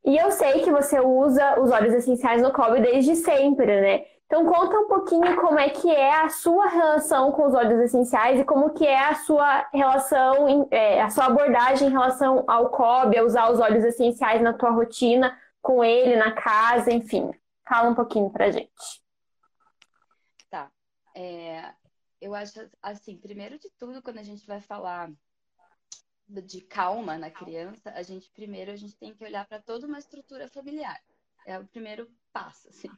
E 0.05 0.19
eu 0.19 0.33
sei 0.33 0.61
que 0.61 0.71
você 0.71 1.01
usa 1.01 1.59
os 1.61 1.71
óleos 1.71 1.95
essenciais 1.95 2.43
no 2.43 2.53
Kobe 2.53 2.81
desde 2.81 3.15
sempre, 3.17 3.81
né? 3.81 4.13
Então 4.35 4.47
conta 4.47 4.77
um 4.81 4.88
pouquinho 4.88 5.37
como 5.37 5.61
é 5.61 5.70
que 5.70 5.88
é 5.88 6.12
a 6.12 6.29
sua 6.29 6.66
relação 6.66 7.31
com 7.31 7.47
os 7.47 7.55
óleos 7.55 7.81
essenciais 7.83 8.40
e 8.40 8.44
como 8.44 8.75
que 8.75 8.85
é 8.85 8.99
a 8.99 9.14
sua 9.14 9.70
relação, 9.73 10.66
é, 10.73 11.01
a 11.01 11.09
sua 11.09 11.27
abordagem 11.27 11.87
em 11.87 11.92
relação 11.92 12.42
ao 12.49 12.68
COB, 12.68 13.16
a 13.16 13.23
usar 13.23 13.53
os 13.53 13.61
óleos 13.61 13.85
essenciais 13.85 14.42
na 14.42 14.53
tua 14.53 14.70
rotina, 14.70 15.40
com 15.62 15.85
ele, 15.85 16.16
na 16.16 16.33
casa, 16.33 16.92
enfim. 16.92 17.31
Fala 17.64 17.90
um 17.90 17.94
pouquinho 17.94 18.29
pra 18.29 18.51
gente. 18.51 19.01
Tá. 20.51 20.68
É, 21.14 21.73
eu 22.20 22.35
acho 22.35 22.68
assim, 22.83 23.16
primeiro 23.16 23.57
de 23.57 23.70
tudo, 23.79 24.03
quando 24.03 24.18
a 24.18 24.25
gente 24.25 24.44
vai 24.49 24.61
falar 24.61 25.12
de 26.27 26.61
calma 26.62 27.16
na 27.16 27.31
criança, 27.31 27.92
a 27.94 28.03
gente 28.03 28.29
primeiro 28.33 28.73
a 28.73 28.77
gente 28.77 28.97
tem 28.97 29.14
que 29.14 29.23
olhar 29.23 29.47
para 29.47 29.62
toda 29.62 29.87
uma 29.87 30.01
estrutura 30.01 30.49
familiar. 30.49 31.01
É 31.47 31.57
o 31.57 31.64
primeiro 31.64 32.11
passo, 32.35 32.68
assim. 32.68 32.88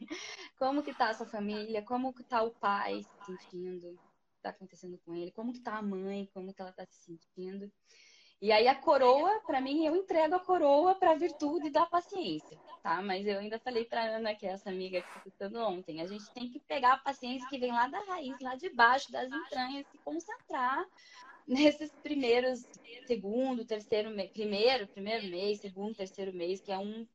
Como 0.59 0.83
que 0.83 0.95
tá 0.95 1.11
a 1.11 1.15
sua 1.15 1.27
família? 1.27 1.83
Como 1.83 2.15
que 2.15 2.25
tá 2.25 2.43
o 2.43 2.51
pai 2.53 3.03
se 3.03 3.27
sentindo? 3.27 3.99
Tá 4.43 4.51
acontecendo 4.51 4.99
com 5.05 5.15
ele? 5.15 5.31
Como 5.31 5.53
que 5.53 5.61
tá 5.61 5.77
a 5.77 5.83
mãe? 5.83 6.29
Como 6.33 6.55
que 6.55 6.63
ela 6.63 6.73
tá 6.73 6.87
se 6.87 7.03
sentindo? 7.03 7.71
E 8.41 8.53
aí 8.53 8.69
a 8.69 8.75
coroa, 8.75 9.41
para 9.47 9.61
mim, 9.61 9.87
eu 9.87 9.97
entrego 9.97 10.35
a 10.35 10.41
coroa 10.41 10.95
para 10.95 11.13
a 11.13 11.15
virtude 11.15 11.71
da 11.71 11.87
paciência, 11.87 12.59
tá? 12.83 13.01
Mas 13.01 13.27
eu 13.27 13.39
ainda 13.39 13.59
falei 13.59 13.85
para 13.87 14.17
Ana, 14.17 14.35
que 14.35 14.47
é 14.47 14.51
essa 14.51 14.69
amiga 14.69 15.01
que 15.01 15.09
tá 15.09 15.19
escutando 15.19 15.57
ontem, 15.57 16.03
a 16.03 16.07
gente 16.07 16.31
tem 16.33 16.51
que 16.51 16.61
pegar 16.61 16.95
a 16.95 16.99
paciência 16.99 17.49
que 17.49 17.59
vem 17.59 17.73
lá 17.73 17.89
da 17.89 17.99
raiz, 18.01 18.39
lá 18.41 18.55
de 18.55 18.69
baixo 18.69 19.11
das 19.11 19.33
entranhas, 19.33 19.87
se 19.87 19.97
concentrar 20.05 20.87
nesses 21.49 21.91
primeiros, 22.03 22.69
segundo, 23.07 23.65
terceiro, 23.65 24.11
primeiro, 24.35 24.87
primeiro 24.89 25.27
mês, 25.29 25.61
segundo, 25.61 25.95
terceiro 25.95 26.33
mês, 26.35 26.61
que 26.61 26.71
é 26.71 26.79
um 26.79 27.07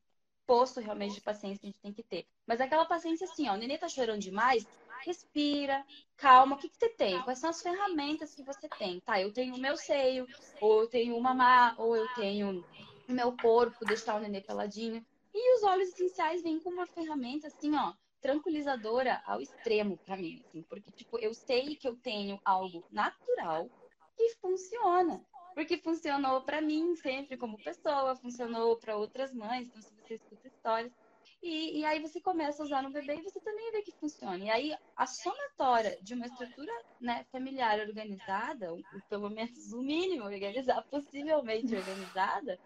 posto 0.45 0.79
realmente 0.79 1.15
de 1.15 1.21
paciência 1.21 1.59
que 1.59 1.67
a 1.67 1.69
gente 1.69 1.81
tem 1.81 1.93
que 1.93 2.03
ter. 2.03 2.25
Mas 2.45 2.61
aquela 2.61 2.85
paciência 2.85 3.25
assim, 3.25 3.47
ó, 3.47 3.53
o 3.53 3.57
nenê 3.57 3.77
tá 3.77 3.87
chorando 3.87 4.21
demais, 4.21 4.65
respira, 5.05 5.83
calma, 6.17 6.55
o 6.55 6.59
que, 6.59 6.69
que 6.69 6.77
você 6.77 6.89
tem? 6.89 7.21
Quais 7.21 7.39
são 7.39 7.49
as 7.49 7.61
ferramentas 7.61 8.33
que 8.33 8.43
você 8.43 8.69
tem? 8.77 8.99
Tá, 9.01 9.21
eu 9.21 9.33
tenho 9.33 9.55
o 9.55 9.59
meu 9.59 9.75
seio, 9.77 10.27
ou 10.59 10.81
eu 10.81 10.87
tenho 10.87 11.15
o 11.15 11.21
mamá, 11.21 11.75
ou 11.77 11.95
eu 11.95 12.07
tenho 12.15 12.63
o 13.07 13.11
meu 13.11 13.35
corpo, 13.37 13.85
deixar 13.85 14.15
o 14.15 14.19
nenê 14.19 14.41
peladinho. 14.41 15.05
E 15.33 15.55
os 15.55 15.63
óleos 15.63 15.89
essenciais 15.89 16.43
vêm 16.43 16.59
com 16.59 16.69
uma 16.69 16.85
ferramenta 16.87 17.47
assim, 17.47 17.75
ó, 17.75 17.93
tranquilizadora 18.21 19.21
ao 19.25 19.41
extremo 19.41 19.97
para 20.05 20.17
mim, 20.17 20.43
assim, 20.47 20.61
porque 20.63 20.91
tipo, 20.91 21.17
eu 21.19 21.33
sei 21.33 21.75
que 21.75 21.87
eu 21.87 21.95
tenho 21.95 22.39
algo 22.45 22.85
natural 22.91 23.69
que 24.15 24.29
funciona 24.35 25.25
porque 25.53 25.77
funcionou 25.77 26.41
para 26.41 26.61
mim 26.61 26.95
sempre 26.95 27.37
como 27.37 27.61
pessoa, 27.63 28.15
funcionou 28.15 28.77
para 28.77 28.97
outras 28.97 29.33
mães, 29.33 29.67
então 29.67 29.81
se 29.81 29.93
você 29.95 30.15
escuta 30.15 30.47
histórias. 30.47 30.93
E, 31.41 31.79
e, 31.79 31.85
aí 31.85 31.99
você 31.99 32.21
começa 32.21 32.61
a 32.61 32.65
usar 32.65 32.83
no 32.83 32.91
bebê 32.91 33.15
e 33.15 33.23
você 33.23 33.39
também 33.41 33.71
vê 33.71 33.81
que 33.81 33.91
funciona. 33.93 34.43
E 34.45 34.49
aí 34.49 34.75
a 34.95 35.07
somatória 35.07 35.97
de 36.01 36.13
uma 36.13 36.27
estrutura 36.27 36.71
né, 36.99 37.25
familiar 37.31 37.79
organizada, 37.79 38.71
ou 38.71 38.79
pelo 39.09 39.29
menos 39.29 39.73
o 39.73 39.81
mínimo 39.81 40.25
organizada, 40.25 40.85
possivelmente 40.89 41.75
organizada, 41.75 42.59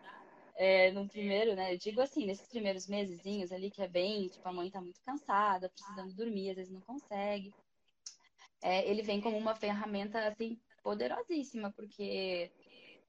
é, 0.58 0.91
no 0.91 1.08
primeiro, 1.08 1.56
né? 1.56 1.74
Eu 1.74 1.78
digo 1.78 2.02
assim, 2.02 2.26
nesses 2.26 2.48
primeiros 2.48 2.88
mesezinhos 2.88 3.52
ali, 3.52 3.71
que 3.71 3.82
é 3.82 3.88
bem, 3.88 4.28
tipo, 4.28 4.48
a 4.48 4.54
mãe 4.54 4.69
tá 4.69 4.82
muito 4.82 5.02
cansada, 5.06 5.69
precisando 5.69 6.13
dormir, 6.13 6.52
às 6.52 6.56
vezes 6.58 6.71
não 6.71 6.82
consegue. 6.82 7.54
É, 8.62 8.89
ele 8.89 9.02
vem 9.02 9.21
como 9.21 9.38
uma 9.38 9.56
ferramenta, 9.56 10.28
assim, 10.28 10.60
poderosíssima, 10.82 11.74
porque 11.74 12.52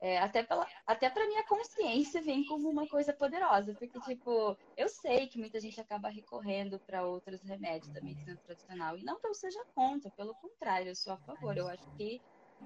é, 0.01 0.19
até, 0.19 0.43
pela, 0.43 0.69
até 0.87 1.09
pra 1.09 1.27
minha 1.27 1.45
consciência 1.47 2.23
vem 2.23 2.45
como 2.45 2.69
uma 2.69 2.87
coisa 2.87 3.13
poderosa, 3.13 3.75
porque, 3.75 3.99
tipo, 4.01 4.57
eu 4.77 4.89
sei 4.89 5.27
que 5.27 5.39
muita 5.39 5.59
gente 5.61 5.81
acaba 5.81 6.09
recorrendo 6.09 6.79
para 6.81 7.07
outros 7.07 7.43
remédios 7.43 7.93
da 7.93 8.01
medicina 8.01 8.39
tradicional, 8.45 8.99
e 8.99 9.05
não 9.05 9.19
que 9.19 9.27
eu 9.27 9.35
seja 9.35 9.65
contra, 9.75 10.11
pelo 10.11 10.35
contrário, 10.35 10.89
eu 10.89 10.97
sou 10.97 11.13
a 11.13 11.19
favor, 11.19 11.57
eu 11.57 11.69
acho 11.69 11.89
que 11.97 12.21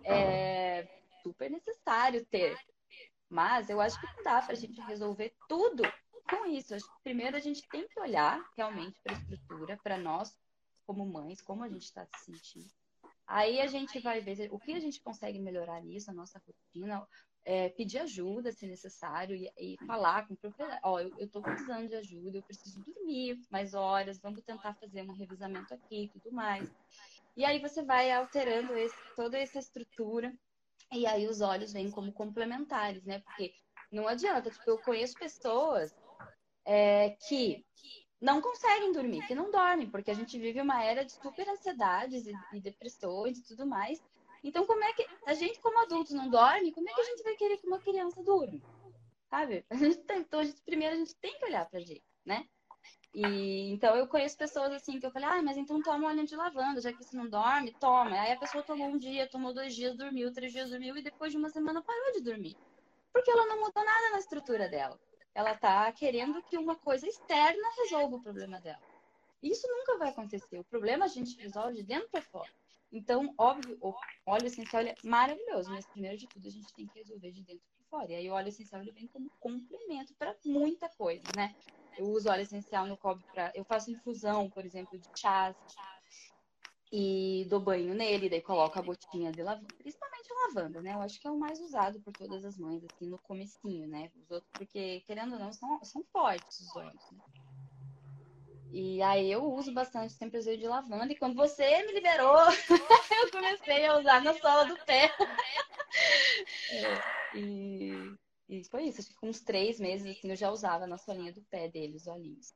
é 0.05 0.89
super 1.23 1.51
necessário 1.51 2.25
ter, 2.27 2.57
mas 3.29 3.71
eu 3.71 3.81
acho 3.81 4.01
que 4.01 4.07
não 4.17 4.25
dá 4.25 4.43
pra 4.43 4.55
gente 4.55 4.81
resolver 4.83 5.33
tudo 5.49 5.83
com 6.29 6.47
isso. 6.47 6.75
Primeiro, 7.03 7.37
a 7.37 7.41
gente 7.41 7.67
tem 7.69 7.87
que 7.87 8.01
olhar 8.01 8.41
realmente 8.57 9.01
para 9.03 9.15
a 9.15 9.19
estrutura, 9.19 9.79
para 9.83 9.99
nós, 9.99 10.37
como 10.87 11.07
mães, 11.07 11.41
como 11.41 11.63
a 11.63 11.69
gente 11.69 11.85
está 11.85 12.07
se 12.07 12.25
sentindo. 12.25 12.80
Aí 13.31 13.61
a 13.61 13.69
gente 13.69 14.01
vai 14.01 14.21
ver 14.21 14.49
o 14.51 14.59
que 14.59 14.73
a 14.73 14.81
gente 14.81 15.01
consegue 15.01 15.39
melhorar 15.39 15.81
nisso, 15.81 16.11
a 16.11 16.13
nossa 16.13 16.43
rotina, 16.45 17.07
é, 17.45 17.69
pedir 17.69 17.99
ajuda 17.99 18.51
se 18.51 18.67
necessário 18.67 19.37
e, 19.37 19.49
e 19.57 19.77
falar 19.87 20.27
com 20.27 20.35
o 20.35 20.37
proprietário. 20.37 20.81
Ó, 20.83 20.99
eu, 20.99 21.17
estou 21.17 21.41
precisando 21.41 21.87
de 21.87 21.95
ajuda, 21.95 22.39
eu 22.39 22.43
preciso 22.43 22.83
dormir 22.85 23.41
mais 23.49 23.73
horas, 23.73 24.19
vamos 24.19 24.43
tentar 24.43 24.75
fazer 24.75 25.09
um 25.09 25.13
revisamento 25.13 25.73
aqui 25.73 26.07
e 26.07 26.09
tudo 26.09 26.35
mais. 26.35 26.69
E 27.37 27.45
aí 27.45 27.61
você 27.61 27.85
vai 27.85 28.11
alterando 28.11 28.77
esse, 28.77 28.97
toda 29.15 29.39
essa 29.39 29.61
estrutura 29.61 30.35
e 30.93 31.07
aí 31.07 31.29
os 31.29 31.41
olhos 31.41 31.73
vêm 31.73 31.89
como 31.89 32.13
complementares, 32.13 33.05
né? 33.05 33.21
Porque 33.21 33.55
não 33.93 34.09
adianta, 34.09 34.51
tipo, 34.51 34.69
eu 34.69 34.79
conheço 34.79 35.15
pessoas 35.15 35.95
é, 36.65 37.11
que 37.29 37.65
não 38.21 38.41
conseguem 38.41 38.93
dormir, 38.93 39.27
que 39.27 39.35
não 39.35 39.51
dormem, 39.51 39.89
porque 39.89 40.11
a 40.11 40.15
gente 40.15 40.39
vive 40.39 40.61
uma 40.61 40.83
era 40.85 41.05
de 41.05 41.13
super 41.13 41.49
ansiedades 41.49 42.27
e, 42.27 42.35
e 42.53 42.61
depressões 42.61 43.39
e 43.39 43.43
tudo 43.43 43.67
mais. 43.67 44.03
Então, 44.45 44.67
como 44.67 44.85
é 44.85 44.93
que 44.93 45.07
a 45.27 45.35
gente, 45.35 45.59
como 45.61 45.81
adulto, 45.81 46.15
não 46.15 46.29
dorme? 46.29 46.73
Como 46.73 46.89
é 46.89 46.93
que 46.93 47.01
a 47.01 47.05
gente 47.05 47.23
vai 47.23 47.35
querer 47.37 47.57
que 47.57 47.67
uma 47.67 47.79
criança 47.79 48.23
durma? 48.23 48.61
Sabe? 49.31 49.65
A 49.71 49.75
gente 49.77 49.99
tem, 49.99 50.19
então, 50.19 50.41
a 50.41 50.45
gente, 50.45 50.61
primeiro 50.63 50.97
a 50.97 50.99
gente 50.99 51.15
tem 51.15 51.39
que 51.39 51.45
olhar 51.45 51.65
pra 51.65 51.79
gente, 51.79 52.03
né? 52.27 52.49
E 53.15 53.71
então 53.71 53.95
eu 53.95 54.09
conheço 54.09 54.37
pessoas 54.37 54.73
assim 54.73 54.99
que 54.99 55.07
eu 55.07 55.11
falei, 55.13 55.29
ah, 55.29 55.41
mas 55.41 55.57
então 55.57 55.81
toma 55.81 56.09
óleo 56.09 56.27
de 56.27 56.35
lavanda, 56.35 56.81
já 56.81 56.93
que 56.93 57.03
você 57.03 57.17
não 57.17 57.29
dorme, 57.29 57.73
toma. 57.79 58.19
Aí 58.19 58.33
a 58.33 58.39
pessoa 58.39 58.65
tomou 58.65 58.89
um 58.89 58.99
dia, 58.99 59.29
tomou 59.29 59.55
dois 59.55 59.75
dias, 59.75 59.97
dormiu, 59.97 60.33
três 60.33 60.53
dias 60.53 60.71
dormiu 60.71 60.97
e 60.97 61.03
depois 61.03 61.31
de 61.31 61.39
uma 61.39 61.49
semana 61.49 61.81
parou 61.81 62.13
de 62.13 62.23
dormir. 62.23 62.57
Porque 63.13 63.31
ela 63.31 63.47
não 63.47 63.61
mudou 63.61 63.85
nada 63.85 64.11
na 64.11 64.19
estrutura 64.19 64.69
dela 64.69 64.99
ela 65.35 65.53
está 65.53 65.91
querendo 65.93 66.43
que 66.43 66.59
uma 66.59 66.77
coisa 66.77 67.07
externa 67.07 67.69
resolva 67.79 68.17
o 68.17 68.23
problema 68.23 68.61
dela. 68.61 68.83
Isso 69.43 69.67
nunca 69.69 69.99
vai 69.99 70.11
acontecer. 70.11 70.59
O 70.59 70.65
problema 70.65 71.07
a 71.07 71.09
gente 71.09 71.37
resolve 71.41 71.77
de 71.77 71.83
dentro 71.83 72.09
para 72.11 72.23
fora. 72.23 72.51
Então, 72.93 73.33
óbvio, 73.39 73.79
o 73.81 73.95
óleo 74.27 74.47
essencial 74.47 74.83
é 74.83 74.95
maravilhoso, 75.05 75.71
mas 75.71 75.87
primeiro 75.87 76.17
de 76.19 76.27
tudo 76.27 76.47
a 76.47 76.51
gente 76.51 76.75
tem 76.75 76.89
que 76.89 76.99
resolver 76.99 77.31
de 77.31 77.43
dentro 77.45 77.63
para 77.77 77.99
fora. 78.01 78.13
E 78.13 78.17
aí 78.17 78.31
o 78.31 78.35
óleo 78.35 78.49
essencial 78.49 78.83
ele 78.83 78.93
vem 78.93 79.07
como 79.07 79.31
complemento 79.39 80.15
para 80.17 80.37
muita 80.45 80.89
coisa, 80.91 81.25
né? 81.37 81.55
Eu 81.97 82.07
uso 82.07 82.29
óleo 82.29 82.43
essencial 82.43 82.87
no 82.87 82.99
cobre 82.99 83.25
para, 83.31 83.53
eu 83.55 83.65
faço 83.65 83.91
infusão, 83.91 84.51
por 84.51 84.65
exemplo, 84.65 84.99
de 84.99 85.09
chás, 85.17 85.57
e 86.93 87.47
dou 87.49 87.61
banho 87.61 87.95
nele, 87.95 88.29
daí 88.29 88.41
coloco 88.41 88.79
a 88.79 88.83
gotinha 88.83 89.33
de 89.33 89.43
lavanda, 89.43 89.69
principalmente 89.79 90.29
lavanda, 90.49 90.83
né? 90.83 90.95
Eu 90.95 91.01
acho 91.01 91.21
que 91.21 91.27
é 91.27 91.31
o 91.31 91.39
mais 91.39 91.61
usado 91.61 92.01
por 92.01 92.13
todas 92.13 92.45
as 92.45 92.59
mães, 92.59 92.83
assim, 92.85 93.09
no 93.09 93.19
comecinho, 93.19 93.87
né? 93.87 94.11
Os 94.17 94.31
outros, 94.31 94.51
porque, 94.53 95.01
querendo 95.07 95.35
ou 95.35 95.39
não, 95.39 95.53
são, 95.53 95.83
são 95.85 96.03
fortes 96.13 96.59
os 96.61 96.77
óleos, 96.77 97.11
né? 97.13 97.19
E 98.73 99.03
aí 99.03 99.31
eu 99.31 99.45
uso 99.53 99.73
bastante, 99.73 100.13
sempre 100.13 100.39
usei 100.39 100.57
de 100.57 100.67
lavanda, 100.67 101.13
e 101.13 101.17
quando 101.17 101.35
você 101.35 101.83
me 101.87 101.93
liberou, 101.93 102.37
eu 103.23 103.31
comecei 103.31 103.85
a 103.87 103.99
usar 103.99 104.23
na 104.23 104.35
sola 104.35 104.65
do 104.65 104.77
pé. 104.85 105.13
é, 106.71 107.37
e, 107.37 108.15
e 108.49 108.65
foi 108.65 108.85
isso, 108.85 109.01
acho 109.01 109.11
que 109.11 109.27
uns 109.27 109.41
três 109.41 109.79
meses, 109.81 110.07
assim, 110.17 110.31
eu 110.31 110.37
já 110.37 110.51
usava 110.51 110.87
na 110.87 110.99
solinha 110.99 111.33
do 111.33 111.43
pé 111.43 111.69
dele, 111.69 111.97
os 111.97 112.07
olhinhos. 112.07 112.53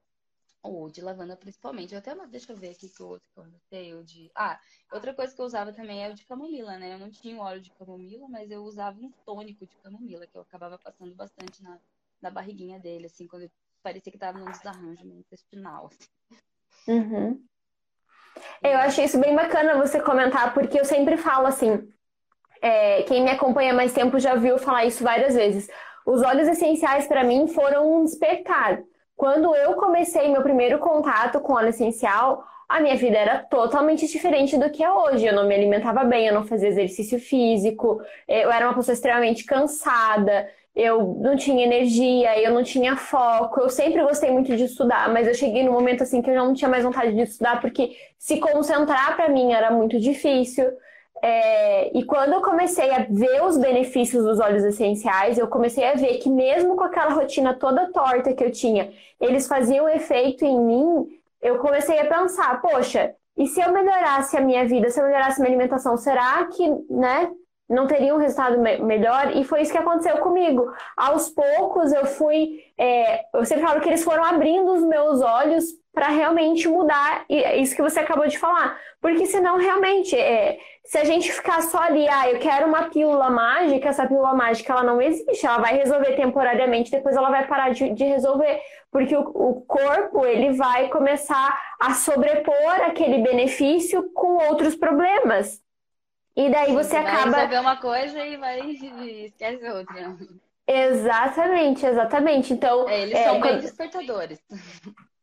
Ou 0.64 0.90
de 0.90 1.02
lavanda 1.02 1.36
principalmente. 1.36 1.92
Eu 1.92 1.98
até 1.98 2.14
deixa 2.26 2.50
eu 2.50 2.56
ver 2.56 2.70
aqui 2.70 2.88
que 2.88 3.02
o 3.02 3.08
outro 3.08 3.28
que 3.30 3.38
eu 3.38 3.44
anotei, 3.44 3.94
o 3.94 4.02
de. 4.02 4.30
Ah, 4.34 4.58
outra 4.90 5.12
coisa 5.12 5.34
que 5.34 5.40
eu 5.40 5.44
usava 5.44 5.74
também 5.74 6.02
é 6.02 6.10
o 6.10 6.14
de 6.14 6.24
camomila, 6.24 6.78
né? 6.78 6.94
Eu 6.94 6.98
não 6.98 7.10
tinha 7.10 7.38
óleo 7.38 7.60
de 7.60 7.70
camomila, 7.72 8.26
mas 8.28 8.50
eu 8.50 8.62
usava 8.62 8.98
um 8.98 9.12
tônico 9.26 9.66
de 9.66 9.76
camomila, 9.76 10.26
que 10.26 10.34
eu 10.34 10.40
acabava 10.40 10.78
passando 10.78 11.14
bastante 11.14 11.62
na, 11.62 11.78
na 12.22 12.30
barriguinha 12.30 12.80
dele, 12.80 13.04
assim, 13.04 13.26
quando 13.26 13.50
parecia 13.82 14.10
que 14.10 14.16
tava 14.16 14.38
num 14.38 14.50
desarranjo 14.50 15.04
intestinal, 15.04 15.90
assim. 15.92 16.08
Uhum. 16.88 17.46
Eu 18.62 18.78
achei 18.78 19.04
isso 19.04 19.20
bem 19.20 19.36
bacana 19.36 19.76
você 19.76 20.00
comentar, 20.00 20.54
porque 20.54 20.80
eu 20.80 20.84
sempre 20.86 21.18
falo 21.18 21.46
assim. 21.46 21.92
É, 22.62 23.02
quem 23.02 23.22
me 23.22 23.30
acompanha 23.30 23.74
mais 23.74 23.92
tempo 23.92 24.18
já 24.18 24.34
viu 24.34 24.56
falar 24.56 24.86
isso 24.86 25.04
várias 25.04 25.34
vezes. 25.34 25.68
Os 26.06 26.22
óleos 26.22 26.48
essenciais 26.48 27.06
para 27.06 27.22
mim 27.22 27.46
foram 27.48 28.00
um 28.00 28.04
despertar. 28.04 28.82
Quando 29.16 29.54
eu 29.54 29.74
comecei 29.74 30.28
meu 30.28 30.42
primeiro 30.42 30.78
contato 30.78 31.40
com 31.40 31.54
óleo 31.54 31.68
essencial, 31.68 32.44
a 32.68 32.80
minha 32.80 32.96
vida 32.96 33.16
era 33.16 33.38
totalmente 33.38 34.06
diferente 34.06 34.58
do 34.58 34.70
que 34.70 34.82
é 34.82 34.90
hoje. 34.90 35.26
Eu 35.26 35.34
não 35.34 35.46
me 35.46 35.54
alimentava 35.54 36.02
bem, 36.04 36.26
eu 36.26 36.34
não 36.34 36.44
fazia 36.44 36.68
exercício 36.68 37.20
físico, 37.20 38.00
eu 38.26 38.50
era 38.50 38.66
uma 38.66 38.74
pessoa 38.74 38.94
extremamente 38.94 39.44
cansada, 39.44 40.48
eu 40.74 41.16
não 41.20 41.36
tinha 41.36 41.64
energia, 41.64 42.40
eu 42.42 42.52
não 42.52 42.64
tinha 42.64 42.96
foco. 42.96 43.60
Eu 43.60 43.68
sempre 43.68 44.02
gostei 44.02 44.30
muito 44.30 44.56
de 44.56 44.64
estudar, 44.64 45.08
mas 45.12 45.28
eu 45.28 45.34
cheguei 45.34 45.62
no 45.62 45.72
momento 45.72 46.02
assim 46.02 46.20
que 46.20 46.30
eu 46.30 46.34
não 46.34 46.52
tinha 46.52 46.68
mais 46.68 46.82
vontade 46.82 47.14
de 47.14 47.22
estudar 47.22 47.60
porque 47.60 47.96
se 48.18 48.38
concentrar 48.40 49.14
para 49.14 49.28
mim 49.28 49.52
era 49.52 49.70
muito 49.70 50.00
difícil. 50.00 50.64
É, 51.26 51.90
e 51.96 52.04
quando 52.04 52.34
eu 52.34 52.42
comecei 52.42 52.90
a 52.90 53.06
ver 53.08 53.42
os 53.42 53.56
benefícios 53.56 54.22
dos 54.22 54.38
óleos 54.38 54.62
essenciais, 54.62 55.38
eu 55.38 55.48
comecei 55.48 55.82
a 55.88 55.94
ver 55.94 56.18
que 56.18 56.28
mesmo 56.28 56.76
com 56.76 56.84
aquela 56.84 57.14
rotina 57.14 57.54
toda 57.54 57.90
torta 57.90 58.34
que 58.34 58.44
eu 58.44 58.50
tinha, 58.50 58.92
eles 59.18 59.48
faziam 59.48 59.88
efeito 59.88 60.44
em 60.44 60.60
mim. 60.60 61.06
Eu 61.40 61.60
comecei 61.60 61.98
a 61.98 62.04
pensar, 62.04 62.60
poxa, 62.60 63.14
e 63.38 63.46
se 63.46 63.58
eu 63.58 63.72
melhorasse 63.72 64.36
a 64.36 64.40
minha 64.42 64.66
vida, 64.66 64.90
se 64.90 65.00
eu 65.00 65.06
melhorasse 65.06 65.40
a 65.40 65.42
minha 65.42 65.56
alimentação, 65.56 65.96
será 65.96 66.44
que, 66.44 66.68
né, 66.90 67.32
não 67.66 67.86
teria 67.86 68.14
um 68.14 68.18
resultado 68.18 68.58
me 68.58 68.76
melhor? 68.80 69.34
E 69.34 69.44
foi 69.44 69.62
isso 69.62 69.72
que 69.72 69.78
aconteceu 69.78 70.18
comigo. 70.18 70.70
Aos 70.94 71.30
poucos 71.30 71.90
eu 71.90 72.04
fui, 72.04 72.60
é, 72.76 73.24
eu 73.34 73.46
sempre 73.46 73.64
falo 73.64 73.80
que 73.80 73.88
eles 73.88 74.04
foram 74.04 74.24
abrindo 74.24 74.70
os 74.74 74.82
meus 74.84 75.22
olhos 75.22 75.64
para 75.94 76.08
realmente 76.08 76.66
mudar 76.66 77.24
é 77.30 77.56
isso 77.56 77.76
que 77.76 77.82
você 77.82 78.00
acabou 78.00 78.26
de 78.26 78.36
falar. 78.36 78.76
Porque 79.00 79.26
senão, 79.26 79.56
realmente, 79.56 80.16
é, 80.16 80.58
se 80.84 80.98
a 80.98 81.04
gente 81.04 81.32
ficar 81.32 81.62
só 81.62 81.78
ali, 81.78 82.06
ah, 82.08 82.28
eu 82.28 82.40
quero 82.40 82.66
uma 82.66 82.90
pílula 82.90 83.30
mágica, 83.30 83.88
essa 83.88 84.06
pílula 84.06 84.34
mágica 84.34 84.72
ela 84.72 84.82
não 84.82 85.00
existe, 85.00 85.46
ela 85.46 85.58
vai 85.58 85.76
resolver 85.76 86.16
temporariamente, 86.16 86.90
depois 86.90 87.16
ela 87.16 87.30
vai 87.30 87.46
parar 87.46 87.70
de, 87.70 87.90
de 87.90 88.04
resolver. 88.04 88.60
Porque 88.90 89.16
o, 89.16 89.20
o, 89.20 89.60
corpo, 89.62 90.26
ele 90.26 90.52
vai 90.52 90.88
começar 90.88 91.60
a 91.80 91.94
sobrepor 91.94 92.80
aquele 92.86 93.22
benefício 93.22 94.10
com 94.12 94.48
outros 94.48 94.74
problemas. 94.74 95.62
E 96.36 96.50
daí 96.50 96.72
você, 96.72 96.94
vai 96.94 97.06
acaba. 97.06 97.30
Vai 97.30 97.46
resolver 97.46 97.60
uma 97.60 97.76
coisa 97.76 98.26
e 98.26 98.36
vai 98.36 98.60
esquece 99.26 99.68
outra. 99.68 100.16
Exatamente, 100.66 101.86
exatamente. 101.86 102.52
Então. 102.52 102.88
É, 102.88 103.02
eles 103.02 103.14
é, 103.14 103.24
são 103.24 103.40
bem 103.40 103.58
despertadores. 103.60 104.40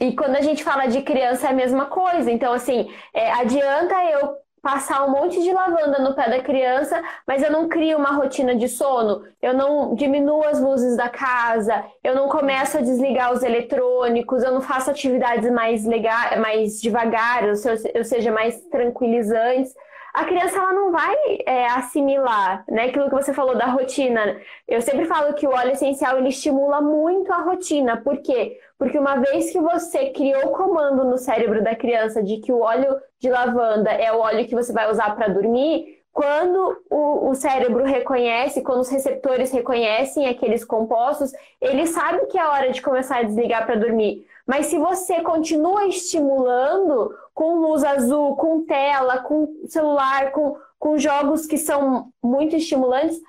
E 0.00 0.16
quando 0.16 0.36
a 0.36 0.40
gente 0.40 0.64
fala 0.64 0.86
de 0.86 1.02
criança 1.02 1.46
é 1.46 1.50
a 1.50 1.54
mesma 1.54 1.86
coisa. 1.86 2.30
Então, 2.32 2.52
assim, 2.52 2.90
é, 3.12 3.30
adianta 3.32 3.94
eu 4.06 4.36
passar 4.62 5.04
um 5.04 5.10
monte 5.10 5.42
de 5.42 5.52
lavanda 5.52 5.98
no 5.98 6.14
pé 6.14 6.28
da 6.28 6.42
criança, 6.42 7.02
mas 7.26 7.42
eu 7.42 7.50
não 7.50 7.68
crio 7.68 7.98
uma 7.98 8.12
rotina 8.12 8.54
de 8.54 8.68
sono, 8.68 9.22
eu 9.40 9.54
não 9.54 9.94
diminuo 9.94 10.44
as 10.44 10.60
luzes 10.60 10.96
da 10.96 11.08
casa, 11.08 11.84
eu 12.04 12.14
não 12.14 12.28
começo 12.28 12.76
a 12.76 12.82
desligar 12.82 13.32
os 13.32 13.42
eletrônicos, 13.42 14.42
eu 14.42 14.52
não 14.52 14.60
faço 14.60 14.90
atividades 14.90 15.50
mais, 15.50 15.86
legal, 15.86 16.38
mais 16.40 16.80
devagar, 16.80 17.44
ou 17.44 18.04
seja, 18.04 18.30
mais 18.30 18.60
tranquilizantes 18.66 19.74
a 20.12 20.24
criança 20.24 20.58
ela 20.58 20.72
não 20.72 20.90
vai 20.90 21.16
é, 21.46 21.66
assimilar, 21.66 22.64
né? 22.68 22.86
Aquilo 22.86 23.08
que 23.08 23.14
você 23.14 23.32
falou 23.32 23.56
da 23.56 23.66
rotina. 23.66 24.40
Eu 24.66 24.82
sempre 24.82 25.04
falo 25.04 25.34
que 25.34 25.46
o 25.46 25.52
óleo 25.52 25.72
essencial 25.72 26.18
ele 26.18 26.28
estimula 26.28 26.80
muito 26.80 27.32
a 27.32 27.42
rotina. 27.42 27.96
Por 27.96 28.18
quê? 28.18 28.58
Porque 28.80 28.98
uma 28.98 29.16
vez 29.16 29.50
que 29.50 29.60
você 29.60 30.08
criou 30.08 30.46
o 30.46 30.52
comando 30.52 31.04
no 31.04 31.18
cérebro 31.18 31.62
da 31.62 31.76
criança 31.76 32.22
de 32.22 32.38
que 32.38 32.50
o 32.50 32.60
óleo 32.60 32.98
de 33.18 33.28
lavanda 33.28 33.90
é 33.90 34.10
o 34.10 34.20
óleo 34.20 34.46
que 34.46 34.54
você 34.54 34.72
vai 34.72 34.90
usar 34.90 35.14
para 35.14 35.28
dormir, 35.28 36.00
quando 36.10 36.82
o, 36.88 37.28
o, 37.28 37.34
cérebro 37.34 37.84
reconhece, 37.84 38.62
quando 38.62 38.80
os 38.80 38.88
receptores 38.88 39.52
reconhecem 39.52 40.26
aqueles 40.26 40.64
compostos, 40.64 41.30
ele 41.60 41.86
sabe 41.86 42.24
que 42.28 42.38
é 42.38 42.46
hora 42.46 42.72
de 42.72 42.80
começar 42.80 43.18
a 43.18 43.22
desligar 43.22 43.66
para 43.66 43.74
dormir. 43.74 44.26
Mas 44.46 44.68
se 44.68 44.78
você 44.78 45.20
continua 45.20 45.86
estimulando 45.86 47.14
com 47.34 47.56
luz 47.56 47.84
azul, 47.84 48.34
com 48.36 48.64
tela, 48.64 49.18
com 49.18 49.60
celular, 49.66 50.32
com, 50.32 50.56
com 50.78 50.96
jogos 50.96 51.44
que 51.44 51.58
são 51.58 52.10
muito 52.22 52.56
estimulantes, 52.56 53.20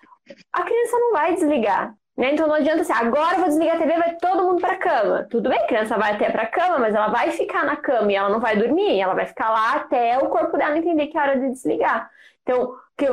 a 0.54 0.64
criança 0.64 0.98
não 0.98 1.12
vai 1.12 1.34
desligar. 1.34 1.94
Né? 2.18 2.34
Então 2.34 2.48
não 2.48 2.56
adianta 2.56 2.82
assim, 2.82 2.94
agora 2.94 3.36
eu 3.36 3.40
vou 3.40 3.48
desligar 3.48 3.76
a 3.76 3.80
TV, 3.80 3.98
vai 3.98 4.16
todo 4.16 4.44
mundo 4.44 4.62
para 4.62 4.76
cama. 4.76 5.28
Tudo 5.30 5.50
bem, 5.50 5.66
criança 5.66 5.98
vai 5.98 6.14
até 6.14 6.30
para 6.30 6.46
cama, 6.46 6.80
mas 6.80 6.94
ela 6.94 7.08
vai 7.08 7.32
ficar 7.32 7.66
na 7.66 7.76
cama 7.76 8.12
e 8.12 8.16
ela 8.16 8.30
não 8.30 8.40
vai 8.40 8.56
dormir, 8.58 9.00
ela 9.00 9.14
vai 9.14 9.26
ficar 9.26 9.50
lá 9.50 9.76
até 9.76 10.18
o 10.18 10.30
corpo 10.30 10.58
dela 10.58 10.78
entender 10.78 11.08
que 11.08 11.18
é 11.18 11.22
hora 11.22 11.40
de 11.40 11.50
desligar. 11.50 12.10
Então, 12.44 12.76
que, 12.98 13.06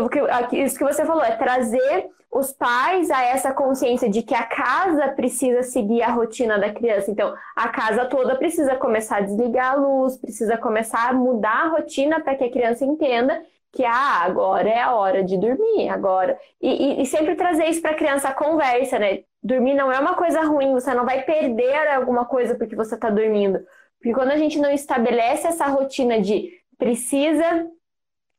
que, 0.48 0.56
isso 0.56 0.76
que 0.76 0.84
você 0.84 1.04
falou, 1.04 1.22
é 1.22 1.36
trazer 1.36 2.08
os 2.30 2.52
pais 2.52 3.10
a 3.10 3.24
essa 3.24 3.52
consciência 3.52 4.08
de 4.08 4.22
que 4.22 4.34
a 4.34 4.42
casa 4.42 5.08
precisa 5.08 5.62
seguir 5.62 6.02
a 6.02 6.10
rotina 6.10 6.58
da 6.58 6.72
criança. 6.72 7.10
Então, 7.10 7.34
a 7.56 7.68
casa 7.68 8.04
toda 8.04 8.36
precisa 8.36 8.76
começar 8.76 9.18
a 9.18 9.20
desligar 9.22 9.72
a 9.72 9.76
luz, 9.76 10.16
precisa 10.16 10.58
começar 10.58 11.08
a 11.08 11.12
mudar 11.12 11.64
a 11.64 11.68
rotina 11.68 12.20
para 12.20 12.34
que 12.34 12.44
a 12.44 12.50
criança 12.50 12.84
entenda 12.84 13.42
que 13.72 13.84
ah, 13.84 14.22
agora 14.22 14.68
é 14.68 14.80
a 14.80 14.94
hora 14.94 15.22
de 15.22 15.36
dormir, 15.38 15.88
agora. 15.88 16.38
E, 16.60 17.00
e, 17.00 17.02
e 17.02 17.06
sempre 17.06 17.34
trazer 17.34 17.66
isso 17.66 17.82
para 17.82 17.92
a 17.92 17.96
criança 17.96 18.28
a 18.28 18.34
conversa, 18.34 18.98
né? 18.98 19.24
Dormir 19.42 19.74
não 19.74 19.92
é 19.92 19.98
uma 19.98 20.14
coisa 20.14 20.42
ruim, 20.42 20.72
você 20.72 20.92
não 20.94 21.04
vai 21.04 21.22
perder 21.22 21.88
alguma 21.88 22.24
coisa 22.24 22.54
porque 22.56 22.74
você 22.74 22.94
está 22.94 23.10
dormindo. 23.10 23.60
Porque 23.98 24.14
quando 24.14 24.30
a 24.30 24.36
gente 24.36 24.58
não 24.58 24.70
estabelece 24.70 25.46
essa 25.46 25.66
rotina 25.66 26.20
de 26.20 26.50
precisa 26.78 27.66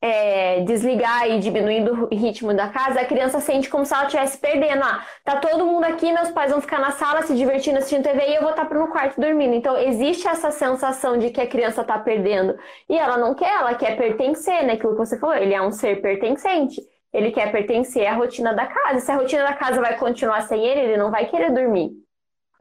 é, 0.02 0.62
desligar 0.62 1.30
e 1.30 1.40
diminuindo 1.40 2.08
o 2.10 2.16
ritmo 2.16 2.54
da 2.54 2.70
casa, 2.70 3.02
a 3.02 3.06
criança 3.06 3.40
sente 3.42 3.70
como 3.70 3.86
se 3.86 3.94
ela 3.94 4.06
estivesse 4.06 4.38
perdendo. 4.38 4.82
Ah, 4.84 5.06
tá 5.24 5.38
todo 5.38 5.66
mundo 5.66 5.84
aqui, 5.84 6.12
meus 6.12 6.30
pais 6.32 6.52
vão 6.52 6.62
ficar 6.62 6.80
na 6.80 6.92
sala 6.92 7.22
se 7.24 7.36
divertindo, 7.36 7.78
assistindo 7.78 8.04
TV 8.04 8.28
e 8.28 8.36
eu 8.36 8.42
vou 8.42 8.52
estar 8.52 8.70
no 8.74 8.88
quarto 8.88 9.20
dormindo. 9.20 9.54
Então, 9.54 9.78
existe 9.78 10.28
essa 10.28 10.52
sensação 10.52 11.18
de 11.18 11.30
que 11.30 11.42
a 11.42 11.48
criança 11.48 11.84
tá 11.84 12.00
perdendo. 12.00 12.58
E 12.88 12.98
ela 12.98 13.18
não 13.18 13.36
quer, 13.36 13.54
ela 13.54 13.76
quer 13.76 13.98
pertencer, 13.98 14.64
né? 14.64 14.74
Aquilo 14.74 14.94
que 14.94 15.00
você 15.00 15.20
falou, 15.20 15.36
ele 15.36 15.54
é 15.54 15.62
um 15.62 15.72
ser 15.72 16.02
pertencente. 16.02 16.82
Ele 17.12 17.32
quer 17.32 17.52
pertencer 17.52 18.06
à 18.06 18.14
rotina 18.14 18.54
da 18.54 18.68
casa. 18.68 19.00
Se 19.00 19.12
a 19.12 19.16
rotina 19.16 19.44
da 19.44 19.54
casa 19.54 19.82
vai 19.82 19.98
continuar 19.98 20.42
sem 20.44 20.64
ele, 20.64 20.82
ele 20.82 20.98
não 20.98 21.12
vai 21.12 21.26
querer 21.26 21.52
dormir, 21.52 21.90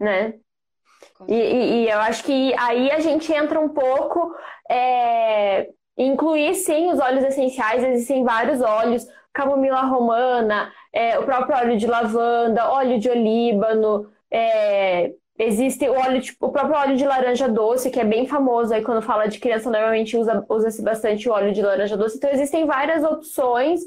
né? 0.00 0.34
E, 1.28 1.34
e, 1.34 1.84
e 1.84 1.90
eu 1.90 1.98
acho 2.00 2.24
que 2.24 2.54
aí 2.58 2.90
a 2.90 2.98
gente 2.98 3.32
entra 3.32 3.60
um 3.60 3.68
pouco 3.68 4.34
é, 4.70 5.68
Incluir, 5.98 6.54
sim, 6.54 6.92
os 6.92 7.00
óleos 7.00 7.24
essenciais, 7.24 7.82
existem 7.82 8.22
vários 8.22 8.62
óleos, 8.62 9.06
camomila 9.32 9.82
romana, 9.82 10.72
é, 10.92 11.18
o 11.18 11.24
próprio 11.24 11.56
óleo 11.56 11.76
de 11.76 11.86
lavanda, 11.86 12.70
óleo 12.70 13.00
de 13.00 13.10
olíbano, 13.10 14.08
é, 14.30 15.12
existe 15.38 15.88
o 15.88 15.94
óleo, 15.94 16.20
tipo, 16.20 16.46
o 16.46 16.52
próprio 16.52 16.76
óleo 16.76 16.96
de 16.96 17.04
laranja 17.04 17.48
doce, 17.48 17.90
que 17.90 18.00
é 18.00 18.04
bem 18.04 18.26
famoso, 18.26 18.72
aí 18.72 18.82
quando 18.82 19.02
fala 19.02 19.26
de 19.26 19.40
criança, 19.40 19.70
normalmente 19.70 20.16
usa, 20.16 20.44
usa-se 20.48 20.82
bastante 20.82 21.28
o 21.28 21.32
óleo 21.32 21.52
de 21.52 21.62
laranja 21.62 21.96
doce, 21.96 22.16
então 22.16 22.30
existem 22.30 22.64
várias 22.64 23.02
opções, 23.02 23.80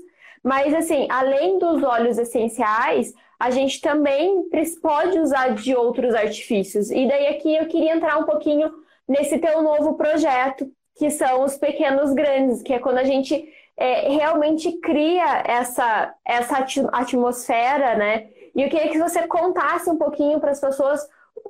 mas 0.43 0.73
assim, 0.73 1.07
além 1.09 1.59
dos 1.59 1.81
óleos 1.81 2.17
essenciais, 2.17 3.13
a 3.39 3.49
gente 3.49 3.81
também 3.81 4.49
pode 4.81 5.17
usar 5.17 5.55
de 5.55 5.75
outros 5.75 6.13
artifícios. 6.13 6.91
E 6.91 7.07
daí 7.07 7.27
aqui 7.27 7.55
eu 7.55 7.65
queria 7.67 7.95
entrar 7.95 8.17
um 8.17 8.23
pouquinho 8.23 8.71
nesse 9.07 9.39
teu 9.39 9.61
novo 9.63 9.95
projeto, 9.95 10.69
que 11.01 11.09
são 11.09 11.43
os 11.43 11.57
pequenos 11.57 12.13
grandes, 12.13 12.61
que 12.61 12.71
é 12.71 12.77
quando 12.77 12.99
a 12.99 13.03
gente 13.03 13.51
é, 13.75 14.07
realmente 14.09 14.71
cria 14.73 15.41
essa, 15.47 16.13
essa 16.23 16.63
atmosfera, 16.91 17.95
né? 17.95 18.27
E 18.55 18.61
eu 18.61 18.69
queria 18.69 18.91
que 18.91 18.99
você 18.99 19.25
contasse 19.25 19.89
um 19.89 19.97
pouquinho 19.97 20.39
para 20.39 20.51
as 20.51 20.59
pessoas 20.59 21.01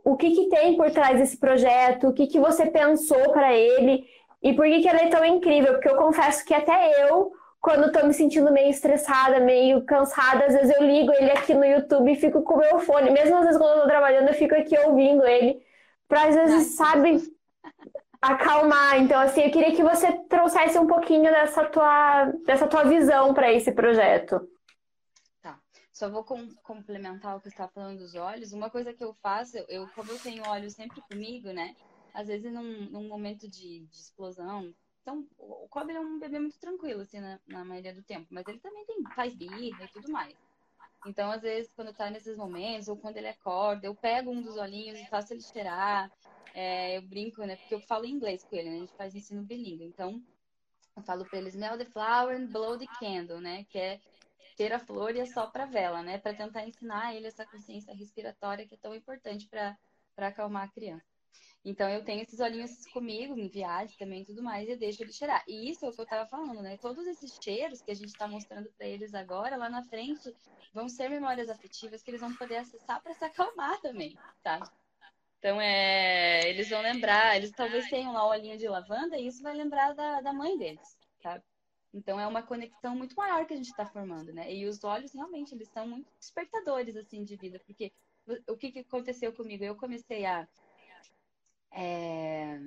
o 0.06 0.16
que, 0.16 0.32
que 0.32 0.48
tem 0.48 0.78
por 0.78 0.90
trás 0.92 1.18
desse 1.18 1.36
projeto, 1.36 2.08
o 2.08 2.14
que, 2.14 2.28
que 2.28 2.40
você 2.40 2.66
pensou 2.68 3.34
para 3.34 3.54
ele 3.54 4.06
e 4.42 4.54
por 4.54 4.64
que, 4.68 4.84
que 4.84 4.88
ele 4.88 5.02
é 5.02 5.10
tão 5.10 5.26
incrível. 5.26 5.74
Porque 5.74 5.90
eu 5.90 5.98
confesso 5.98 6.46
que 6.46 6.54
até 6.54 7.10
eu, 7.10 7.34
quando 7.60 7.88
estou 7.88 8.08
me 8.08 8.14
sentindo 8.14 8.54
meio 8.54 8.70
estressada, 8.70 9.42
meio 9.42 9.84
cansada, 9.84 10.46
às 10.46 10.54
vezes 10.54 10.74
eu 10.74 10.82
ligo 10.82 11.12
ele 11.12 11.32
aqui 11.32 11.54
no 11.54 11.66
YouTube 11.66 12.10
e 12.10 12.16
fico 12.16 12.42
com 12.42 12.54
o 12.54 12.60
meu 12.60 12.80
fone. 12.80 13.12
Mesmo 13.12 13.36
às 13.36 13.44
vezes 13.44 13.58
quando 13.58 13.72
eu 13.72 13.76
estou 13.80 13.90
trabalhando, 13.90 14.30
eu 14.30 14.34
fico 14.34 14.56
aqui 14.56 14.80
ouvindo 14.80 15.28
ele. 15.28 15.62
Para 16.08 16.30
às 16.30 16.36
vezes, 16.36 16.76
sabe, 16.78 17.22
acalmar. 18.22 19.00
Então, 19.00 19.20
assim, 19.20 19.42
eu 19.42 19.52
queria 19.52 19.76
que 19.76 19.84
você 19.84 20.14
trouxesse 20.28 20.78
um 20.78 20.88
pouquinho 20.88 21.24
dessa 21.24 21.66
tua, 21.66 22.26
dessa 22.46 22.68
tua 22.68 22.84
visão 22.84 23.34
para 23.34 23.52
esse 23.52 23.72
projeto. 23.72 24.48
Tá. 25.42 25.60
Só 25.92 26.10
vou 26.10 26.24
com, 26.24 26.48
complementar 26.64 27.36
o 27.36 27.42
que 27.42 27.48
está 27.48 27.68
falando 27.68 27.98
dos 27.98 28.16
olhos. 28.16 28.54
Uma 28.54 28.70
coisa 28.70 28.94
que 28.94 29.04
eu 29.04 29.14
faço, 29.16 29.58
eu, 29.68 29.88
como 29.96 30.12
eu 30.12 30.20
tenho 30.20 30.48
óleo 30.48 30.70
sempre 30.70 31.02
comigo, 31.02 31.52
né? 31.52 31.76
Às 32.14 32.28
vezes, 32.28 32.54
num, 32.54 32.90
num 32.92 33.08
momento 33.08 33.50
de, 33.50 33.80
de, 33.88 33.98
explosão. 33.98 34.74
Então, 35.02 35.26
o 35.40 35.68
Kobe 35.68 35.94
é 35.94 36.00
um 36.00 36.20
bebê 36.20 36.38
muito 36.38 36.60
tranquilo, 36.60 37.02
assim, 37.02 37.20
na, 37.20 37.40
na 37.48 37.66
maioria 37.66 37.94
do 37.94 38.04
tempo. 38.04 38.28
Mas 38.30 38.48
ele 38.48 38.60
também 38.60 38.86
tem, 38.86 39.02
faz 39.16 39.34
birra 39.34 39.84
e 39.84 39.88
tudo 39.88 40.12
mais. 40.12 40.36
Então, 41.08 41.32
às 41.32 41.42
vezes, 41.42 41.72
quando 41.76 41.92
tá 41.94 42.12
nesses 42.12 42.38
momentos, 42.38 42.88
ou 42.88 42.96
quando 42.96 43.18
ele 43.18 43.30
acorda, 43.30 43.88
eu 43.88 43.96
pego 43.96 44.30
um 44.30 44.42
dos 44.42 44.58
olhinhos 44.58 45.00
e 45.00 45.10
faço 45.10 45.34
ele 45.34 45.42
cheirar. 45.42 46.12
É, 46.54 46.98
eu 46.98 47.02
brinco, 47.02 47.42
né? 47.44 47.56
Porque 47.56 47.76
eu 47.76 47.82
falo 47.82 48.06
inglês 48.06 48.44
com 48.44 48.56
ele, 48.56 48.70
né? 48.70 48.76
A 48.76 48.80
gente 48.80 48.96
faz 48.96 49.16
ensino 49.16 49.44
bilíngue. 49.44 49.86
Então, 49.86 50.22
eu 50.96 51.04
falo 51.04 51.26
para 51.26 51.40
eles, 51.40 51.54
smell 51.54 51.78
the 51.78 51.86
flower 51.86 52.36
and 52.36 52.48
blow 52.48 52.78
the 52.78 52.88
candle, 53.00 53.40
né? 53.40 53.66
Que 53.70 53.78
é 53.78 54.02
ter 54.58 54.74
a 54.74 54.80
flor 54.80 55.16
e 55.16 55.22
assopra 55.22 55.64
a 55.64 55.66
vela, 55.66 56.04
né? 56.04 56.18
Para 56.18 56.34
tentar 56.34 56.68
ensinar 56.68 57.08
a 57.08 57.16
ele 57.16 57.28
essa 57.28 57.46
consciência 57.46 57.94
respiratória 57.94 58.68
que 58.68 58.76
é 58.76 58.78
tão 58.78 58.94
importante 58.94 59.48
para 59.48 59.78
acalmar 60.18 60.64
a 60.64 60.72
criança. 60.72 61.06
Então, 61.64 61.88
eu 61.88 62.04
tenho 62.04 62.24
esses 62.24 62.40
olhinhos 62.40 62.88
comigo, 62.88 63.38
em 63.38 63.48
viagem 63.48 63.96
também 63.98 64.24
e 64.24 64.26
tudo 64.26 64.42
mais, 64.42 64.68
e 64.68 64.72
eu 64.72 64.78
deixo 64.78 65.04
ele 65.04 65.14
cheirar. 65.14 65.44
E 65.48 65.70
isso 65.70 65.86
é 65.86 65.90
o 65.90 65.92
que 65.92 66.02
eu 66.02 66.04
estava 66.04 66.28
falando, 66.28 66.62
né? 66.62 66.76
Todos 66.78 67.06
esses 67.06 67.38
cheiros 67.42 67.82
que 67.82 67.92
a 67.92 67.96
gente 67.96 68.10
está 68.10 68.28
mostrando 68.28 68.68
para 68.76 68.88
eles 68.88 69.14
agora, 69.14 69.56
lá 69.56 69.70
na 69.70 69.84
frente, 69.84 70.36
vão 70.74 70.90
ser 70.90 71.08
memórias 71.08 71.50
afetivas 71.50 72.02
que 72.02 72.10
eles 72.10 72.22
vão 72.22 72.36
poder 72.36 72.58
acessar 72.58 73.02
para 73.02 73.14
se 73.14 73.24
acalmar 73.24 73.80
também, 73.80 74.18
tá? 74.42 74.60
Então, 75.42 75.60
é, 75.60 76.48
eles 76.48 76.70
vão 76.70 76.84
lembrar, 76.84 77.36
eles 77.36 77.50
talvez 77.50 77.90
tenham 77.90 78.14
lá 78.14 78.28
o 78.28 78.30
olhinho 78.30 78.60
de 78.60 78.68
lavanda 78.68 79.18
e 79.18 79.26
isso 79.26 79.42
vai 79.42 79.56
lembrar 79.56 79.92
da, 79.96 80.22
da 80.22 80.32
mãe 80.32 80.56
deles, 80.56 80.96
tá? 81.20 81.42
Então, 81.92 82.20
é 82.20 82.28
uma 82.28 82.44
conexão 82.44 82.96
muito 82.96 83.16
maior 83.16 83.48
que 83.48 83.54
a 83.54 83.58
gente 83.58 83.72
está 83.72 83.84
formando, 83.84 84.32
né? 84.32 84.54
E 84.54 84.68
os 84.68 84.84
olhos, 84.84 85.12
realmente, 85.12 85.56
eles 85.56 85.68
são 85.70 85.88
muito 85.88 86.08
despertadores, 86.20 86.96
assim, 86.96 87.24
de 87.24 87.36
vida. 87.38 87.60
Porque 87.66 87.92
o 88.48 88.56
que, 88.56 88.72
que 88.72 88.80
aconteceu 88.82 89.34
comigo? 89.34 89.64
Eu 89.64 89.76
comecei 89.76 90.26
a, 90.26 90.48
é, 91.72 92.60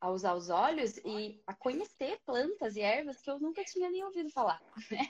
a 0.00 0.10
usar 0.10 0.34
os 0.34 0.50
olhos 0.50 0.96
e 0.98 1.42
a 1.44 1.52
conhecer 1.54 2.20
plantas 2.24 2.76
e 2.76 2.82
ervas 2.82 3.20
que 3.20 3.28
eu 3.28 3.40
nunca 3.40 3.64
tinha 3.64 3.90
nem 3.90 4.04
ouvido 4.04 4.30
falar, 4.30 4.62
né? 4.92 5.08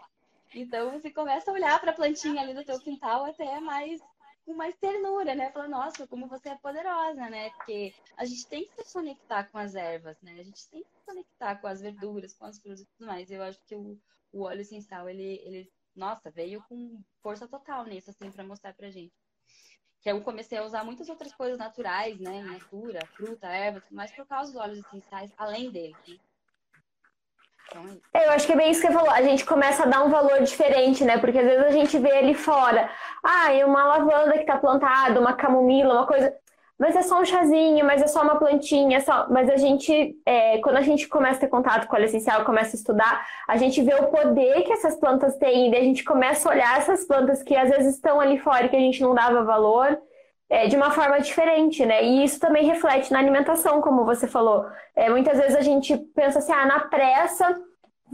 Então, 0.55 0.93
você 0.93 1.11
começa 1.11 1.51
a 1.51 1.55
olhar 1.55 1.79
para 1.79 1.91
a 1.91 1.95
plantinha 1.95 2.41
ali 2.41 2.55
do 2.55 2.65
teu 2.65 2.81
quintal 2.81 3.27
até 3.27 3.61
mais 3.61 4.01
com 4.45 4.55
mais 4.55 4.77
ternura, 4.77 5.35
né? 5.35 5.51
Falando, 5.51 5.71
nossa, 5.73 6.07
como 6.07 6.29
você 6.29 6.51
é 6.51 6.57
poderosa, 6.57 7.29
né? 7.31 7.51
Porque 7.51 7.95
a 8.17 8.25
gente 8.25 8.47
tem 8.47 8.67
que 8.67 8.85
se 8.85 8.93
conectar 8.93 9.45
com 9.45 9.59
as 9.59 9.75
ervas, 9.75 10.21
né? 10.23 10.33
A 10.39 10.43
gente 10.43 10.69
tem 10.69 10.83
que 10.83 10.91
se 10.91 11.05
conectar 11.05 11.57
com 11.57 11.67
as 11.67 11.81
verduras, 11.81 12.35
com 12.35 12.45
as 12.45 12.59
frutas 12.59 12.81
e 12.81 12.87
tudo 12.87 13.07
mais. 13.07 13.31
Eu 13.31 13.43
acho 13.43 13.59
que 13.67 13.75
o, 13.75 13.99
o 14.33 14.43
óleo 14.43 14.61
essencial, 14.61 15.09
ele, 15.09 15.41
ele, 15.45 15.73
nossa, 15.95 16.31
veio 16.31 16.63
com 16.69 17.03
força 17.23 17.49
total 17.49 17.85
nisso, 17.85 18.11
assim, 18.11 18.31
para 18.31 18.45
mostrar 18.45 18.75
pra 18.75 18.91
gente. 18.91 19.15
Que 20.01 20.11
eu 20.11 20.21
comecei 20.23 20.59
a 20.59 20.65
usar 20.65 20.85
muitas 20.85 21.09
outras 21.09 21.35
coisas 21.35 21.59
naturais, 21.59 22.21
né? 22.21 22.43
Natura, 22.43 23.01
fruta, 23.17 23.47
erva, 23.49 23.83
mas 23.91 24.13
por 24.13 24.27
causa 24.27 24.53
dos 24.53 24.61
óleos 24.61 24.79
essenciais, 24.79 25.33
além 25.39 25.71
dele, 25.71 26.21
né? 27.75 28.25
Eu 28.27 28.31
acho 28.31 28.47
que 28.47 28.53
é 28.53 28.57
bem 28.57 28.71
isso 28.71 28.81
que 28.81 28.87
você 28.87 28.93
falou. 28.93 29.11
A 29.11 29.23
gente 29.23 29.45
começa 29.45 29.85
a 29.85 29.87
dar 29.87 30.05
um 30.05 30.11
valor 30.11 30.43
diferente, 30.43 31.05
né? 31.05 31.19
Porque 31.19 31.39
às 31.39 31.45
vezes 31.45 31.65
a 31.65 31.71
gente 31.71 31.99
vê 31.99 32.13
ali 32.13 32.35
fora, 32.35 32.91
ah, 33.23 33.53
e 33.53 33.65
uma 33.65 33.85
lavanda 33.85 34.39
que 34.39 34.45
tá 34.45 34.57
plantada, 34.57 35.21
uma 35.21 35.33
camomila, 35.35 35.95
uma 35.95 36.07
coisa. 36.07 36.33
Mas 36.79 36.97
é 36.97 37.03
só 37.03 37.21
um 37.21 37.25
chazinho, 37.25 37.85
mas 37.87 38.03
é 38.03 38.07
só 38.09 38.23
uma 38.23 38.37
plantinha, 38.37 38.99
é 38.99 39.01
só... 39.01 39.29
mas 39.31 39.49
a 39.49 39.57
gente, 39.57 40.17
é, 40.27 40.59
quando 40.59 40.77
a 40.77 40.83
gente 40.83 41.07
começa 41.07 41.37
a 41.37 41.41
ter 41.43 41.49
contato 41.49 41.87
com 41.87 41.95
óleo 41.95 42.07
essencial, 42.07 42.45
começa 42.45 42.75
a 42.75 42.79
estudar, 42.79 43.25
a 43.47 43.57
gente 43.57 43.81
vê 43.81 43.95
o 43.95 44.09
poder 44.09 44.63
que 44.63 44.73
essas 44.73 44.97
plantas 44.97 45.37
têm, 45.37 45.71
e 45.71 45.77
a 45.77 45.81
gente 45.81 46.03
começa 46.03 46.49
a 46.49 46.53
olhar 46.53 46.79
essas 46.79 47.05
plantas 47.05 47.45
que 47.45 47.57
às 47.57 47.71
vezes 47.71 47.95
estão 47.95 48.21
ali 48.21 48.39
fora 48.41 48.67
e 48.67 48.69
que 48.69 48.77
a 48.77 48.81
gente 48.81 49.01
não 49.01 49.15
dava 49.15 49.45
valor, 49.45 49.97
é, 50.49 50.67
de 50.67 50.77
uma 50.77 50.91
forma 50.91 51.21
diferente, 51.21 51.85
né? 51.85 52.05
E 52.05 52.25
isso 52.25 52.39
também 52.39 52.65
reflete 52.67 53.13
na 53.13 53.19
alimentação, 53.19 53.81
como 53.81 54.05
você 54.05 54.27
falou. 54.27 54.65
É, 54.95 55.09
muitas 55.11 55.39
vezes 55.39 55.57
a 55.57 55.63
gente 55.63 55.97
pensa 56.15 56.39
assim, 56.39 56.53
ah, 56.53 56.67
na 56.67 56.81
pressa 56.81 57.55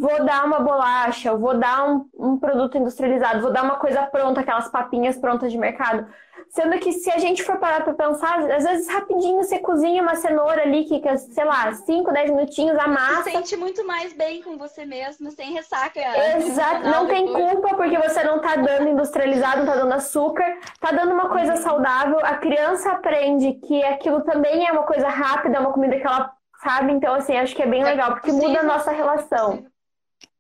vou 0.01 0.25
dar 0.25 0.47
uma 0.47 0.61
bolacha, 0.61 1.37
vou 1.37 1.59
dar 1.59 1.87
um, 1.87 2.09
um 2.19 2.39
produto 2.39 2.79
industrializado, 2.79 3.43
vou 3.43 3.53
dar 3.53 3.63
uma 3.63 3.77
coisa 3.77 4.03
pronta, 4.05 4.41
aquelas 4.41 4.69
papinhas 4.69 5.19
prontas 5.19 5.53
de 5.53 5.59
mercado. 5.59 6.07
Sendo 6.49 6.79
que 6.81 6.91
se 6.93 7.11
a 7.13 7.19
gente 7.19 7.45
for 7.45 7.59
parar 7.59 7.85
para 7.85 7.93
pensar, 7.93 8.51
às 8.51 8.65
vezes 8.65 8.89
rapidinho 8.89 9.37
você 9.37 9.59
cozinha 9.59 10.03
uma 10.03 10.17
cenoura 10.17 10.63
ali 10.63 10.85
que, 10.85 11.01
sei 11.19 11.45
lá, 11.45 11.73
5, 11.73 12.11
10 12.11 12.31
minutinhos, 12.31 12.77
amassa. 12.79 13.25
Você 13.25 13.31
sente 13.31 13.57
muito 13.57 13.87
mais 13.87 14.13
bem 14.15 14.43
com 14.43 14.57
você 14.57 14.85
mesmo, 14.85 15.31
sem 15.31 15.53
ressaca. 15.53 16.01
Exato, 16.39 16.89
não 16.89 17.07
tem 17.07 17.33
culpa 17.33 17.77
porque 17.77 17.99
você 17.99 18.25
não 18.25 18.41
tá 18.41 18.57
dando 18.57 18.89
industrializado, 18.89 19.59
não 19.59 19.67
tá 19.67 19.77
dando 19.77 19.93
açúcar, 19.93 20.59
tá 20.81 20.91
dando 20.91 21.13
uma 21.13 21.29
coisa 21.29 21.57
saudável. 21.57 22.19
A 22.25 22.37
criança 22.39 22.91
aprende 22.91 23.53
que 23.53 23.85
aquilo 23.85 24.23
também 24.23 24.67
é 24.67 24.73
uma 24.73 24.85
coisa 24.85 25.09
rápida, 25.09 25.59
é 25.59 25.61
uma 25.61 25.73
comida 25.73 26.01
que 26.01 26.07
ela 26.07 26.33
sabe. 26.65 26.91
Então, 26.93 27.15
assim, 27.15 27.37
acho 27.37 27.55
que 27.55 27.63
é 27.63 27.67
bem 27.67 27.83
é 27.83 27.85
legal, 27.85 28.13
porque 28.13 28.33
muda 28.33 28.61
a 28.61 28.65
nossa 28.65 28.91
relação. 28.91 29.67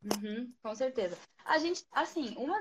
Uhum, 0.02 0.52
com 0.62 0.74
certeza. 0.74 1.18
A 1.44 1.58
gente, 1.58 1.84
assim, 1.92 2.34
uma, 2.36 2.58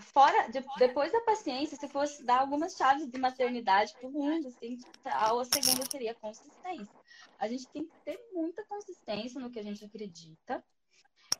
Fora, 0.00 0.48
de, 0.48 0.64
depois 0.78 1.12
da 1.12 1.20
paciência, 1.20 1.76
se 1.76 1.86
fosse 1.86 2.24
dar 2.24 2.40
algumas 2.40 2.74
chaves 2.74 3.06
de 3.10 3.18
maternidade 3.18 3.92
para 3.94 4.08
o 4.08 4.12
mundo, 4.12 4.48
assim, 4.48 4.78
a 5.04 5.44
segunda 5.44 5.84
seria 5.90 6.14
consistência. 6.14 6.98
A 7.38 7.46
gente 7.46 7.68
tem 7.68 7.86
que 7.86 7.92
ter 8.04 8.18
muita 8.32 8.64
consistência 8.64 9.38
no 9.38 9.50
que 9.50 9.58
a 9.58 9.62
gente 9.62 9.84
acredita. 9.84 10.64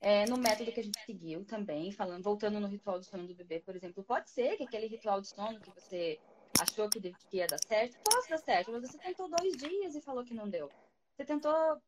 é, 0.00 0.26
no 0.26 0.36
método 0.36 0.72
que 0.72 0.80
a 0.80 0.84
gente 0.84 1.00
seguiu 1.06 1.44
também, 1.46 1.92
falando, 1.92 2.22
voltando 2.24 2.60
no 2.60 2.66
ritual 2.68 2.98
do 2.98 3.04
sono 3.04 3.26
do 3.26 3.34
bebê, 3.34 3.60
por 3.60 3.76
exemplo, 3.76 4.04
pode 4.04 4.30
ser 4.30 4.56
que 4.56 4.64
aquele 4.64 4.86
ritual 4.86 5.20
de 5.20 5.28
sono 5.28 5.60
que 5.60 5.70
você 5.70 6.20
achou 6.60 6.88
que 6.90 7.00
ia 7.32 7.46
dar 7.46 7.58
certo, 7.66 7.98
possa 8.04 8.30
dar 8.30 8.38
certo, 8.38 8.72
mas 8.72 8.82
você 8.82 8.98
tentou 8.98 9.28
dois 9.30 9.56
dias 9.56 9.94
e 9.94 10.02
falou 10.02 10.24
que 10.24 10.34
não 10.34 10.48
deu. 10.48 10.68
Você 11.16 11.24
tentou 11.24 11.80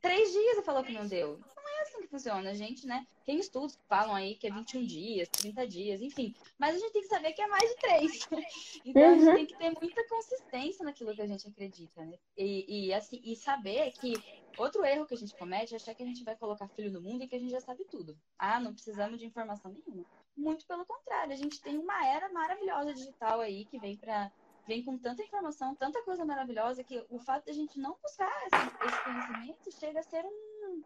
três 0.00 0.32
dias 0.32 0.58
e 0.58 0.62
falou 0.62 0.82
que 0.82 0.92
não 0.92 1.06
deu. 1.06 1.38
Não 1.56 1.68
é 1.68 1.82
assim 1.82 2.00
que 2.02 2.08
funciona, 2.08 2.50
a 2.50 2.54
gente, 2.54 2.86
né? 2.86 3.06
Tem 3.24 3.38
estudos 3.38 3.76
que 3.76 3.86
falam 3.86 4.14
aí 4.14 4.34
que 4.34 4.46
é 4.46 4.50
21 4.50 4.84
dias, 4.84 5.28
30 5.28 5.66
dias, 5.66 6.00
enfim. 6.00 6.34
Mas 6.58 6.76
a 6.76 6.78
gente 6.78 6.92
tem 6.92 7.02
que 7.02 7.08
saber 7.08 7.32
que 7.32 7.42
é 7.42 7.46
mais 7.46 7.68
de 7.68 7.76
três. 7.76 8.28
Então 8.84 9.02
uhum. 9.02 9.08
a 9.08 9.14
gente 9.14 9.28
uhum. 9.28 9.34
tem 9.34 9.46
que 9.46 9.58
ter 9.58 9.70
muita 9.80 10.08
consistência 10.08 10.84
naquilo 10.84 11.14
que 11.14 11.22
a 11.22 11.26
gente 11.26 11.48
acredita, 11.48 12.04
né? 12.04 12.18
E, 12.36 12.86
e, 12.88 12.94
assim, 12.94 13.20
e 13.24 13.34
saber 13.34 13.92
que 13.92 14.14
outro 14.58 14.84
erro 14.84 15.06
que 15.06 15.14
a 15.14 15.16
gente 15.16 15.34
comete 15.34 15.72
é 15.72 15.76
achar 15.76 15.94
que 15.94 16.02
a 16.02 16.06
gente 16.06 16.22
vai 16.22 16.36
colocar 16.36 16.68
filho 16.68 16.90
no 16.90 17.00
mundo 17.00 17.24
e 17.24 17.28
que 17.28 17.34
a 17.34 17.38
gente 17.38 17.50
já 17.50 17.60
sabe 17.60 17.84
tudo. 17.84 18.16
Ah, 18.38 18.60
não 18.60 18.72
precisamos 18.72 19.18
de 19.18 19.26
informação 19.26 19.72
nenhuma. 19.72 20.04
Muito 20.36 20.66
pelo 20.66 20.84
contrário, 20.84 21.32
a 21.32 21.36
gente 21.36 21.60
tem 21.60 21.78
uma 21.78 22.06
era 22.06 22.28
maravilhosa 22.28 22.92
digital 22.92 23.40
aí 23.40 23.64
que 23.64 23.78
vem 23.78 23.96
para 23.96 24.30
vem 24.66 24.82
com 24.82 24.98
tanta 24.98 25.22
informação, 25.22 25.74
tanta 25.74 26.02
coisa 26.02 26.24
maravilhosa, 26.24 26.84
que 26.84 27.04
o 27.10 27.18
fato 27.18 27.44
de 27.44 27.50
a 27.50 27.54
gente 27.54 27.78
não 27.78 27.96
buscar 28.02 28.30
esse, 28.46 28.86
esse 28.86 29.04
conhecimento 29.04 29.72
chega 29.72 30.00
a 30.00 30.02
ser 30.02 30.24
um, 30.24 30.82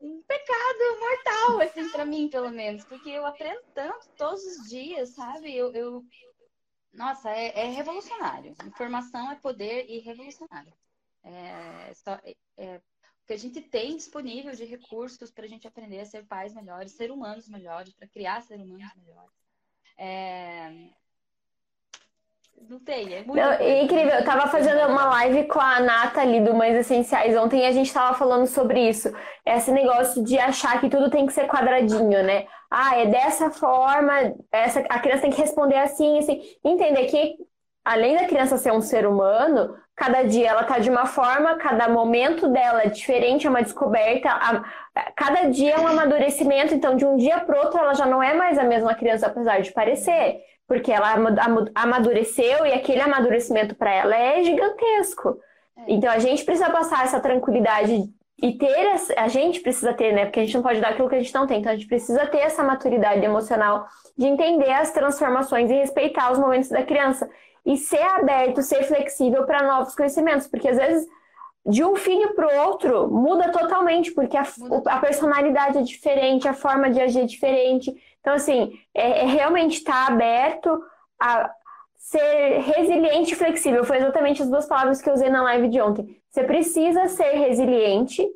um 0.00 0.22
pecado 0.22 1.00
mortal, 1.00 1.60
assim, 1.60 1.90
para 1.90 2.04
mim, 2.04 2.28
pelo 2.28 2.50
menos. 2.50 2.84
Porque 2.84 3.10
eu 3.10 3.26
aprendo 3.26 3.62
tanto 3.74 4.08
todos 4.16 4.42
os 4.44 4.68
dias, 4.68 5.10
sabe? 5.10 5.54
Eu. 5.54 5.72
eu... 5.72 6.04
Nossa, 6.92 7.30
é, 7.30 7.66
é, 7.66 7.70
revolucionário. 7.70 8.54
Informação 8.64 9.30
é 9.30 9.36
poder 9.36 9.86
e 9.88 9.98
revolucionário. 9.98 10.72
É, 11.24 11.92
só, 11.94 12.12
é, 12.22 12.36
é, 12.56 12.76
o 12.76 13.26
que 13.26 13.32
a 13.32 13.38
gente 13.38 13.60
tem 13.60 13.96
disponível 13.96 14.54
de 14.54 14.64
recursos 14.64 15.30
para 15.32 15.44
a 15.44 15.48
gente 15.48 15.66
aprender 15.66 16.00
a 16.00 16.06
ser 16.06 16.24
pais 16.26 16.54
melhores, 16.54 16.92
ser 16.92 17.10
humanos 17.10 17.48
melhores, 17.48 17.92
para 17.94 18.06
criar 18.06 18.42
ser 18.42 18.60
humanos 18.60 18.94
melhores. 18.94 19.34
É, 19.96 20.90
não 22.68 22.78
tem, 22.78 23.14
é 23.14 23.22
muito. 23.22 23.34
Não, 23.34 23.52
incrível, 23.82 24.14
eu 24.14 24.24
tava 24.24 24.48
fazendo 24.48 24.88
uma 24.90 25.04
live 25.06 25.44
com 25.44 25.60
a 25.60 25.80
Nata 25.80 26.20
ali 26.20 26.40
do 26.40 26.54
Mães 26.54 26.74
Essenciais 26.74 27.36
ontem 27.36 27.60
e 27.60 27.66
a 27.66 27.72
gente 27.72 27.92
tava 27.92 28.16
falando 28.16 28.46
sobre 28.46 28.88
isso. 28.88 29.12
Esse 29.44 29.70
negócio 29.70 30.24
de 30.24 30.38
achar 30.38 30.80
que 30.80 30.88
tudo 30.88 31.10
tem 31.10 31.26
que 31.26 31.32
ser 31.32 31.46
quadradinho, 31.46 32.22
né? 32.22 32.46
Ah, 32.70 32.98
é 32.98 33.06
dessa 33.06 33.50
forma, 33.50 34.34
essa, 34.50 34.80
a 34.88 34.98
criança 34.98 35.22
tem 35.22 35.30
que 35.30 35.40
responder 35.40 35.76
assim, 35.76 36.18
assim. 36.18 36.40
Entender 36.64 37.04
que, 37.06 37.36
além 37.84 38.16
da 38.16 38.26
criança 38.26 38.56
ser 38.56 38.72
um 38.72 38.80
ser 38.80 39.06
humano, 39.06 39.76
cada 39.94 40.22
dia 40.22 40.48
ela 40.48 40.64
tá 40.64 40.78
de 40.78 40.90
uma 40.90 41.06
forma, 41.06 41.56
cada 41.56 41.88
momento 41.88 42.48
dela 42.48 42.82
é 42.82 42.88
diferente, 42.88 43.46
é 43.46 43.50
uma 43.50 43.62
descoberta, 43.62 44.30
a, 44.30 44.64
cada 45.14 45.48
dia 45.50 45.74
é 45.74 45.80
um 45.80 45.86
amadurecimento, 45.86 46.74
então 46.74 46.96
de 46.96 47.04
um 47.04 47.16
dia 47.16 47.40
pro 47.40 47.58
outro 47.58 47.78
ela 47.78 47.94
já 47.94 48.06
não 48.06 48.22
é 48.22 48.34
mais 48.34 48.58
a 48.58 48.64
mesma 48.64 48.94
criança, 48.94 49.26
apesar 49.26 49.60
de 49.60 49.72
parecer 49.72 50.40
porque 50.66 50.90
ela 50.90 51.14
amadureceu 51.74 52.66
e 52.66 52.72
aquele 52.72 53.00
amadurecimento 53.00 53.74
para 53.74 53.92
ela 53.92 54.16
é 54.16 54.42
gigantesco. 54.42 55.38
É. 55.76 55.84
Então 55.88 56.10
a 56.10 56.18
gente 56.18 56.44
precisa 56.44 56.70
passar 56.70 57.04
essa 57.04 57.20
tranquilidade 57.20 58.08
e 58.42 58.52
ter 58.52 58.92
a 59.16 59.28
gente 59.28 59.60
precisa 59.60 59.94
ter, 59.94 60.12
né? 60.12 60.24
Porque 60.26 60.40
a 60.40 60.44
gente 60.44 60.54
não 60.54 60.62
pode 60.62 60.80
dar 60.80 60.90
aquilo 60.90 61.08
que 61.08 61.14
a 61.14 61.20
gente 61.20 61.34
não 61.34 61.46
tem. 61.46 61.60
Então 61.60 61.72
a 61.72 61.76
gente 61.76 61.86
precisa 61.86 62.26
ter 62.26 62.38
essa 62.38 62.62
maturidade 62.62 63.24
emocional 63.24 63.86
de 64.16 64.26
entender 64.26 64.70
as 64.70 64.90
transformações 64.92 65.70
e 65.70 65.74
respeitar 65.74 66.32
os 66.32 66.38
momentos 66.38 66.68
da 66.68 66.82
criança 66.82 67.28
e 67.64 67.76
ser 67.76 68.02
aberto, 68.02 68.62
ser 68.62 68.84
flexível 68.84 69.44
para 69.44 69.62
novos 69.62 69.94
conhecimentos, 69.94 70.46
porque 70.46 70.68
às 70.68 70.76
vezes 70.76 71.06
de 71.66 71.82
um 71.82 71.96
filho 71.96 72.34
para 72.34 72.46
o 72.46 72.68
outro 72.68 73.08
muda 73.08 73.50
totalmente, 73.50 74.12
porque 74.12 74.36
a, 74.36 74.44
a, 74.86 74.98
personalidade 74.98 75.78
é 75.78 75.82
diferente, 75.82 76.46
a 76.46 76.52
forma 76.52 76.90
de 76.90 77.00
agir 77.00 77.20
é 77.20 77.24
diferente. 77.24 77.94
Então, 78.24 78.32
assim, 78.32 78.72
é, 78.94 79.20
é 79.20 79.26
realmente 79.26 79.74
estar 79.74 80.06
tá 80.06 80.12
aberto 80.14 80.82
a 81.20 81.50
ser 81.94 82.60
resiliente 82.60 83.34
e 83.34 83.36
flexível. 83.36 83.84
Foi 83.84 83.98
exatamente 83.98 84.40
as 84.40 84.48
duas 84.48 84.64
palavras 84.66 85.02
que 85.02 85.10
eu 85.10 85.12
usei 85.12 85.28
na 85.28 85.42
live 85.42 85.68
de 85.68 85.78
ontem. 85.78 86.18
Você 86.30 86.42
precisa 86.42 87.06
ser 87.06 87.32
resiliente 87.32 88.26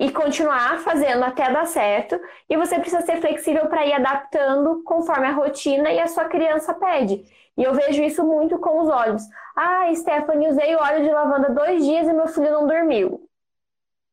e 0.00 0.10
continuar 0.10 0.78
fazendo 0.78 1.24
até 1.24 1.52
dar 1.52 1.66
certo, 1.66 2.18
e 2.48 2.56
você 2.56 2.78
precisa 2.78 3.02
ser 3.02 3.20
flexível 3.20 3.66
para 3.66 3.84
ir 3.84 3.92
adaptando 3.92 4.82
conforme 4.84 5.26
a 5.26 5.32
rotina 5.32 5.92
e 5.92 6.00
a 6.00 6.06
sua 6.06 6.24
criança 6.24 6.72
pede. 6.72 7.22
E 7.54 7.64
eu 7.64 7.74
vejo 7.74 8.02
isso 8.02 8.24
muito 8.24 8.58
com 8.58 8.80
os 8.80 8.88
olhos. 8.88 9.22
Ah, 9.54 9.92
Stephanie, 9.94 10.48
usei 10.48 10.74
óleo 10.74 11.04
de 11.04 11.10
lavanda 11.10 11.50
dois 11.50 11.84
dias 11.84 12.08
e 12.08 12.12
meu 12.14 12.28
filho 12.28 12.50
não 12.50 12.66
dormiu. 12.66 13.28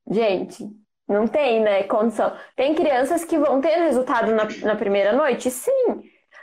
Gente, 0.09 0.67
não 1.07 1.27
tem, 1.27 1.61
né, 1.61 1.83
condição. 1.83 2.33
Tem 2.55 2.73
crianças 2.73 3.23
que 3.23 3.37
vão 3.37 3.61
ter 3.61 3.77
resultado 3.77 4.33
na, 4.33 4.45
na 4.63 4.75
primeira 4.75 5.13
noite? 5.13 5.51
Sim. 5.51 5.71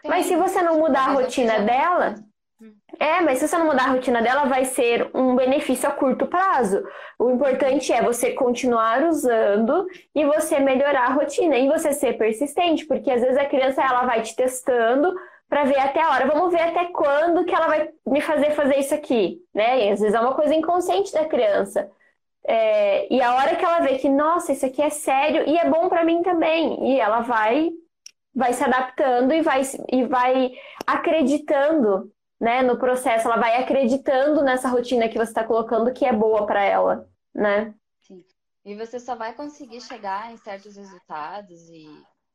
Tem. 0.03 0.11
Mas 0.11 0.27
se 0.27 0.37
você 0.37 0.63
não 0.63 0.79
mudar 0.79 1.09
a 1.09 1.13
rotina 1.13 1.61
dela. 1.61 2.15
Hum. 2.61 2.73
É, 2.99 3.21
mas 3.21 3.39
se 3.39 3.49
você 3.49 3.59
não 3.59 3.67
mudar 3.67 3.85
a 3.85 3.93
rotina 3.93 4.23
dela, 4.23 4.45
vai 4.45 4.65
ser 4.65 5.11
um 5.15 5.35
benefício 5.35 5.89
a 5.89 5.93
curto 5.93 6.27
prazo. 6.27 6.85
O 7.19 7.31
importante 7.31 7.93
é 7.93 8.03
você 8.03 8.33
continuar 8.33 9.03
usando 9.03 9.87
e 10.15 10.25
você 10.25 10.61
melhorar 10.61 11.07
a 11.07 11.13
rotina 11.13 11.59
e 11.59 11.69
você 11.69 11.93
ser 11.93 12.17
persistente, 12.17 12.87
porque 12.87 13.11
às 13.11 13.21
vezes 13.21 13.39
a 13.39 13.47
criança 13.47 13.83
ela 13.83 14.05
vai 14.05 14.23
te 14.23 14.37
testando 14.37 15.13
para 15.49 15.65
ver 15.65 15.79
até 15.79 16.01
a 16.01 16.11
hora. 16.11 16.27
Vamos 16.27 16.53
ver 16.53 16.63
até 16.63 16.87
quando 16.87 17.45
que 17.45 17.55
ela 17.55 17.67
vai 17.67 17.91
me 18.07 18.21
fazer 18.21 18.53
fazer 18.53 18.79
isso 18.79 18.95
aqui, 18.95 19.39
né? 19.53 19.87
E 19.87 19.91
às 19.91 20.01
vezes 20.01 20.15
é 20.15 20.21
uma 20.21 20.35
coisa 20.35 20.55
inconsciente 20.55 21.13
da 21.13 21.25
criança. 21.25 21.91
É, 22.47 23.13
e 23.13 23.23
a 23.23 23.35
hora 23.35 23.57
que 23.57 23.65
ela 23.65 23.81
vê 23.81 23.99
que, 23.99 24.09
nossa, 24.09 24.53
isso 24.53 24.67
aqui 24.67 24.83
é 24.83 24.91
sério 24.91 25.49
e 25.49 25.57
é 25.57 25.69
bom 25.69 25.89
para 25.89 26.05
mim 26.05 26.23
também, 26.23 26.93
e 26.93 27.01
ela 27.01 27.21
vai 27.21 27.71
vai 28.35 28.55
se 28.55 28.65
adaptando 28.65 29.35
e 29.35 29.43
vai, 29.43 29.61
e 29.93 30.05
vai 30.07 30.53
acreditando 30.87 32.11
né, 32.41 32.63
no 32.63 32.79
processo, 32.79 33.29
ela 33.29 33.37
vai 33.37 33.63
acreditando 33.63 34.43
nessa 34.43 34.69
rotina 34.69 35.07
que 35.07 35.19
você 35.19 35.31
está 35.31 35.45
colocando 35.45 35.93
que 35.93 36.07
é 36.07 36.15
boa 36.15 36.47
para 36.47 36.65
ela, 36.65 37.07
né? 37.35 37.75
Sim. 38.01 38.25
E 38.65 38.75
você 38.75 38.99
só 38.99 39.15
vai 39.15 39.35
conseguir 39.35 39.83
chegar 39.83 40.33
em 40.33 40.39
certos 40.39 40.77
resultados 40.77 41.69
e 41.69 41.87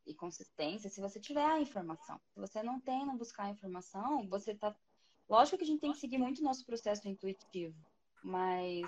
e 0.08 0.14
consistência 0.14 0.90
se 0.90 1.02
você 1.02 1.20
tiver 1.20 1.44
a 1.44 1.60
informação. 1.60 2.20
Se 2.34 2.40
você 2.40 2.64
não 2.64 2.80
tem, 2.80 3.06
não 3.06 3.18
buscar 3.18 3.44
a 3.44 3.50
informação, 3.50 4.28
você 4.28 4.56
tá. 4.56 4.74
Lógico 5.30 5.58
que 5.58 5.64
a 5.64 5.68
gente 5.68 5.82
tem 5.82 5.92
que 5.92 6.00
seguir 6.00 6.18
muito 6.18 6.40
o 6.40 6.44
nosso 6.44 6.66
processo 6.66 7.08
intuitivo, 7.08 7.76
mas 8.24 8.88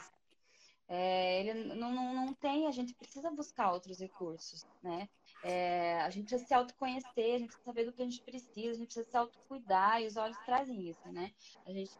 é, 0.89 1.39
ele 1.39 1.75
não, 1.75 1.93
não, 1.93 2.13
não 2.15 2.34
tem, 2.34 2.65
a 2.67 2.71
gente 2.71 2.95
precisa 2.95 3.30
buscar 3.30 3.71
outros 3.71 3.99
recursos, 3.99 4.65
né? 4.82 5.08
É, 5.43 6.02
a 6.02 6.10
gente 6.10 6.25
precisa 6.25 6.47
se 6.47 6.54
autoconhecer, 6.54 7.36
a 7.36 7.38
gente 7.38 7.49
precisa 7.49 7.63
saber 7.63 7.86
do 7.86 7.93
que 7.93 8.02
a 8.02 8.06
gente 8.06 8.21
precisa, 8.23 8.71
a 8.71 8.73
gente 8.73 8.86
precisa 8.88 9.10
se 9.10 9.15
autocuidar, 9.15 10.02
e 10.02 10.08
os 10.08 10.17
olhos 10.17 10.38
trazem 10.45 10.89
isso, 10.89 11.08
né? 11.12 11.32
A 11.67 11.71
gente 11.71 11.91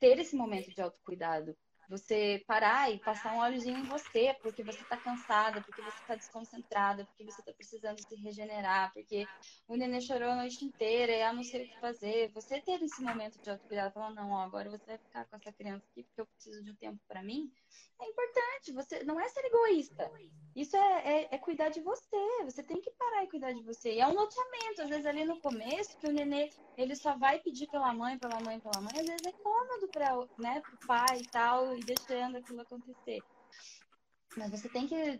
ter 0.00 0.18
esse 0.18 0.34
momento 0.34 0.74
de 0.74 0.80
autocuidado 0.80 1.54
você 1.88 2.44
parar 2.46 2.92
e 2.92 2.98
passar 2.98 3.34
um 3.34 3.38
óleozinho 3.38 3.78
em 3.78 3.84
você, 3.84 4.36
porque 4.42 4.62
você 4.62 4.80
está 4.82 4.96
cansada, 4.96 5.62
porque 5.62 5.80
você 5.80 5.98
está 5.98 6.14
desconcentrada, 6.14 7.06
porque 7.06 7.24
você 7.24 7.40
está 7.40 7.52
precisando 7.52 7.98
se 7.98 8.14
regenerar, 8.16 8.92
porque 8.92 9.26
o 9.66 9.74
neném 9.74 10.00
chorou 10.00 10.28
a 10.28 10.36
noite 10.36 10.62
inteira 10.64 11.12
e 11.12 11.22
eu 11.22 11.32
não 11.32 11.42
sei 11.42 11.64
o 11.64 11.68
que 11.68 11.80
fazer. 11.80 12.30
Você 12.32 12.60
ter 12.60 12.82
esse 12.82 13.02
momento 13.02 13.40
de 13.40 13.50
autocuidado, 13.50 13.94
falando, 13.94 14.16
não, 14.16 14.32
ó, 14.32 14.42
agora 14.42 14.68
você 14.68 14.84
vai 14.84 14.98
ficar 14.98 15.24
com 15.24 15.36
essa 15.36 15.50
criança 15.50 15.86
aqui 15.90 16.02
porque 16.02 16.20
eu 16.20 16.26
preciso 16.26 16.62
de 16.62 16.70
um 16.70 16.76
tempo 16.76 17.00
para 17.08 17.22
mim, 17.22 17.50
é 18.00 18.06
importante. 18.06 18.72
Você 18.72 19.04
não 19.04 19.20
é 19.20 19.28
ser 19.28 19.44
egoísta. 19.44 20.10
Isso 20.54 20.76
é, 20.76 21.02
é, 21.04 21.28
é, 21.34 21.38
cuidar 21.38 21.68
de 21.68 21.80
você. 21.80 22.44
Você 22.44 22.62
tem 22.62 22.80
que 22.80 22.90
parar 22.92 23.24
e 23.24 23.28
cuidar 23.28 23.52
de 23.52 23.62
você. 23.62 23.94
E 23.94 24.00
é 24.00 24.06
um 24.06 24.14
loteamento, 24.14 24.82
às 24.82 24.88
vezes 24.88 25.06
ali 25.06 25.24
no 25.24 25.40
começo, 25.40 25.96
que 25.98 26.06
o 26.06 26.12
nenê 26.12 26.50
ele 26.76 26.96
só 26.96 27.16
vai 27.16 27.38
pedir 27.40 27.68
pela 27.68 27.92
mãe, 27.92 28.18
pela 28.18 28.40
mãe, 28.40 28.58
pela 28.58 28.80
mãe. 28.80 28.92
Às 28.94 29.06
vezes 29.06 29.26
é 29.26 29.32
cômodo 29.32 29.88
para 29.88 30.16
né, 30.38 30.62
o 30.72 30.86
pai 30.86 31.18
e 31.20 31.28
tal, 31.28 31.76
e 31.76 31.80
deixando 31.80 32.38
aquilo 32.38 32.60
acontecer. 32.60 33.22
Mas 34.36 34.50
você 34.50 34.68
tem 34.68 34.86
que 34.86 35.18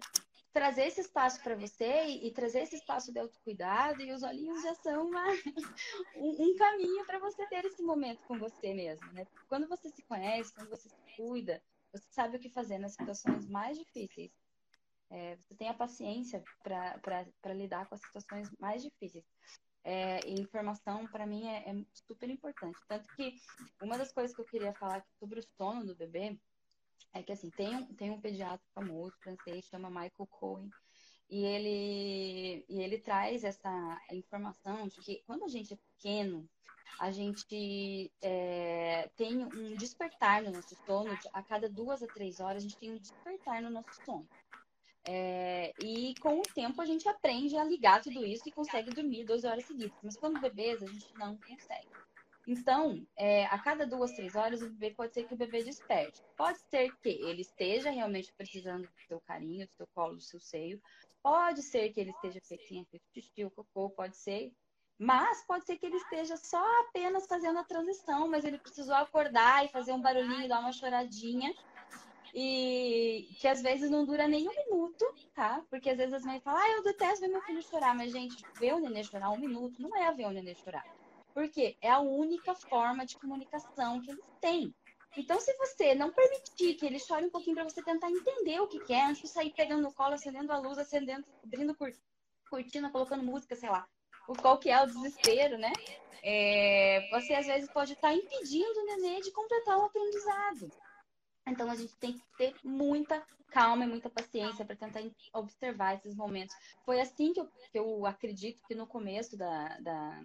trazer 0.53 0.87
esse 0.87 1.01
espaço 1.01 1.41
para 1.43 1.55
você 1.55 2.07
e, 2.07 2.31
trazer 2.33 2.63
esse 2.63 2.75
espaço 2.75 3.13
de 3.13 3.19
autocuidado 3.21 4.03
e 4.03 4.13
os 4.13 4.23
olhinhos 4.23 4.63
já 4.63 4.75
são 4.75 5.07
uma, 5.07 5.25
um, 6.17 6.51
um, 6.51 6.57
caminho 6.57 7.05
para 7.07 7.19
você 7.21 7.47
ter 7.47 7.65
esse 7.65 7.83
momento 7.83 8.25
com 8.25 8.39
você 8.39 8.75
mesmo, 8.75 9.07
né? 9.13 9.25
Quando 9.49 9.69
você 9.69 9.89
se 9.91 10.03
conhece, 10.03 10.53
quando 10.53 10.71
você 10.71 10.89
se 10.89 11.17
cuida, 11.17 11.63
você 11.93 12.07
sabe 12.11 12.37
o 12.37 12.41
que 12.41 12.51
fazer 12.51 12.79
nas 12.79 12.93
situações 12.93 13.49
mais 13.49 13.79
difíceis. 13.79 14.33
É, 15.11 15.37
você 15.37 15.55
tem 15.55 15.69
a 15.69 15.75
paciência 15.75 16.43
para 16.63 17.55
lidar 17.55 17.89
com 17.89 17.95
as 17.95 18.01
situações 18.01 18.51
mais 18.59 18.83
difíceis. 18.83 19.25
É, 19.85 20.21
e 20.29 20.41
informação, 20.41 21.07
para 21.07 21.27
mim, 21.27 21.47
é, 21.47 21.71
é, 21.71 21.85
super 21.95 22.29
importante. 22.29 22.79
Tanto 22.87 23.09
que 23.17 23.41
uma 23.81 23.97
das 23.97 24.13
coisas 24.13 24.35
que 24.35 24.43
eu 24.43 24.47
queria 24.47 24.75
falar 24.75 25.03
sobre 25.19 25.41
o 25.41 25.49
sono 25.57 25.87
do 25.87 25.97
bebê 25.97 26.39
é 27.15 27.23
que, 27.23 27.33
assim, 27.33 27.51
tem, 27.51 27.87
tem 27.95 28.11
um 28.11 28.21
pediatra 28.21 28.67
famoso, 28.75 29.17
francês, 29.23 29.65
chama 29.65 29.89
Michael 29.89 30.27
Cohen, 30.31 30.71
e 31.31 31.45
ele, 31.45 32.65
e 32.69 32.81
ele 32.81 32.99
traz 32.99 33.45
essa 33.45 34.01
informação 34.13 34.89
de 34.89 35.01
que 35.01 35.23
quando 35.27 35.45
a 35.45 35.49
gente 35.49 35.75
é 35.75 35.77
pequeno, 35.77 36.49
a 36.99 37.11
gente 37.11 38.11
é, 38.23 39.09
tem 39.17 39.45
um 39.45 39.77
despertar 39.77 40.43
no 40.43 40.51
nosso 40.51 40.75
sono, 40.87 41.17
a 41.33 41.43
cada 41.43 41.69
duas 41.69 42.03
a 42.03 42.07
três 42.07 42.41
horas, 42.41 42.65
a 42.65 42.67
gente 42.67 42.79
tem 42.79 42.93
um 42.93 42.99
despertar 42.99 43.63
no 43.63 43.71
nosso 43.71 44.05
sono. 44.05 44.29
É, 45.07 45.73
e 45.83 46.15
com 46.21 46.39
o 46.39 46.43
tempo 46.43 46.83
a 46.83 46.85
gente 46.85 47.09
aprende 47.09 47.57
a 47.57 47.65
ligar 47.65 48.03
tudo 48.03 48.25
isso 48.27 48.47
e 48.47 48.53
consegue 48.53 48.91
dormir 48.91 49.25
12 49.25 49.47
horas 49.47 49.65
seguidas. 49.65 49.97
Mas 50.03 50.17
quando 50.17 50.41
bebês, 50.41 50.83
a 50.83 50.87
gente 50.87 51.15
não 51.17 51.37
consegue. 51.37 51.89
Então, 52.47 53.07
é, 53.17 53.45
a 53.47 53.59
cada 53.59 53.87
duas, 53.87 54.13
três 54.13 54.35
horas, 54.35 54.63
o 54.63 54.71
bebê 54.71 54.95
pode 54.95 55.13
ser 55.13 55.25
que 55.25 55.35
o 55.35 55.37
bebê 55.37 55.63
desperte. 55.63 56.23
Pode 56.37 56.59
ser 56.71 56.91
que 56.97 57.11
ele 57.11 57.43
esteja 57.43 57.91
realmente 57.91 58.33
precisando 58.33 58.83
do 58.83 59.01
seu 59.07 59.21
carinho, 59.21 59.67
do 59.67 59.73
seu 59.75 59.87
colo, 59.95 60.17
do 60.17 60.23
seu 60.23 60.41
seio. 60.41 60.81
Pode 61.23 61.63
ser 61.63 61.91
que 61.91 62.01
ele 62.01 62.11
esteja 62.11 62.41
feito 62.41 62.99
xixi 63.13 63.45
ou 63.45 63.51
cocô, 63.51 63.91
pode 63.91 64.17
ser. 64.17 64.53
Mas 64.99 65.47
pode 65.47 65.65
ser 65.65 65.77
que 65.77 65.87
ele 65.87 65.97
esteja 65.97 66.37
só 66.37 66.63
apenas 66.81 67.27
fazendo 67.27 67.59
a 67.59 67.65
transição, 67.65 68.29
mas 68.29 68.45
ele 68.45 68.59
precisou 68.59 68.95
acordar 68.95 69.65
e 69.65 69.69
fazer 69.69 69.93
um 69.93 70.01
barulhinho, 70.01 70.49
dar 70.49 70.59
uma 70.61 70.73
choradinha 70.73 71.55
e 72.35 73.29
que 73.41 73.49
às 73.49 73.63
vezes 73.63 73.91
não 73.91 74.05
dura 74.05 74.29
nem 74.29 74.47
um 74.49 74.55
minuto, 74.55 75.05
tá? 75.35 75.65
Porque 75.71 75.91
às 75.91 75.97
vezes 75.97 76.13
as 76.13 76.25
mães 76.25 76.43
falam, 76.43 76.61
ah, 76.61 76.71
eu 76.71 76.83
detesto 76.83 77.21
ver 77.21 77.29
meu 77.29 77.43
filho 77.43 77.63
chorar. 77.63 77.95
Mas, 77.95 78.13
gente, 78.13 78.45
ver 78.59 78.75
o 78.75 78.81
nenê 78.81 79.03
chorar 79.03 79.31
um 79.31 79.39
minuto 79.39 79.81
não 79.81 79.97
é 79.97 80.13
ver 80.13 80.27
o 80.27 80.31
nenê 80.31 80.55
chorar. 80.55 80.85
Porque 81.35 81.77
é 81.81 81.91
a 81.91 82.01
única 82.01 82.55
forma 82.55 83.07
de 83.07 83.17
comunicação 83.19 84.01
que 84.01 84.11
eles 84.11 84.25
têm. 84.41 84.75
Então, 85.17 85.41
se 85.41 85.53
você 85.57 85.95
não 85.95 86.13
permitir 86.13 86.75
que 86.75 86.87
ele 86.87 86.99
chore 86.99 87.27
um 87.27 87.31
pouquinho 87.31 87.57
para 87.57 87.65
você 87.65 87.83
tentar 87.83 88.11
entender 88.11 88.61
o 88.61 88.69
que, 88.69 88.79
que 88.81 88.93
é, 88.93 89.07
antes 89.07 89.23
de 89.23 89.29
sair 89.29 89.53
pegando 89.53 89.83
no 89.83 89.93
colo, 89.93 90.15
acendendo 90.15 90.53
a 90.53 90.59
luz, 90.59 90.79
acendendo, 90.79 91.25
abrindo 91.43 91.77
cortina, 92.49 92.91
colocando 92.91 93.25
música, 93.25 93.57
sei 93.57 93.69
lá, 93.69 93.87
o 94.29 94.35
qual 94.35 94.59
que 94.59 94.71
é 94.71 94.83
o 94.83 94.87
desespero, 94.87 95.59
né? 95.59 95.73
É, 96.23 97.09
você 97.11 97.35
às 97.35 97.47
vezes 97.47 97.71
pode 97.71 97.93
estar 97.95 98.13
impedindo 98.15 98.81
o 98.81 98.85
nenê 98.85 99.21
de 99.21 99.31
completar 99.33 99.79
o 99.79 99.85
aprendizado. 99.85 100.71
Então 101.47 101.71
a 101.71 101.75
gente 101.75 101.97
tem 101.97 102.13
que 102.13 102.23
ter 102.37 102.55
muita 102.63 103.25
calma 103.51 103.85
e 103.85 103.89
muita 103.89 104.11
paciência 104.11 104.65
para 104.65 104.77
tentar 104.77 105.01
observar 105.33 105.95
esses 105.95 106.15
momentos. 106.15 106.55
Foi 106.85 107.01
assim 107.01 107.33
que 107.33 107.41
eu, 107.41 107.47
que 107.47 107.79
eu 107.79 108.07
acredito 108.07 108.61
que 108.67 108.75
no 108.75 108.87
começo 108.87 109.37
da, 109.37 109.79
da, 109.79 110.23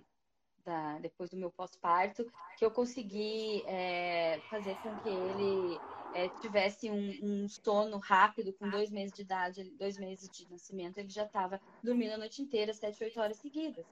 da 0.65 0.99
depois 0.99 1.29
do 1.29 1.37
meu 1.37 1.51
pós-parto, 1.51 2.25
que 2.57 2.65
eu 2.65 2.71
consegui 2.71 3.63
é, 3.65 4.41
fazer 4.49 4.77
com 4.81 4.97
que 4.97 5.09
ele 5.09 5.81
é, 6.13 6.29
tivesse 6.29 6.89
um, 6.89 7.43
um, 7.43 7.47
sono 7.47 7.97
rápido, 7.97 8.53
com 8.53 8.69
dois 8.69 8.91
meses 8.91 9.13
de 9.13 9.23
idade, 9.23 9.71
dois 9.77 9.97
meses 9.97 10.29
de 10.29 10.49
nascimento, 10.49 10.97
ele 10.97 11.09
já 11.09 11.25
estava 11.25 11.59
dormindo 11.81 12.13
a 12.13 12.17
noite 12.17 12.41
inteira, 12.41 12.73
sete, 12.73 13.03
oito 13.03 13.19
horas 13.19 13.37
seguidas. 13.37 13.85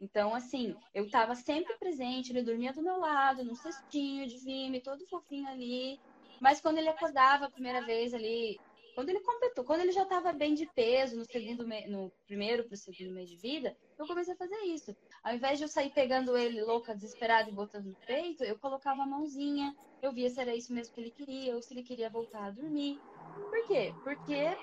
Então, 0.00 0.34
assim, 0.34 0.76
eu 0.92 1.04
estava 1.06 1.34
sempre 1.34 1.76
presente, 1.78 2.30
ele 2.30 2.42
dormia 2.42 2.72
do 2.72 2.82
meu 2.82 2.98
lado, 2.98 3.44
num 3.44 3.54
cestinho 3.54 4.26
de 4.26 4.38
vime, 4.38 4.80
todo 4.80 5.06
fofinho 5.08 5.48
ali, 5.48 6.00
mas 6.40 6.60
quando 6.60 6.78
ele 6.78 6.88
acordava 6.88 7.46
a 7.46 7.50
primeira 7.50 7.80
vez 7.84 8.12
ali, 8.12 8.60
quando 8.94 9.08
ele 9.08 9.20
completou, 9.20 9.64
quando 9.64 9.80
ele 9.80 9.92
já 9.92 10.02
estava 10.02 10.32
bem 10.32 10.54
de 10.54 10.66
peso 10.66 11.16
no 11.16 11.24
segundo 11.24 11.66
no 11.88 12.12
primeiro 12.26 12.64
para 12.64 12.74
o 12.74 12.76
segundo 12.76 13.14
mês 13.14 13.28
de 13.28 13.36
vida, 13.36 13.76
eu 13.98 14.06
comecei 14.06 14.34
a 14.34 14.36
fazer 14.36 14.58
isso. 14.64 14.96
Ao 15.22 15.34
invés 15.34 15.58
de 15.58 15.64
eu 15.64 15.68
sair 15.68 15.90
pegando 15.90 16.36
ele 16.36 16.62
louca, 16.62 16.94
desesperada 16.94 17.50
e 17.50 17.52
botando 17.52 17.86
no 17.86 17.96
peito, 18.06 18.44
eu 18.44 18.58
colocava 18.58 19.02
a 19.02 19.06
mãozinha, 19.06 19.74
eu 20.00 20.12
via 20.12 20.30
se 20.30 20.40
era 20.40 20.54
isso 20.54 20.72
mesmo 20.72 20.94
que 20.94 21.00
ele 21.00 21.10
queria 21.10 21.54
ou 21.56 21.62
se 21.62 21.74
ele 21.74 21.82
queria 21.82 22.08
voltar 22.08 22.44
a 22.44 22.50
dormir. 22.50 23.00
Por 23.34 23.66
quê? 23.66 23.92
Porque 24.02 24.56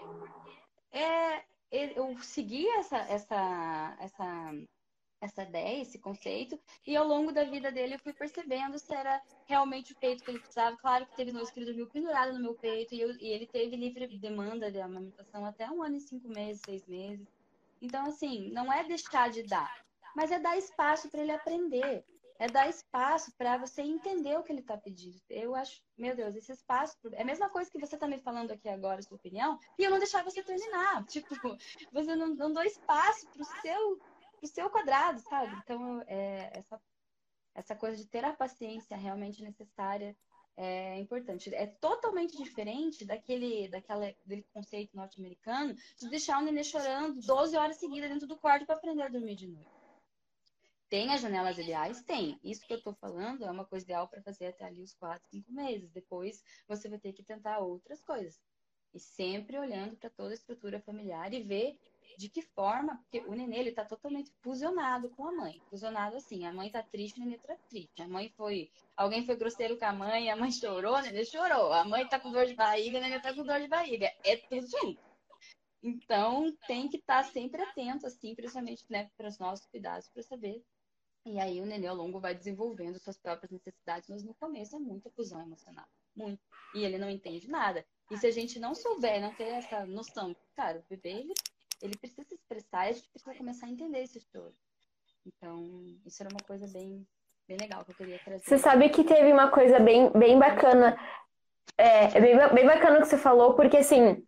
é, 0.91 1.43
eu 1.71 2.17
segui 2.19 2.67
essa, 2.69 2.97
essa, 2.97 3.97
essa 3.99 4.53
essa 5.21 5.43
ideia, 5.43 5.83
esse 5.83 5.99
conceito, 5.99 6.59
e 6.85 6.97
ao 6.97 7.07
longo 7.07 7.31
da 7.31 7.43
vida 7.43 7.71
dele 7.71 7.93
eu 7.93 7.99
fui 7.99 8.11
percebendo 8.11 8.79
se 8.79 8.91
era 8.93 9.21
realmente 9.45 9.93
o 9.93 9.95
peito 9.95 10.23
que 10.23 10.31
ele 10.31 10.39
precisava. 10.39 10.75
Claro 10.77 11.05
que 11.05 11.15
teve 11.15 11.31
noite 11.31 11.53
que 11.53 11.59
ele 11.59 11.67
dormiu 11.67 11.87
pendurado 11.87 12.33
no 12.33 12.41
meu 12.41 12.55
peito, 12.55 12.95
e, 12.95 12.99
eu, 12.99 13.11
e, 13.17 13.27
ele 13.27 13.45
teve 13.45 13.75
livre 13.75 14.07
demanda 14.17 14.71
de 14.71 14.81
amamentação 14.81 15.45
até 15.45 15.69
um 15.69 15.83
ano 15.83 15.97
e 15.97 16.01
cinco 16.01 16.27
meses, 16.27 16.61
seis 16.65 16.85
meses. 16.87 17.27
Então, 17.79 18.03
assim, 18.07 18.51
não 18.51 18.73
é 18.73 18.83
deixar 18.83 19.29
de 19.29 19.43
dar, 19.43 19.85
mas 20.15 20.31
é 20.31 20.39
dar 20.39 20.57
espaço 20.57 21.09
para 21.09 21.21
ele 21.21 21.31
aprender. 21.31 22.03
É 22.39 22.47
dar 22.47 22.67
espaço 22.67 23.31
para 23.37 23.55
você 23.55 23.83
entender 23.83 24.35
o 24.35 24.41
que 24.41 24.51
ele 24.51 24.61
está 24.61 24.75
pedindo. 24.75 25.15
Eu 25.29 25.53
acho, 25.53 25.79
meu 25.95 26.15
Deus, 26.15 26.35
esse 26.35 26.51
espaço. 26.51 26.97
É 27.11 27.21
a 27.21 27.25
mesma 27.25 27.47
coisa 27.51 27.69
que 27.69 27.77
você 27.77 27.93
está 27.93 28.07
me 28.07 28.17
falando 28.17 28.49
aqui 28.49 28.67
agora, 28.67 28.99
sua 29.03 29.15
opinião, 29.15 29.59
e 29.77 29.83
eu 29.83 29.91
não 29.91 29.99
deixar 29.99 30.23
você 30.23 30.41
terminar. 30.41 31.05
Tipo, 31.05 31.35
você 31.93 32.15
não, 32.15 32.29
não 32.33 32.51
dá 32.51 32.65
espaço 32.65 33.27
para 33.27 33.43
o 33.43 33.61
seu 33.61 34.01
pro 34.41 34.49
seu 34.49 34.69
quadrado, 34.69 35.19
sabe? 35.21 35.55
Então, 35.63 36.01
é, 36.07 36.51
essa, 36.57 36.81
essa 37.53 37.75
coisa 37.75 37.95
de 37.95 38.07
ter 38.07 38.25
a 38.25 38.33
paciência 38.33 38.97
realmente 38.97 39.43
necessária 39.43 40.17
é 40.57 40.99
importante. 40.99 41.53
É 41.53 41.67
totalmente 41.67 42.35
diferente 42.35 43.05
daquele, 43.05 43.69
daquela, 43.69 44.07
daquele 44.07 44.43
conceito 44.51 44.95
norte-americano 44.95 45.75
de 45.97 46.09
deixar 46.09 46.39
o 46.39 46.41
nenê 46.41 46.63
chorando 46.63 47.21
12 47.21 47.55
horas 47.55 47.77
seguidas 47.77 48.09
dentro 48.09 48.27
do 48.27 48.37
quarto 48.37 48.65
para 48.65 48.75
aprender 48.75 49.03
a 49.03 49.09
dormir 49.09 49.35
de 49.35 49.47
noite. 49.47 49.69
Tem 50.89 51.13
as 51.13 51.21
janelas 51.21 51.57
ideais? 51.57 52.03
Tem. 52.03 52.37
Isso 52.43 52.67
que 52.67 52.73
eu 52.73 52.77
estou 52.77 52.93
falando 52.95 53.45
é 53.45 53.51
uma 53.51 53.63
coisa 53.63 53.85
ideal 53.85 54.09
para 54.09 54.21
fazer 54.21 54.47
até 54.47 54.65
ali 54.65 54.81
os 54.81 54.93
4, 54.95 55.25
5 55.29 55.51
meses. 55.51 55.89
Depois 55.91 56.43
você 56.67 56.89
vai 56.89 56.99
ter 56.99 57.13
que 57.13 57.23
tentar 57.23 57.59
outras 57.59 58.01
coisas. 58.01 58.37
E 58.93 58.99
sempre 58.99 59.57
olhando 59.57 59.95
para 59.95 60.09
toda 60.09 60.31
a 60.31 60.33
estrutura 60.33 60.81
familiar 60.81 61.33
e 61.33 61.43
ver 61.43 61.79
de 62.17 62.29
que 62.29 62.41
forma, 62.41 62.97
porque 62.97 63.19
o 63.27 63.33
nenê 63.33 63.59
ele 63.59 63.71
tá 63.71 63.85
totalmente 63.85 64.31
fusionado 64.41 65.09
com 65.11 65.27
a 65.27 65.31
mãe. 65.31 65.61
Fusionado 65.69 66.15
assim, 66.17 66.45
a 66.45 66.53
mãe 66.53 66.69
tá 66.69 66.83
triste, 66.83 67.19
o 67.19 67.23
nenê 67.23 67.37
tá 67.37 67.55
triste. 67.69 68.01
A 68.01 68.07
mãe 68.07 68.29
foi, 68.35 68.71
alguém 68.95 69.25
foi 69.25 69.35
grosseiro 69.35 69.77
com 69.77 69.85
a 69.85 69.93
mãe, 69.93 70.29
a 70.29 70.35
mãe 70.35 70.51
chorou, 70.51 70.95
o 70.95 71.01
nenê 71.01 71.25
chorou. 71.25 71.71
A 71.73 71.83
mãe 71.83 72.07
tá 72.07 72.19
com 72.19 72.31
dor 72.31 72.45
de 72.45 72.55
barriga, 72.55 72.97
o 72.97 73.01
nenê 73.01 73.19
tá 73.19 73.33
com 73.33 73.43
dor 73.43 73.59
de 73.59 73.67
barriga. 73.67 74.11
É 74.23 74.37
tudo 74.37 74.67
junto. 74.67 75.11
Então, 75.83 76.55
tem 76.67 76.87
que 76.87 76.97
estar 76.97 77.23
tá 77.23 77.31
sempre 77.31 77.61
atento, 77.61 78.05
assim, 78.05 78.35
principalmente 78.35 78.85
né, 78.89 79.09
para 79.17 79.27
os 79.27 79.39
nossos 79.39 79.65
cuidados, 79.65 80.07
para 80.09 80.21
saber. 80.21 80.63
E 81.25 81.39
aí, 81.39 81.59
o 81.59 81.65
nenê 81.65 81.87
ao 81.87 81.95
longo 81.95 82.19
vai 82.19 82.35
desenvolvendo 82.35 82.99
suas 82.99 83.17
próprias 83.17 83.51
necessidades, 83.51 84.09
mas 84.09 84.23
no 84.23 84.33
começo 84.35 84.75
é 84.75 84.79
muita 84.79 85.09
fusão 85.11 85.41
emocional. 85.41 85.87
Muito. 86.15 86.41
E 86.75 86.83
ele 86.83 86.97
não 86.97 87.09
entende 87.09 87.47
nada. 87.47 87.85
E 88.09 88.17
se 88.17 88.27
a 88.27 88.31
gente 88.31 88.59
não 88.59 88.75
souber, 88.75 89.21
não 89.21 89.33
ter 89.33 89.45
essa 89.45 89.85
noção, 89.85 90.35
cara, 90.55 90.79
o 90.79 90.85
bebê, 90.89 91.11
ele 91.11 91.33
ele 91.81 91.97
precisa 91.97 92.23
se 92.23 92.35
expressar 92.35 92.87
e 92.87 92.89
a 92.89 92.93
gente 92.93 93.09
precisa 93.09 93.35
começar 93.35 93.65
a 93.65 93.69
entender 93.69 93.99
esse 93.99 94.19
choro. 94.19 94.53
Então, 95.25 95.85
isso 96.05 96.21
era 96.21 96.31
uma 96.31 96.41
coisa 96.45 96.67
bem, 96.67 97.05
bem 97.47 97.57
legal 97.57 97.83
que 97.83 97.91
eu 97.91 97.95
queria 97.95 98.19
trazer. 98.19 98.43
Você 98.43 98.57
sabe 98.57 98.89
que 98.89 99.03
teve 99.03 99.31
uma 99.31 99.49
coisa 99.49 99.79
bem, 99.79 100.11
bem 100.11 100.37
bacana. 100.37 100.97
É, 101.77 102.19
bem, 102.19 102.37
bem 102.53 102.65
bacana 102.65 102.97
o 102.97 103.01
que 103.01 103.07
você 103.07 103.17
falou, 103.17 103.53
porque 103.53 103.77
assim. 103.77 104.25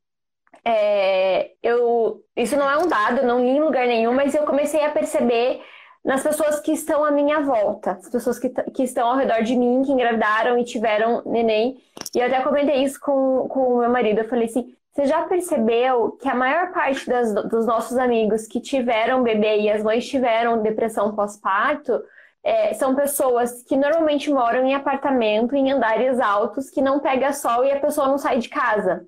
É, 0.65 1.55
eu, 1.63 2.23
isso 2.37 2.55
não 2.55 2.69
é 2.69 2.77
um 2.77 2.87
dado, 2.87 3.25
não 3.25 3.39
li 3.39 3.57
em 3.57 3.59
lugar 3.59 3.87
nenhum, 3.87 4.13
mas 4.13 4.33
eu 4.35 4.45
comecei 4.45 4.85
a 4.85 4.91
perceber 4.91 5.61
nas 6.05 6.21
pessoas 6.21 6.59
que 6.59 6.71
estão 6.71 7.03
à 7.03 7.11
minha 7.11 7.41
volta, 7.41 7.91
as 7.93 8.09
pessoas 8.09 8.37
que, 8.37 8.49
que 8.49 8.83
estão 8.83 9.07
ao 9.07 9.17
redor 9.17 9.41
de 9.41 9.55
mim, 9.55 9.81
que 9.83 9.91
engravidaram 9.91 10.57
e 10.57 10.63
tiveram 10.63 11.23
neném. 11.25 11.81
E 12.13 12.19
eu 12.19 12.27
até 12.27 12.41
comentei 12.41 12.83
isso 12.83 12.99
com, 12.99 13.47
com 13.49 13.59
o 13.75 13.79
meu 13.79 13.89
marido. 13.89 14.19
Eu 14.19 14.29
falei 14.29 14.45
assim: 14.45 14.75
você 14.93 15.05
já 15.07 15.23
percebeu 15.23 16.11
que 16.21 16.29
a 16.29 16.35
maior 16.35 16.71
parte 16.71 17.07
das, 17.07 17.33
dos 17.33 17.65
nossos 17.65 17.97
amigos 17.97 18.45
que 18.45 18.61
tiveram 18.61 19.23
bebê 19.23 19.61
e 19.61 19.71
as 19.71 19.81
mães 19.81 20.07
tiveram 20.07 20.61
depressão 20.61 21.15
pós-parto 21.15 21.99
é, 22.43 22.73
são 22.75 22.93
pessoas 22.93 23.63
que 23.63 23.75
normalmente 23.75 24.29
moram 24.29 24.65
em 24.67 24.75
apartamento, 24.75 25.55
em 25.55 25.71
andares 25.71 26.19
altos, 26.19 26.69
que 26.69 26.81
não 26.81 26.99
pega 26.99 27.33
sol 27.33 27.63
e 27.63 27.71
a 27.71 27.79
pessoa 27.79 28.07
não 28.07 28.17
sai 28.17 28.37
de 28.37 28.49
casa. 28.49 29.07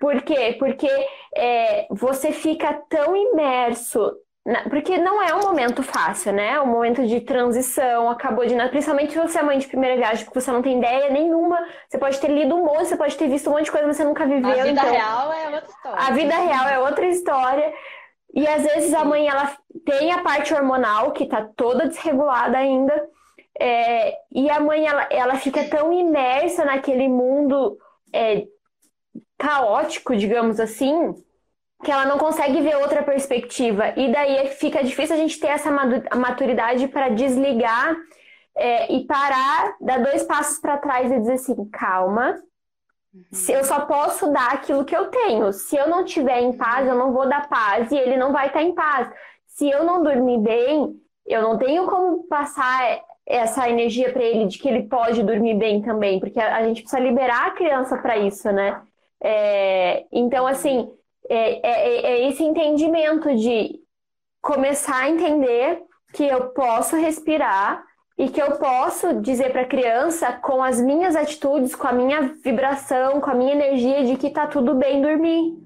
Por 0.00 0.22
quê? 0.22 0.56
Porque 0.58 0.88
é, 1.36 1.86
você 1.90 2.32
fica 2.32 2.72
tão 2.88 3.14
imerso 3.14 4.16
porque 4.70 4.96
não 4.96 5.22
é 5.22 5.34
um 5.34 5.40
momento 5.40 5.82
fácil, 5.82 6.32
né? 6.32 6.52
É 6.54 6.60
um 6.60 6.66
momento 6.66 7.06
de 7.06 7.20
transição, 7.20 8.08
acabou 8.08 8.46
de. 8.46 8.54
Principalmente 8.68 9.12
se 9.12 9.18
você 9.18 9.38
é 9.38 9.42
mãe 9.42 9.58
de 9.58 9.66
primeira 9.66 9.96
viagem, 9.96 10.24
porque 10.24 10.40
você 10.40 10.50
não 10.50 10.62
tem 10.62 10.78
ideia 10.78 11.10
nenhuma. 11.10 11.58
Você 11.88 11.98
pode 11.98 12.18
ter 12.18 12.28
lido 12.28 12.54
um 12.54 12.64
monte, 12.64 12.86
você 12.86 12.96
pode 12.96 13.16
ter 13.16 13.28
visto 13.28 13.50
um 13.50 13.52
monte 13.52 13.64
de 13.64 13.70
coisa, 13.70 13.86
mas 13.86 13.96
você 13.96 14.04
nunca 14.04 14.26
viveu. 14.26 14.50
A 14.50 14.64
vida 14.64 14.70
então... 14.70 14.90
real 14.90 15.32
é 15.32 15.44
outra 15.46 15.68
história. 15.68 15.98
A 15.98 16.10
vida 16.12 16.34
real 16.34 16.68
é 16.68 16.78
outra 16.78 17.06
história. 17.06 17.74
E 18.34 18.46
às 18.46 18.62
vezes 18.62 18.94
a 18.94 19.04
mãe 19.04 19.28
ela 19.28 19.52
tem 19.84 20.12
a 20.12 20.22
parte 20.22 20.54
hormonal 20.54 21.12
que 21.12 21.26
tá 21.26 21.46
toda 21.56 21.88
desregulada 21.88 22.56
ainda. 22.56 23.08
É... 23.60 24.14
e 24.30 24.48
a 24.48 24.60
mãe 24.60 24.86
ela, 24.86 25.08
ela 25.10 25.34
fica 25.34 25.64
tão 25.64 25.92
imersa 25.92 26.64
naquele 26.64 27.08
mundo 27.08 27.76
é, 28.12 28.46
caótico, 29.36 30.16
digamos 30.16 30.60
assim, 30.60 31.14
que 31.84 31.90
ela 31.90 32.06
não 32.06 32.18
consegue 32.18 32.60
ver 32.60 32.76
outra 32.76 33.02
perspectiva. 33.02 33.92
E 33.96 34.10
daí 34.10 34.48
fica 34.48 34.82
difícil 34.82 35.14
a 35.14 35.18
gente 35.18 35.38
ter 35.38 35.48
essa 35.48 35.70
maturidade 36.16 36.88
para 36.88 37.08
desligar 37.08 37.96
é, 38.56 38.92
e 38.92 39.06
parar, 39.06 39.76
dar 39.80 40.02
dois 40.02 40.24
passos 40.24 40.58
para 40.58 40.78
trás 40.78 41.10
e 41.10 41.20
dizer 41.20 41.34
assim: 41.34 41.64
calma, 41.70 42.36
se 43.30 43.52
eu 43.52 43.64
só 43.64 43.80
posso 43.86 44.30
dar 44.32 44.52
aquilo 44.52 44.84
que 44.84 44.96
eu 44.96 45.06
tenho. 45.06 45.52
Se 45.52 45.76
eu 45.76 45.88
não 45.88 46.04
estiver 46.04 46.40
em 46.40 46.52
paz, 46.52 46.86
eu 46.86 46.94
não 46.94 47.12
vou 47.12 47.28
dar 47.28 47.48
paz 47.48 47.90
e 47.90 47.96
ele 47.96 48.16
não 48.16 48.32
vai 48.32 48.48
estar 48.48 48.62
em 48.62 48.74
paz. 48.74 49.08
Se 49.46 49.68
eu 49.68 49.84
não 49.84 50.02
dormir 50.02 50.38
bem, 50.38 50.94
eu 51.26 51.42
não 51.42 51.58
tenho 51.58 51.86
como 51.86 52.24
passar 52.24 53.00
essa 53.26 53.68
energia 53.68 54.10
para 54.12 54.22
ele 54.22 54.46
de 54.46 54.58
que 54.58 54.68
ele 54.68 54.84
pode 54.84 55.22
dormir 55.22 55.54
bem 55.54 55.82
também, 55.82 56.18
porque 56.18 56.40
a, 56.40 56.64
gente 56.64 56.80
precisa 56.80 57.02
liberar 57.02 57.48
a 57.48 57.50
criança 57.50 57.98
para 57.98 58.16
isso, 58.16 58.50
né? 58.50 58.80
É, 59.20 60.06
então, 60.10 60.46
assim, 60.46 60.90
é, 61.28 61.66
é, 61.66 62.06
é 62.06 62.28
esse 62.28 62.42
entendimento 62.42 63.34
de 63.36 63.80
começar 64.40 65.02
a 65.02 65.10
entender 65.10 65.82
que 66.12 66.24
eu 66.24 66.48
posso 66.48 66.96
respirar 66.96 67.84
e 68.16 68.28
que 68.28 68.42
eu 68.42 68.52
posso 68.52 69.20
dizer 69.20 69.52
para 69.52 69.62
a 69.62 69.68
criança 69.68 70.32
com 70.32 70.62
as 70.62 70.80
minhas 70.80 71.14
atitudes, 71.14 71.74
com 71.74 71.86
a 71.86 71.92
minha 71.92 72.34
vibração, 72.42 73.20
com 73.20 73.30
a 73.30 73.34
minha 73.34 73.52
energia 73.52 74.04
de 74.04 74.16
que 74.16 74.30
tá 74.30 74.46
tudo 74.46 74.74
bem 74.74 75.00
dormir, 75.00 75.56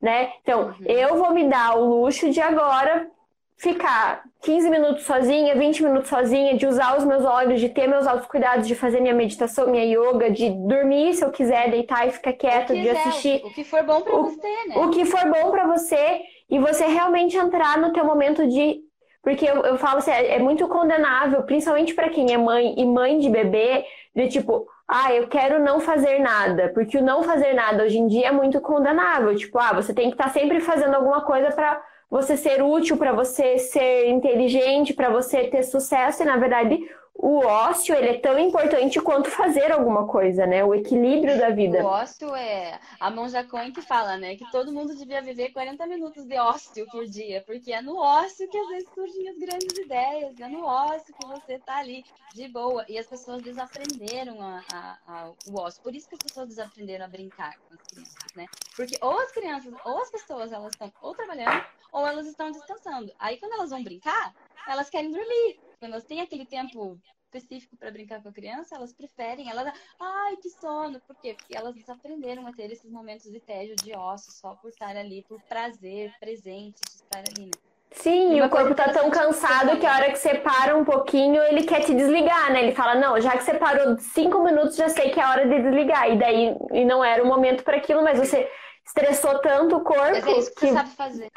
né? 0.00 0.32
Então, 0.42 0.68
uhum. 0.68 0.74
eu 0.84 1.16
vou 1.16 1.32
me 1.32 1.48
dar 1.48 1.78
o 1.78 1.84
luxo 1.84 2.30
de 2.30 2.40
agora 2.40 3.08
ficar 3.56 4.24
15 4.42 4.70
minutos 4.70 5.04
sozinha, 5.04 5.54
20 5.54 5.84
minutos 5.84 6.08
sozinha, 6.08 6.56
de 6.56 6.66
usar 6.66 6.98
os 6.98 7.04
meus 7.04 7.24
olhos, 7.24 7.60
de 7.60 7.68
ter 7.68 7.86
meus 7.86 8.06
autocuidados, 8.06 8.66
de 8.66 8.74
fazer 8.74 9.00
minha 9.00 9.14
meditação, 9.14 9.68
minha 9.68 9.84
yoga, 9.84 10.30
de 10.30 10.50
dormir 10.50 11.14
se 11.14 11.24
eu 11.24 11.30
quiser, 11.30 11.70
deitar 11.70 12.08
e 12.08 12.10
ficar 12.10 12.32
quieta, 12.32 12.74
de 12.74 12.88
assistir. 12.88 13.40
O 13.44 13.50
que 13.50 13.62
for 13.62 13.84
bom 13.84 14.00
para 14.00 14.16
você, 14.16 14.66
né? 14.66 14.76
O 14.78 14.90
que 14.90 15.04
for 15.04 15.24
bom 15.30 15.50
para 15.52 15.66
você 15.68 16.20
e 16.50 16.58
você 16.58 16.86
realmente 16.86 17.36
entrar 17.36 17.78
no 17.78 17.92
teu 17.92 18.04
momento 18.04 18.46
de 18.48 18.80
porque 19.22 19.46
eu, 19.46 19.62
eu 19.62 19.78
falo 19.78 19.98
assim, 19.98 20.10
é, 20.10 20.34
é 20.34 20.38
muito 20.40 20.66
condenável, 20.66 21.44
principalmente 21.44 21.94
para 21.94 22.08
quem 22.08 22.32
é 22.32 22.36
mãe 22.36 22.74
e 22.76 22.84
mãe 22.84 23.20
de 23.20 23.30
bebê, 23.30 23.84
de 24.16 24.28
tipo, 24.28 24.66
ah, 24.88 25.14
eu 25.14 25.28
quero 25.28 25.62
não 25.62 25.78
fazer 25.78 26.18
nada, 26.18 26.72
porque 26.74 26.98
o 26.98 27.02
não 27.02 27.22
fazer 27.22 27.54
nada 27.54 27.84
hoje 27.84 27.98
em 27.98 28.08
dia 28.08 28.26
é 28.26 28.32
muito 28.32 28.60
condenável. 28.60 29.34
Tipo, 29.36 29.60
ah, 29.60 29.72
você 29.72 29.94
tem 29.94 30.08
que 30.08 30.14
estar 30.14 30.24
tá 30.24 30.30
sempre 30.30 30.58
fazendo 30.60 30.96
alguma 30.96 31.20
coisa 31.20 31.52
para 31.52 31.80
você 32.12 32.36
ser 32.36 32.62
útil, 32.62 32.98
para 32.98 33.10
você 33.10 33.56
ser 33.56 34.10
inteligente, 34.10 34.92
para 34.92 35.08
você 35.08 35.44
ter 35.44 35.62
sucesso, 35.62 36.22
e 36.22 36.26
na 36.26 36.36
verdade 36.36 36.86
o 37.14 37.38
ócio 37.38 37.94
ele 37.94 38.08
é 38.08 38.18
tão 38.18 38.38
importante 38.38 39.00
quanto 39.00 39.30
fazer 39.30 39.72
alguma 39.72 40.06
coisa, 40.06 40.46
né? 40.46 40.62
O 40.62 40.74
equilíbrio 40.74 41.38
da 41.38 41.48
vida. 41.48 41.82
O 41.82 41.86
ócio 41.86 42.34
é 42.34 42.78
a 43.00 43.10
Monja 43.10 43.42
Cohen 43.44 43.72
que 43.72 43.80
fala, 43.80 44.18
né? 44.18 44.36
Que 44.36 44.50
todo 44.50 44.72
mundo 44.72 44.94
devia 44.94 45.22
viver 45.22 45.52
40 45.52 45.86
minutos 45.86 46.26
de 46.26 46.36
ócio 46.36 46.86
por 46.90 47.06
dia, 47.06 47.42
porque 47.46 47.72
é 47.72 47.80
no 47.80 47.96
ócio 47.96 48.46
que 48.46 48.58
às 48.58 48.68
vezes 48.68 48.88
surgem 48.94 49.28
as 49.30 49.38
grandes 49.38 49.78
ideias, 49.78 50.38
é 50.38 50.48
no 50.48 50.66
ócio 50.66 51.14
que 51.14 51.26
você 51.26 51.58
tá 51.60 51.78
ali 51.78 52.04
de 52.34 52.46
boa. 52.48 52.84
E 52.88 52.98
as 52.98 53.06
pessoas 53.06 53.42
desaprenderam 53.42 54.38
a, 54.42 54.62
a, 54.70 54.98
a, 55.06 55.30
o 55.46 55.60
ócio. 55.60 55.82
Por 55.82 55.94
isso 55.94 56.06
que 56.08 56.16
as 56.16 56.22
pessoas 56.22 56.48
desaprenderam 56.48 57.06
a 57.06 57.08
brincar 57.08 57.54
com 57.56 57.74
as 57.74 57.82
crianças, 57.82 58.34
né? 58.34 58.46
Porque 58.76 58.98
ou 59.00 59.18
as 59.18 59.32
crianças, 59.32 59.72
ou 59.84 60.02
as 60.02 60.10
pessoas, 60.10 60.52
elas 60.52 60.72
estão 60.72 60.92
ou 61.00 61.14
trabalhando, 61.14 61.64
ou 61.92 62.06
elas 62.06 62.26
estão 62.26 62.50
descansando. 62.50 63.12
Aí 63.18 63.36
quando 63.36 63.52
elas 63.52 63.70
vão 63.70 63.84
brincar, 63.84 64.34
elas 64.66 64.90
querem 64.90 65.10
dormir. 65.10 65.60
Quando 65.78 65.92
elas 65.92 66.04
têm 66.04 66.20
aquele 66.20 66.46
tempo 66.46 66.98
específico 67.34 67.76
para 67.76 67.90
brincar 67.90 68.22
com 68.22 68.28
a 68.28 68.32
criança, 68.32 68.76
elas 68.76 68.92
preferem, 68.92 69.48
elas, 69.50 69.72
ai, 70.00 70.36
que 70.36 70.50
sono. 70.50 71.00
Por 71.00 71.16
quê? 71.16 71.34
Porque 71.34 71.56
elas 71.56 71.74
aprenderam 71.88 72.46
a 72.46 72.52
ter 72.52 72.70
esses 72.70 72.90
momentos 72.90 73.30
de 73.30 73.40
tédio, 73.40 73.76
de 73.76 73.92
ócio, 73.94 74.32
só 74.32 74.54
por 74.54 74.68
estar 74.68 74.96
ali, 74.96 75.24
por 75.28 75.40
prazer, 75.42 76.12
presente, 76.18 76.80
de 76.80 76.96
estar 76.96 77.18
ali. 77.18 77.46
Né? 77.46 77.72
Sim, 77.94 78.36
e 78.36 78.42
o 78.42 78.48
corpo 78.48 78.74
tá 78.74 78.90
tão 78.90 79.10
cansado 79.10 79.78
que 79.78 79.86
a 79.86 79.94
hora 79.94 80.10
que 80.10 80.18
você 80.18 80.36
para 80.36 80.76
um 80.76 80.84
pouquinho, 80.84 81.42
ele 81.42 81.64
quer 81.64 81.84
te 81.84 81.94
desligar, 81.94 82.50
né? 82.50 82.62
Ele 82.62 82.74
fala, 82.74 82.94
não, 82.94 83.20
já 83.20 83.36
que 83.36 83.44
você 83.44 83.54
parou 83.54 83.98
cinco 83.98 84.42
minutos, 84.42 84.76
já 84.76 84.88
sei 84.88 85.10
que 85.10 85.20
é 85.20 85.26
hora 85.26 85.46
de 85.46 85.60
desligar. 85.60 86.10
E 86.10 86.18
daí, 86.18 86.56
e 86.72 86.84
não 86.86 87.04
era 87.04 87.22
o 87.22 87.26
momento 87.26 87.62
para 87.62 87.76
aquilo, 87.76 88.02
mas 88.02 88.18
você 88.18 88.50
estressou 88.86 89.38
tanto 89.40 89.76
o 89.76 89.84
corpo. 89.84 90.10
Mas 90.10 90.26
é 90.26 90.38
isso 90.38 90.50
que, 90.54 90.60
que... 90.60 90.66
você 90.68 90.72
sabe 90.72 90.90
fazer. 90.90 91.28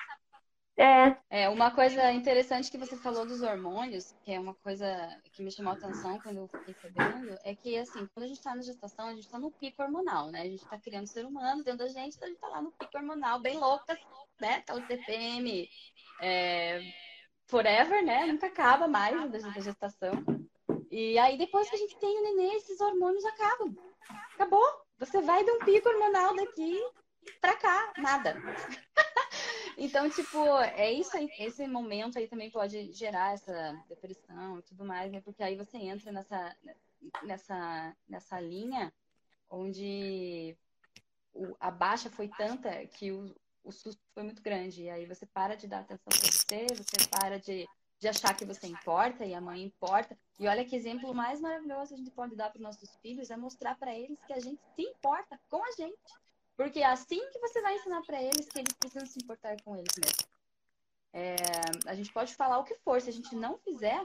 É. 0.78 1.16
É, 1.30 1.50
uma 1.50 1.72
coisa 1.72 2.12
interessante 2.12 2.70
que 2.70 2.78
você 2.78 2.98
falou 2.98 3.26
dos 3.26 3.42
hormônios, 3.42 4.14
que 4.24 4.34
é 4.34 4.40
uma 4.40 4.54
coisa 4.56 4.88
que 5.32 5.42
me 5.42 5.50
chamou 5.50 5.72
a 5.72 5.76
atenção 5.76 6.20
quando 6.20 6.38
eu 6.38 6.48
fiquei 6.50 6.74
sabendo, 6.74 7.38
é 7.44 7.56
que, 7.56 7.78
assim, 7.78 8.06
quando 8.14 8.26
a 8.26 8.28
gente 8.28 8.38
está 8.38 8.54
na 8.54 8.62
gestação, 8.62 9.08
a 9.08 9.14
gente 9.14 9.26
está 9.26 9.40
no 9.40 9.52
pico 9.52 9.82
hormonal, 9.82 10.30
né? 10.32 10.42
A 10.42 10.46
gente 10.46 10.64
está 10.64 10.78
criando 10.78 11.08
ser 11.08 11.26
humano 11.26 11.64
dentro 11.64 11.80
da 11.80 11.88
gente, 11.88 12.16
então 12.16 12.28
a 12.28 12.32
gente 12.32 12.38
está 12.38 12.50
lá 12.50 12.62
no 12.62 12.72
pico 12.72 12.98
hormonal, 12.98 13.40
bem 13.40 13.58
louca, 13.58 13.98
né? 14.40 14.62
Tá 14.62 14.76
o 14.76 14.82
TPM 14.82 15.70
é, 16.22 16.82
forever, 17.48 18.04
né? 18.04 18.26
Nunca 18.26 18.48
acaba 18.48 18.88
mais 18.88 19.32
da 19.32 19.62
gestação. 19.62 20.12
E 20.92 21.18
aí, 21.18 21.38
depois 21.38 21.70
que 21.70 21.76
a 21.76 21.80
gente 21.80 21.98
tem 22.00 22.20
o 22.20 22.24
nenê, 22.24 22.56
esses 22.56 22.82
hormônios 22.82 23.24
acabam. 23.26 23.76
Acabou. 24.34 24.86
Você 25.00 25.22
vai 25.22 25.44
de 25.44 25.52
um 25.52 25.60
pico 25.60 25.88
hormonal 25.88 26.36
daqui 26.36 26.82
pra 27.42 27.56
cá, 27.56 27.94
nada. 27.98 28.36
Então, 29.78 30.10
tipo, 30.10 30.38
é 30.60 30.92
isso 30.92 31.16
aí, 31.18 31.30
esse 31.40 31.68
momento 31.68 32.18
aí 32.18 32.28
também 32.28 32.50
pode 32.50 32.92
gerar 32.94 33.34
essa 33.34 33.74
depressão 33.90 34.60
e 34.60 34.62
tudo 34.62 34.86
mais, 34.86 35.12
né? 35.12 35.22
Porque 35.22 35.44
aí 35.44 35.56
você 35.56 35.78
entra 35.78 36.12
nessa, 36.12 36.56
nessa, 37.24 37.96
nessa 38.08 38.40
linha 38.40 38.94
onde 39.50 40.58
o, 41.34 41.56
a 41.60 41.70
baixa 41.70 42.10
foi 42.10 42.30
tanta 42.30 42.86
que 42.88 43.12
o, 43.12 43.36
o 43.64 43.72
susto 43.72 44.02
foi 44.14 44.24
muito 44.24 44.42
grande. 44.42 44.84
E 44.84 44.90
aí 44.90 45.06
você 45.06 45.26
para 45.26 45.56
de 45.56 45.68
dar 45.68 45.80
atenção 45.80 46.06
para 46.06 46.32
você, 46.32 46.68
você 46.70 47.08
para 47.10 47.38
de, 47.38 47.68
de 48.00 48.08
achar 48.08 48.34
que 48.34 48.46
você 48.46 48.68
importa 48.68 49.26
e 49.26 49.34
a 49.34 49.42
mãe 49.42 49.62
importa. 49.62 50.18
E 50.40 50.48
olha 50.48 50.66
que 50.66 50.76
exemplo 50.76 51.14
mais 51.14 51.42
maravilhoso 51.42 51.94
a 51.94 51.98
gente 51.98 52.12
pode 52.12 52.36
dar 52.36 52.50
para 52.50 52.58
os 52.58 52.64
nossos 52.64 52.96
filhos 53.02 53.30
é 53.30 53.36
mostrar 53.36 53.76
para 53.76 53.94
eles 53.94 54.24
que 54.26 54.34
a 54.34 54.40
gente 54.40 54.62
se 54.76 54.84
importa 54.84 55.40
com 55.50 55.64
a 55.64 55.72
gente. 55.72 56.25
Porque 56.56 56.80
é 56.80 56.86
assim 56.86 57.20
que 57.32 57.40
você 57.40 57.62
vai 57.62 57.76
ensinar 57.76 58.02
para 58.04 58.22
eles 58.22 58.48
que 58.48 58.60
eles 58.60 58.74
precisam 58.74 59.06
se 59.06 59.20
importar 59.22 59.62
com 59.64 59.76
eles 59.76 59.94
mesmos. 59.98 60.28
É, 61.12 61.36
a 61.86 61.96
gente 61.96 62.12
pode 62.12 62.36
falar 62.36 62.60
o 62.60 62.64
que 62.64 62.76
for, 62.76 63.00
se 63.02 63.10
a 63.10 63.14
gente 63.14 63.36
não 63.36 63.58
fizer, 63.58 64.02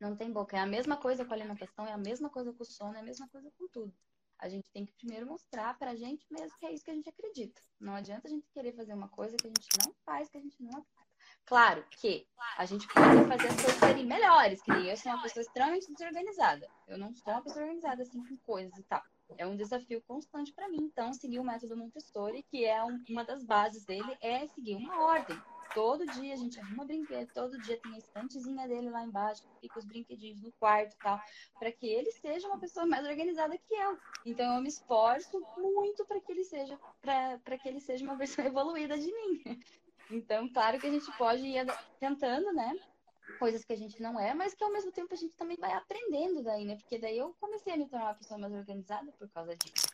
não 0.00 0.16
tem 0.16 0.32
boca. 0.32 0.56
É 0.56 0.60
a 0.60 0.66
mesma 0.66 0.96
coisa 0.96 1.24
com 1.24 1.32
a 1.32 1.36
alimentação, 1.36 1.86
é 1.86 1.92
a 1.92 1.98
mesma 1.98 2.28
coisa 2.28 2.52
com 2.52 2.62
o 2.62 2.66
sono, 2.66 2.96
é 2.96 3.00
a 3.00 3.04
mesma 3.04 3.28
coisa 3.28 3.50
com 3.56 3.68
tudo. 3.68 3.94
A 4.38 4.48
gente 4.48 4.68
tem 4.72 4.84
que 4.84 4.92
primeiro 4.94 5.26
mostrar 5.26 5.78
pra 5.78 5.94
gente 5.94 6.26
mesmo 6.32 6.58
que 6.58 6.66
é 6.66 6.72
isso 6.72 6.84
que 6.84 6.90
a 6.90 6.94
gente 6.94 7.08
acredita. 7.08 7.62
Não 7.78 7.94
adianta 7.94 8.26
a 8.26 8.30
gente 8.30 8.48
querer 8.50 8.72
fazer 8.72 8.92
uma 8.92 9.08
coisa 9.08 9.36
que 9.36 9.46
a 9.46 9.50
gente 9.50 9.68
não 9.84 9.94
faz, 10.04 10.28
que 10.28 10.36
a 10.36 10.40
gente 10.40 10.60
não 10.60 10.70
acredita. 10.70 11.02
Claro 11.44 11.84
que 11.90 12.26
a 12.56 12.64
gente 12.64 12.88
pode 12.88 13.28
fazer 13.28 13.48
as 13.48 13.54
coisas 13.54 13.74
serem 13.74 14.06
melhores, 14.06 14.60
que 14.62 14.70
eu 14.70 14.96
sou 14.96 15.12
uma 15.12 15.22
pessoa 15.22 15.42
extremamente 15.42 15.92
desorganizada. 15.92 16.68
Eu 16.88 16.98
não 16.98 17.14
sou 17.14 17.32
uma 17.32 17.42
pessoa 17.42 17.64
organizada 17.64 18.02
assim 18.02 18.20
com 18.26 18.36
coisas 18.38 18.76
e 18.76 18.82
tal 18.82 19.02
é 19.38 19.46
um 19.46 19.56
desafio 19.56 20.02
constante 20.06 20.52
para 20.52 20.68
mim. 20.68 20.78
Então, 20.82 21.12
seguir 21.12 21.38
o 21.38 21.44
método 21.44 21.76
Montessori, 21.76 22.42
que 22.42 22.64
é 22.64 22.82
um, 22.84 23.02
uma 23.08 23.24
das 23.24 23.44
bases 23.44 23.84
dele, 23.84 24.16
é 24.20 24.46
seguir 24.48 24.76
uma 24.76 25.04
ordem. 25.04 25.36
Todo 25.74 26.04
dia 26.04 26.34
a 26.34 26.36
gente 26.36 26.60
arruma 26.60 26.84
brinquedo, 26.84 27.32
todo 27.32 27.58
dia 27.62 27.80
tem 27.80 27.94
a 27.94 27.98
estantezinha 27.98 28.68
dele 28.68 28.90
lá 28.90 29.02
embaixo, 29.04 29.42
fica 29.58 29.78
os 29.78 29.86
brinquedinhos 29.86 30.42
no 30.42 30.52
quarto 30.52 30.94
e 30.94 30.98
tal, 30.98 31.18
para 31.58 31.72
que 31.72 31.86
ele 31.86 32.10
seja 32.12 32.46
uma 32.46 32.58
pessoa 32.58 32.84
mais 32.84 33.06
organizada 33.06 33.56
que 33.56 33.74
eu. 33.74 33.98
Então 34.26 34.54
eu 34.54 34.60
me 34.60 34.68
esforço 34.68 35.42
muito 35.56 36.04
para 36.04 36.20
que 36.20 36.30
ele 36.30 36.44
seja 36.44 36.78
para 37.00 37.56
que 37.56 37.68
ele 37.68 37.80
seja 37.80 38.04
uma 38.04 38.16
versão 38.18 38.44
evoluída 38.44 38.98
de 38.98 39.06
mim. 39.06 39.58
Então, 40.10 40.46
claro 40.52 40.78
que 40.78 40.86
a 40.86 40.90
gente 40.90 41.10
pode 41.16 41.42
ir 41.46 41.64
tentando, 41.98 42.52
né? 42.52 42.78
Coisas 43.38 43.64
que 43.64 43.72
a 43.72 43.76
gente 43.76 44.00
não 44.00 44.18
é, 44.18 44.34
mas 44.34 44.54
que 44.54 44.64
ao 44.64 44.72
mesmo 44.72 44.92
tempo 44.92 45.12
a 45.12 45.16
gente 45.16 45.36
também 45.36 45.56
vai 45.56 45.72
aprendendo 45.72 46.42
daí, 46.42 46.64
né? 46.64 46.76
Porque 46.76 46.98
daí 46.98 47.18
eu 47.18 47.34
comecei 47.40 47.72
a 47.72 47.76
me 47.76 47.88
tornar 47.88 48.06
uma 48.06 48.14
pessoa 48.14 48.38
mais 48.38 48.52
organizada 48.52 49.10
por 49.18 49.28
causa 49.30 49.56
disso. 49.56 49.88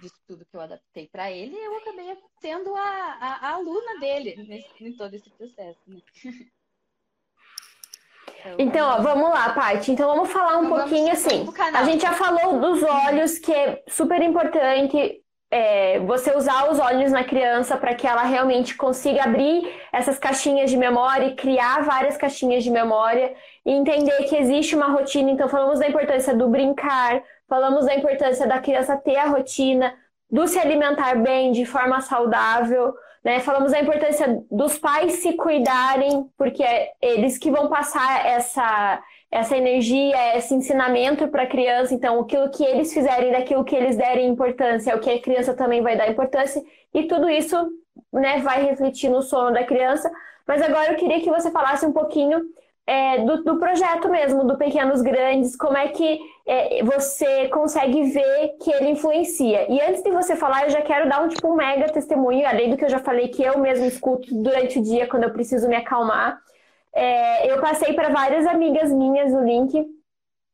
Disso 0.00 0.16
tudo 0.26 0.44
que 0.44 0.56
eu 0.56 0.60
adaptei 0.60 1.08
para 1.08 1.30
ele, 1.30 1.56
eu 1.56 1.76
acabei 1.78 2.16
sendo 2.40 2.74
a, 2.74 2.80
a, 2.80 3.48
a 3.48 3.54
aluna 3.54 3.98
dele 3.98 4.36
nesse, 4.44 4.84
em 4.84 4.92
todo 4.96 5.14
esse 5.14 5.28
processo, 5.30 5.80
né? 5.86 6.00
Então, 8.38 8.54
então 8.58 8.88
ó, 8.88 9.02
vamos 9.02 9.30
lá, 9.30 9.52
Paty. 9.52 9.90
Então 9.90 10.14
vamos 10.14 10.30
falar 10.30 10.58
um 10.58 10.66
então, 10.66 10.78
pouquinho 10.78 11.12
assim. 11.12 11.44
A 11.74 11.84
gente 11.84 12.02
já 12.02 12.12
falou 12.12 12.60
dos 12.60 12.82
olhos, 12.82 13.38
que 13.38 13.52
é 13.52 13.82
super 13.88 14.22
importante 14.22 15.24
é, 15.50 15.98
você 16.00 16.36
usar 16.36 16.70
os 16.70 16.78
olhos 16.78 17.10
na 17.10 17.24
criança 17.24 17.76
para 17.76 17.94
que 17.94 18.06
ela 18.06 18.22
realmente 18.22 18.76
consiga 18.76 19.24
abrir 19.24 19.68
essas 19.92 20.18
caixinhas 20.18 20.70
de 20.70 20.76
memória 20.76 21.26
e 21.26 21.34
criar 21.34 21.82
várias 21.82 22.16
caixinhas 22.16 22.62
de 22.62 22.70
memória 22.70 23.34
e 23.66 23.72
entender 23.72 24.24
que 24.24 24.36
existe 24.36 24.76
uma 24.76 24.88
rotina. 24.88 25.30
Então, 25.30 25.48
falamos 25.48 25.80
da 25.80 25.88
importância 25.88 26.34
do 26.34 26.48
brincar, 26.48 27.22
falamos 27.48 27.86
da 27.86 27.94
importância 27.94 28.46
da 28.46 28.60
criança 28.60 28.96
ter 28.96 29.16
a 29.16 29.26
rotina, 29.26 29.92
do 30.30 30.46
se 30.46 30.58
alimentar 30.58 31.16
bem 31.16 31.50
de 31.50 31.66
forma 31.66 32.00
saudável, 32.00 32.94
né? 33.24 33.40
Falamos 33.40 33.72
da 33.72 33.80
importância 33.80 34.42
dos 34.50 34.78
pais 34.78 35.14
se 35.14 35.32
cuidarem, 35.32 36.30
porque 36.38 36.62
é 36.62 36.92
eles 37.02 37.36
que 37.36 37.50
vão 37.50 37.68
passar 37.68 38.24
essa 38.24 39.02
essa 39.30 39.56
energia, 39.56 40.36
esse 40.36 40.52
ensinamento 40.54 41.28
para 41.28 41.44
a 41.44 41.46
criança. 41.46 41.94
Então, 41.94 42.20
aquilo 42.20 42.50
que 42.50 42.64
eles 42.64 42.92
fizerem 42.92 43.30
daquilo 43.30 43.64
que 43.64 43.76
eles 43.76 43.96
derem 43.96 44.28
importância, 44.28 44.90
é 44.90 44.96
o 44.96 45.00
que 45.00 45.10
a 45.10 45.20
criança 45.20 45.54
também 45.54 45.82
vai 45.82 45.96
dar 45.96 46.10
importância. 46.10 46.62
E 46.92 47.04
tudo 47.04 47.28
isso 47.28 47.56
né, 48.12 48.40
vai 48.40 48.64
refletir 48.64 49.08
no 49.08 49.22
sono 49.22 49.52
da 49.52 49.64
criança. 49.64 50.10
Mas 50.46 50.60
agora 50.60 50.92
eu 50.92 50.96
queria 50.96 51.20
que 51.20 51.30
você 51.30 51.50
falasse 51.50 51.86
um 51.86 51.92
pouquinho 51.92 52.40
é, 52.86 53.18
do, 53.18 53.44
do, 53.44 53.56
projeto 53.56 54.08
mesmo, 54.08 54.44
do 54.44 54.58
Pequenos 54.58 55.00
Grandes, 55.00 55.54
como 55.54 55.76
é 55.76 55.86
que 55.88 56.18
é, 56.44 56.82
você 56.82 57.46
consegue 57.48 58.02
ver 58.10 58.56
que 58.60 58.72
ele 58.72 58.90
influencia. 58.90 59.70
E 59.70 59.80
antes 59.80 60.02
de 60.02 60.10
você 60.10 60.34
falar, 60.34 60.64
eu 60.64 60.70
já 60.70 60.82
quero 60.82 61.08
dar 61.08 61.22
um 61.22 61.28
tipo 61.28 61.46
um 61.46 61.54
mega 61.54 61.88
testemunho, 61.92 62.44
além 62.44 62.68
do 62.68 62.76
que 62.76 62.84
eu 62.84 62.88
já 62.90 62.98
falei 62.98 63.28
que 63.28 63.44
eu 63.44 63.58
mesmo 63.58 63.86
escuto 63.86 64.26
durante 64.42 64.80
o 64.80 64.82
dia 64.82 65.06
quando 65.06 65.22
eu 65.22 65.30
preciso 65.30 65.68
me 65.68 65.76
acalmar. 65.76 66.40
É, 66.94 67.50
eu 67.50 67.60
passei 67.60 67.92
para 67.92 68.08
várias 68.08 68.46
amigas 68.46 68.92
minhas 68.92 69.32
o 69.32 69.40
link 69.40 69.86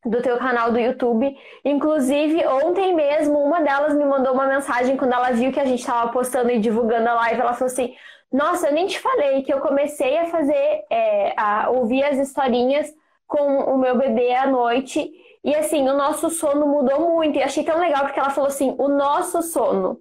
do 0.05 0.21
teu 0.21 0.37
canal 0.37 0.71
do 0.71 0.79
YouTube. 0.79 1.35
Inclusive, 1.65 2.45
ontem 2.47 2.95
mesmo, 2.95 3.39
uma 3.39 3.61
delas 3.61 3.95
me 3.95 4.05
mandou 4.05 4.33
uma 4.33 4.47
mensagem 4.47 4.97
quando 4.97 5.13
ela 5.13 5.31
viu 5.31 5.51
que 5.51 5.59
a 5.59 5.65
gente 5.65 5.79
estava 5.79 6.11
postando 6.11 6.51
e 6.51 6.59
divulgando 6.59 7.09
a 7.09 7.15
live. 7.15 7.41
Ela 7.41 7.53
falou 7.53 7.71
assim: 7.71 7.95
Nossa, 8.31 8.67
eu 8.67 8.73
nem 8.73 8.87
te 8.87 8.99
falei 8.99 9.43
que 9.43 9.53
eu 9.53 9.59
comecei 9.59 10.17
a 10.17 10.25
fazer, 10.25 10.85
é, 10.89 11.33
a 11.37 11.69
ouvir 11.69 12.03
as 12.03 12.17
historinhas 12.17 12.93
com 13.25 13.57
o 13.57 13.77
meu 13.77 13.97
bebê 13.97 14.33
à 14.33 14.47
noite. 14.47 15.11
E 15.43 15.55
assim, 15.55 15.87
o 15.87 15.95
nosso 15.95 16.29
sono 16.29 16.67
mudou 16.67 17.15
muito. 17.15 17.37
E 17.37 17.43
achei 17.43 17.63
tão 17.63 17.79
legal 17.79 18.03
porque 18.03 18.19
ela 18.19 18.29
falou 18.29 18.49
assim: 18.49 18.75
o 18.77 18.87
nosso 18.87 19.41
sono. 19.41 19.99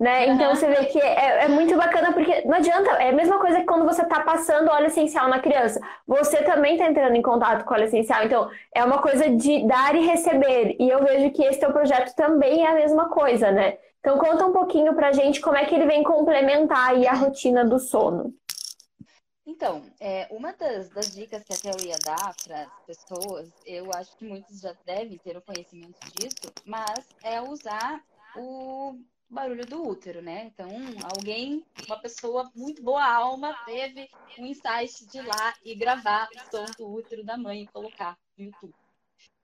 Né? 0.00 0.26
Uhum. 0.26 0.32
Então 0.32 0.54
você 0.54 0.66
vê 0.66 0.86
que 0.86 0.98
é, 0.98 1.44
é, 1.44 1.48
muito 1.48 1.76
bacana, 1.76 2.10
porque 2.14 2.40
não 2.46 2.54
adianta, 2.54 2.90
é 2.92 3.10
a 3.10 3.14
mesma 3.14 3.38
coisa 3.38 3.60
que 3.60 3.66
quando 3.66 3.84
você 3.84 4.00
está 4.00 4.20
passando 4.20 4.70
óleo 4.70 4.86
essencial 4.86 5.28
na 5.28 5.40
criança. 5.40 5.78
Você 6.06 6.42
também 6.42 6.72
está 6.72 6.86
entrando 6.86 7.14
em 7.14 7.20
contato 7.20 7.66
com 7.66 7.74
óleo 7.74 7.84
essencial. 7.84 8.24
Então, 8.24 8.50
é 8.74 8.82
uma 8.82 9.02
coisa 9.02 9.28
de 9.28 9.66
dar 9.66 9.94
e 9.94 10.06
receber. 10.06 10.74
E 10.80 10.88
eu 10.88 11.04
vejo 11.04 11.30
que 11.32 11.44
esse 11.44 11.60
teu 11.60 11.70
projeto 11.70 12.14
também 12.14 12.64
é 12.64 12.70
a 12.70 12.74
mesma 12.74 13.10
coisa, 13.10 13.52
né? 13.52 13.76
Então 13.98 14.16
conta 14.16 14.46
um 14.46 14.52
pouquinho 14.52 14.94
pra 14.94 15.12
gente 15.12 15.42
como 15.42 15.58
é 15.58 15.66
que 15.66 15.74
ele 15.74 15.84
vem 15.84 16.02
complementar 16.02 16.92
aí 16.92 17.06
a 17.06 17.12
rotina 17.12 17.62
do 17.62 17.78
sono. 17.78 18.34
Então, 19.46 19.82
é, 20.00 20.26
uma 20.30 20.52
das, 20.54 20.88
das, 20.88 21.14
dicas 21.14 21.44
que 21.44 21.52
até 21.52 21.68
eu 21.68 21.86
ia 21.86 21.96
dar 21.98 22.34
para 22.44 22.62
as 22.62 22.86
pessoas, 22.86 23.50
eu 23.66 23.90
acho 23.92 24.16
que 24.16 24.24
muitos 24.24 24.60
já 24.60 24.74
devem 24.86 25.18
ter 25.18 25.36
o 25.36 25.42
conhecimento 25.42 25.98
disso, 26.14 26.50
mas 26.64 27.06
é 27.22 27.42
usar 27.42 28.00
o 28.36 28.94
barulho 29.30 29.64
do 29.64 29.86
útero, 29.86 30.20
né? 30.20 30.44
Então, 30.46 30.68
alguém, 31.16 31.64
uma 31.86 31.98
pessoa 32.00 32.50
muito 32.54 32.82
boa 32.82 33.04
alma, 33.04 33.54
teve 33.64 34.10
um 34.38 34.46
insight 34.46 35.06
de 35.06 35.18
ir 35.18 35.22
lá 35.22 35.54
e 35.64 35.74
gravar 35.74 36.28
o 36.34 36.50
som 36.50 36.64
do 36.76 36.92
útero 36.92 37.24
da 37.24 37.36
mãe 37.36 37.62
e 37.62 37.68
colocar 37.68 38.18
no 38.36 38.44
YouTube. 38.44 38.74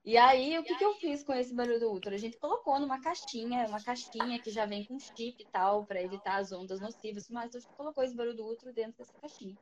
E 0.03 0.17
aí, 0.17 0.57
o 0.57 0.63
que, 0.63 0.75
que 0.75 0.85
eu 0.85 0.93
fiz 0.95 1.23
com 1.23 1.33
esse 1.33 1.53
barulho 1.53 1.79
do 1.79 1.91
útero? 1.91 2.15
A 2.15 2.17
gente 2.17 2.37
colocou 2.37 2.79
numa 2.79 3.01
caixinha, 3.01 3.67
uma 3.67 3.81
caixinha 3.81 4.39
que 4.39 4.49
já 4.49 4.65
vem 4.65 4.85
com 4.85 4.97
chip 4.99 5.35
e 5.37 5.45
tal, 5.51 5.85
para 5.85 6.01
evitar 6.01 6.37
as 6.37 6.51
ondas 6.51 6.79
nocivas, 6.79 7.29
mas 7.29 7.53
a 7.55 7.59
gente 7.59 7.73
colocou 7.73 8.03
esse 8.03 8.15
barulho 8.15 8.37
do 8.37 8.45
útero 8.45 8.73
dentro 8.73 8.97
dessa 8.97 9.13
caixinha. 9.19 9.57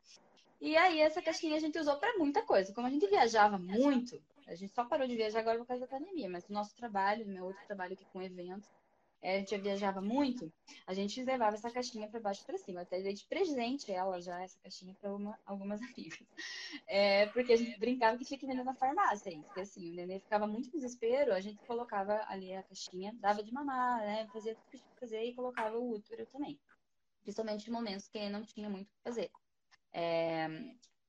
E 0.60 0.76
aí, 0.76 1.00
essa 1.00 1.20
caixinha 1.20 1.56
a 1.56 1.60
gente 1.60 1.78
usou 1.78 1.96
para 1.96 2.16
muita 2.16 2.42
coisa. 2.42 2.72
Como 2.72 2.86
a 2.86 2.90
gente 2.90 3.06
viajava 3.08 3.58
muito, 3.58 4.22
a 4.46 4.54
gente 4.54 4.72
só 4.72 4.84
parou 4.84 5.06
de 5.06 5.16
viajar 5.16 5.40
agora 5.40 5.58
por 5.58 5.66
causa 5.66 5.84
da 5.84 5.88
pandemia, 5.88 6.30
mas 6.30 6.48
o 6.48 6.52
nosso 6.52 6.74
trabalho, 6.76 7.26
meu 7.26 7.44
outro 7.44 7.66
trabalho 7.66 7.94
aqui 7.94 8.04
com 8.12 8.22
eventos, 8.22 8.70
a 9.22 9.38
gente 9.38 9.56
viajava 9.58 10.00
muito, 10.00 10.52
a 10.86 10.94
gente 10.94 11.22
levava 11.24 11.56
essa 11.56 11.70
caixinha 11.70 12.08
para 12.08 12.20
baixo 12.20 12.44
para 12.44 12.58
cima. 12.58 12.82
Até 12.82 13.00
de 13.00 13.24
presente 13.26 13.90
ela 13.90 14.20
já, 14.20 14.42
essa 14.42 14.58
caixinha, 14.60 14.94
para 14.94 15.10
algumas 15.44 15.80
amigas. 15.82 16.26
É, 16.86 17.26
porque 17.26 17.52
a 17.52 17.56
gente 17.56 17.78
brincava 17.78 18.16
que 18.16 18.24
tinha 18.24 18.38
que 18.38 18.46
vender 18.46 18.64
na 18.64 18.74
farmácia. 18.74 19.32
Porque 19.42 19.60
assim, 19.60 19.90
o 19.90 19.94
neném 19.94 20.20
ficava 20.20 20.46
muito 20.46 20.70
desespero, 20.70 21.32
a 21.32 21.40
gente 21.40 21.64
colocava 21.66 22.24
ali 22.28 22.52
a 22.54 22.62
caixinha, 22.62 23.14
dava 23.20 23.42
de 23.42 23.52
mamar, 23.52 24.00
né? 24.00 24.28
Fazia 24.32 24.54
tudo 24.54 24.70
que 24.70 24.78
tinha 24.78 24.90
que 24.94 25.00
fazer 25.00 25.24
e 25.24 25.34
colocava 25.34 25.76
o 25.76 25.90
útero 25.90 26.26
também. 26.26 26.58
Principalmente 27.22 27.68
em 27.68 27.72
momentos 27.72 28.08
que 28.08 28.28
não 28.28 28.42
tinha 28.42 28.70
muito 28.70 28.88
o 28.88 28.92
que 28.92 29.02
fazer. 29.02 29.30
É, 29.92 30.46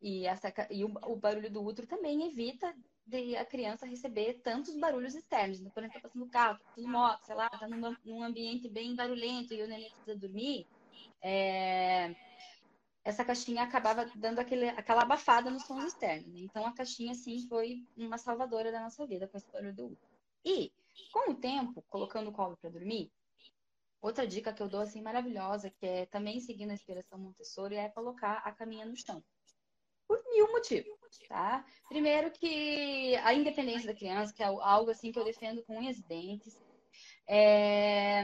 e, 0.01 0.25
essa, 0.25 0.53
e 0.69 0.83
o, 0.83 0.91
o, 1.03 1.15
barulho 1.15 1.51
do 1.51 1.63
útero 1.63 1.87
também 1.87 2.27
evita 2.27 2.73
de 3.07 3.35
a 3.35 3.45
criança 3.45 3.85
receber 3.85 4.41
tantos 4.43 4.75
barulhos 4.75 5.15
externos. 5.15 5.59
Então, 5.59 5.71
a 5.75 5.87
gente 5.87 5.93
tá 5.93 6.01
passando 6.01 6.27
carro, 6.27 6.59
tá 6.59 6.65
passando 6.65 6.87
moto, 6.87 7.25
sei 7.25 7.35
lá, 7.35 7.49
tá 7.49 7.67
num, 7.67 7.95
num, 8.03 8.23
ambiente 8.23 8.69
bem 8.69 8.95
barulhento 8.95 9.53
e 9.53 9.63
o 9.63 9.67
neném 9.67 9.89
precisa 9.89 10.15
dormir, 10.15 10.67
é, 11.21 12.15
essa 13.03 13.23
caixinha 13.23 13.63
acabava 13.63 14.05
dando 14.15 14.39
aquele, 14.39 14.69
aquela 14.69 15.03
abafada 15.03 15.49
nos 15.49 15.63
sons 15.63 15.85
externos. 15.85 16.27
Né? 16.33 16.41
Então, 16.41 16.65
a 16.65 16.73
caixinha, 16.73 17.15
sim, 17.15 17.47
foi 17.47 17.85
uma 17.95 18.17
salvadora 18.17 18.71
da 18.71 18.81
nossa 18.81 19.07
vida 19.07 19.27
com 19.27 19.37
esse 19.37 19.49
barulho 19.51 19.73
do 19.73 19.85
útero. 19.85 20.11
E, 20.43 20.71
com 21.11 21.31
o 21.31 21.35
tempo, 21.35 21.81
colocando 21.89 22.29
o 22.29 22.33
colo 22.33 22.57
para 22.57 22.69
dormir, 22.69 23.11
Outra 23.99 24.27
dica 24.27 24.53
que 24.53 24.61
eu 24.61 24.69
dou 24.69 24.81
assim 24.81 25.01
maravilhosa, 25.01 25.71
que 25.71 25.85
é 25.85 26.05
também 26.05 26.39
seguindo 26.39 26.69
a 26.69 26.73
inspiração 26.73 27.17
Montessori, 27.17 27.75
é 27.75 27.89
colocar 27.89 28.37
a 28.45 28.51
caminha 28.51 28.85
no 28.85 28.95
chão. 28.95 29.23
Por 30.07 30.23
mil 30.31 30.51
motivos, 30.51 30.96
tá? 31.27 31.63
Primeiro 31.87 32.31
que 32.31 33.15
a 33.17 33.33
independência 33.33 33.87
da 33.87 33.97
criança, 33.97 34.33
que 34.33 34.43
é 34.43 34.45
algo 34.45 34.89
assim 34.91 35.11
que 35.11 35.19
eu 35.19 35.23
defendo 35.25 35.63
com 35.65 35.77
unhas 35.79 35.97
e 35.97 36.03
dentes. 36.07 36.55
É... 37.27 38.23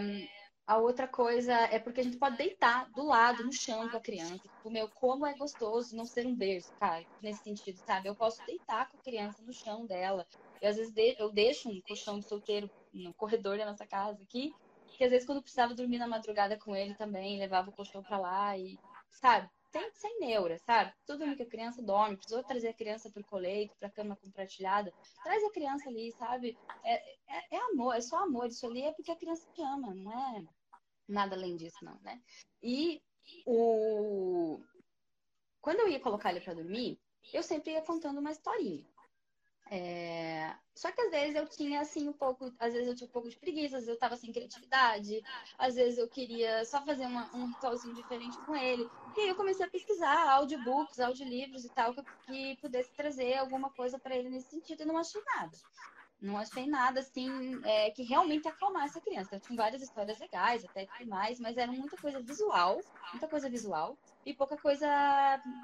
A 0.66 0.78
outra 0.78 1.08
coisa 1.08 1.54
é 1.54 1.78
porque 1.78 2.00
a 2.00 2.04
gente 2.04 2.18
pode 2.18 2.38
deitar 2.38 2.90
do 2.92 3.04
lado, 3.04 3.44
no 3.44 3.52
chão 3.52 3.90
com 3.90 3.98
a 3.98 4.02
criança. 4.02 4.40
Tipo, 4.48 4.72
meu, 4.72 4.90
como 4.94 5.26
é 5.26 5.36
gostoso 5.38 5.96
não 5.96 6.06
ser 6.06 6.26
um 6.26 6.36
berço, 6.36 6.72
cara, 6.80 7.06
nesse 7.22 7.42
sentido, 7.44 7.78
sabe? 7.80 8.08
Eu 8.08 8.16
posso 8.16 8.42
deitar 8.46 8.90
com 8.90 8.98
a 8.98 9.02
criança 9.02 9.44
no 9.44 9.54
chão 9.54 9.86
dela. 9.86 10.26
E 10.62 10.66
às 10.66 10.78
vezes 10.78 10.94
eu 11.20 11.32
deixo 11.34 11.70
um 11.70 11.82
colchão 11.82 12.18
de 12.20 12.28
solteiro 12.28 12.72
no 12.94 13.14
corredor 13.16 13.58
da 13.58 13.66
nossa 13.66 13.86
casa 13.86 14.24
aqui 14.24 14.56
que 14.98 15.04
às 15.04 15.12
vezes 15.12 15.26
quando 15.26 15.42
precisava 15.42 15.74
dormir 15.74 15.98
na 15.98 16.08
madrugada 16.08 16.58
com 16.58 16.76
ele 16.76 16.96
também, 16.96 17.40
levava 17.40 17.70
o 17.70 17.74
colchão 17.74 18.04
pra 18.04 18.18
lá 18.18 18.58
e, 18.58 18.80
sabe? 19.12 19.50
Sem, 19.74 19.92
sem 19.96 20.20
neura, 20.20 20.60
sabe? 20.60 20.94
Tudo 21.04 21.36
que 21.36 21.42
a 21.42 21.50
criança 21.50 21.82
dorme, 21.82 22.16
precisou 22.16 22.44
trazer 22.44 22.68
a 22.68 22.74
criança 22.74 23.10
pro 23.10 23.24
colete, 23.24 23.76
pra 23.80 23.90
cama 23.90 24.16
compartilhada, 24.16 24.94
traz 25.24 25.44
a 25.44 25.50
criança 25.50 25.90
ali, 25.90 26.12
sabe? 26.12 26.56
É, 26.84 26.94
é, 26.94 27.56
é 27.56 27.58
amor, 27.72 27.96
é 27.96 28.02
só 28.02 28.18
amor. 28.18 28.46
Isso 28.46 28.68
ali 28.68 28.84
é 28.84 28.94
porque 28.94 29.10
a 29.10 29.16
criança 29.16 29.50
te 29.52 29.64
ama, 29.64 29.96
não 29.96 30.12
é 30.12 30.44
nada 31.08 31.36
além 31.36 31.56
disso, 31.56 31.84
não, 31.84 32.00
né? 32.02 32.22
E 32.62 33.02
o... 33.48 34.60
quando 35.60 35.80
eu 35.80 35.90
ia 35.90 36.00
colocar 36.00 36.30
ele 36.30 36.42
para 36.42 36.54
dormir, 36.54 37.00
eu 37.34 37.42
sempre 37.42 37.72
ia 37.72 37.82
contando 37.82 38.20
uma 38.20 38.32
historinha. 38.32 38.86
É... 39.70 40.56
Só 40.76 40.92
que 40.92 41.02
às 41.02 41.12
vezes 41.12 41.36
eu 41.36 41.48
tinha 41.48 41.82
assim 41.82 42.08
um 42.10 42.14
pouco, 42.14 42.52
às 42.60 42.74
vezes 42.74 42.88
eu 42.88 42.96
tinha 42.96 43.08
um 43.08 43.12
pouco 43.12 43.30
de 43.30 43.38
preguiça, 43.38 43.78
às 43.78 43.86
vezes 43.86 43.90
eu 43.90 44.00
tava 44.00 44.18
sem 44.18 44.32
criatividade, 44.32 45.22
às 45.58 45.76
vezes 45.76 45.98
eu 45.98 46.08
queria 46.10 46.66
só 46.66 46.84
fazer 46.84 47.06
uma, 47.06 47.30
um 47.36 47.48
ritualzinho 47.48 47.94
diferente 47.94 48.38
com 48.46 48.56
ele. 48.56 48.88
E 49.16 49.22
aí 49.22 49.30
eu 49.30 49.36
comecei 49.36 49.66
a 49.66 49.70
pesquisar 49.70 50.32
audiobooks, 50.32 51.00
audiolivros 51.00 51.64
e 51.64 51.70
tal, 51.70 51.94
que, 51.94 52.04
que 52.26 52.58
pudesse 52.62 52.94
trazer 52.96 53.36
alguma 53.38 53.70
coisa 53.72 54.00
para 54.00 54.16
ele 54.16 54.30
nesse 54.30 54.50
sentido 54.50 54.82
e 54.82 54.86
não 54.86 54.98
achei 54.98 55.22
nada. 55.36 55.58
Não 56.24 56.38
achei 56.38 56.66
nada 56.68 57.02
assim 57.02 57.30
é, 57.66 57.92
que 57.92 58.02
realmente 58.04 58.48
acalmasse 58.48 58.98
a 58.98 59.02
criança. 59.02 59.36
Eu 59.36 59.42
tinha 59.42 59.58
várias 59.58 59.82
histórias 59.82 60.18
legais, 60.20 60.64
até 60.64 60.86
que 60.86 61.06
mais, 61.06 61.40
mas 61.40 61.58
era 61.58 61.72
muita 61.72 61.98
coisa 61.98 62.22
visual, 62.22 62.80
muita 63.12 63.28
coisa 63.28 63.50
visual 63.50 63.98
e 64.26 64.34
pouca 64.34 64.58
coisa 64.58 64.88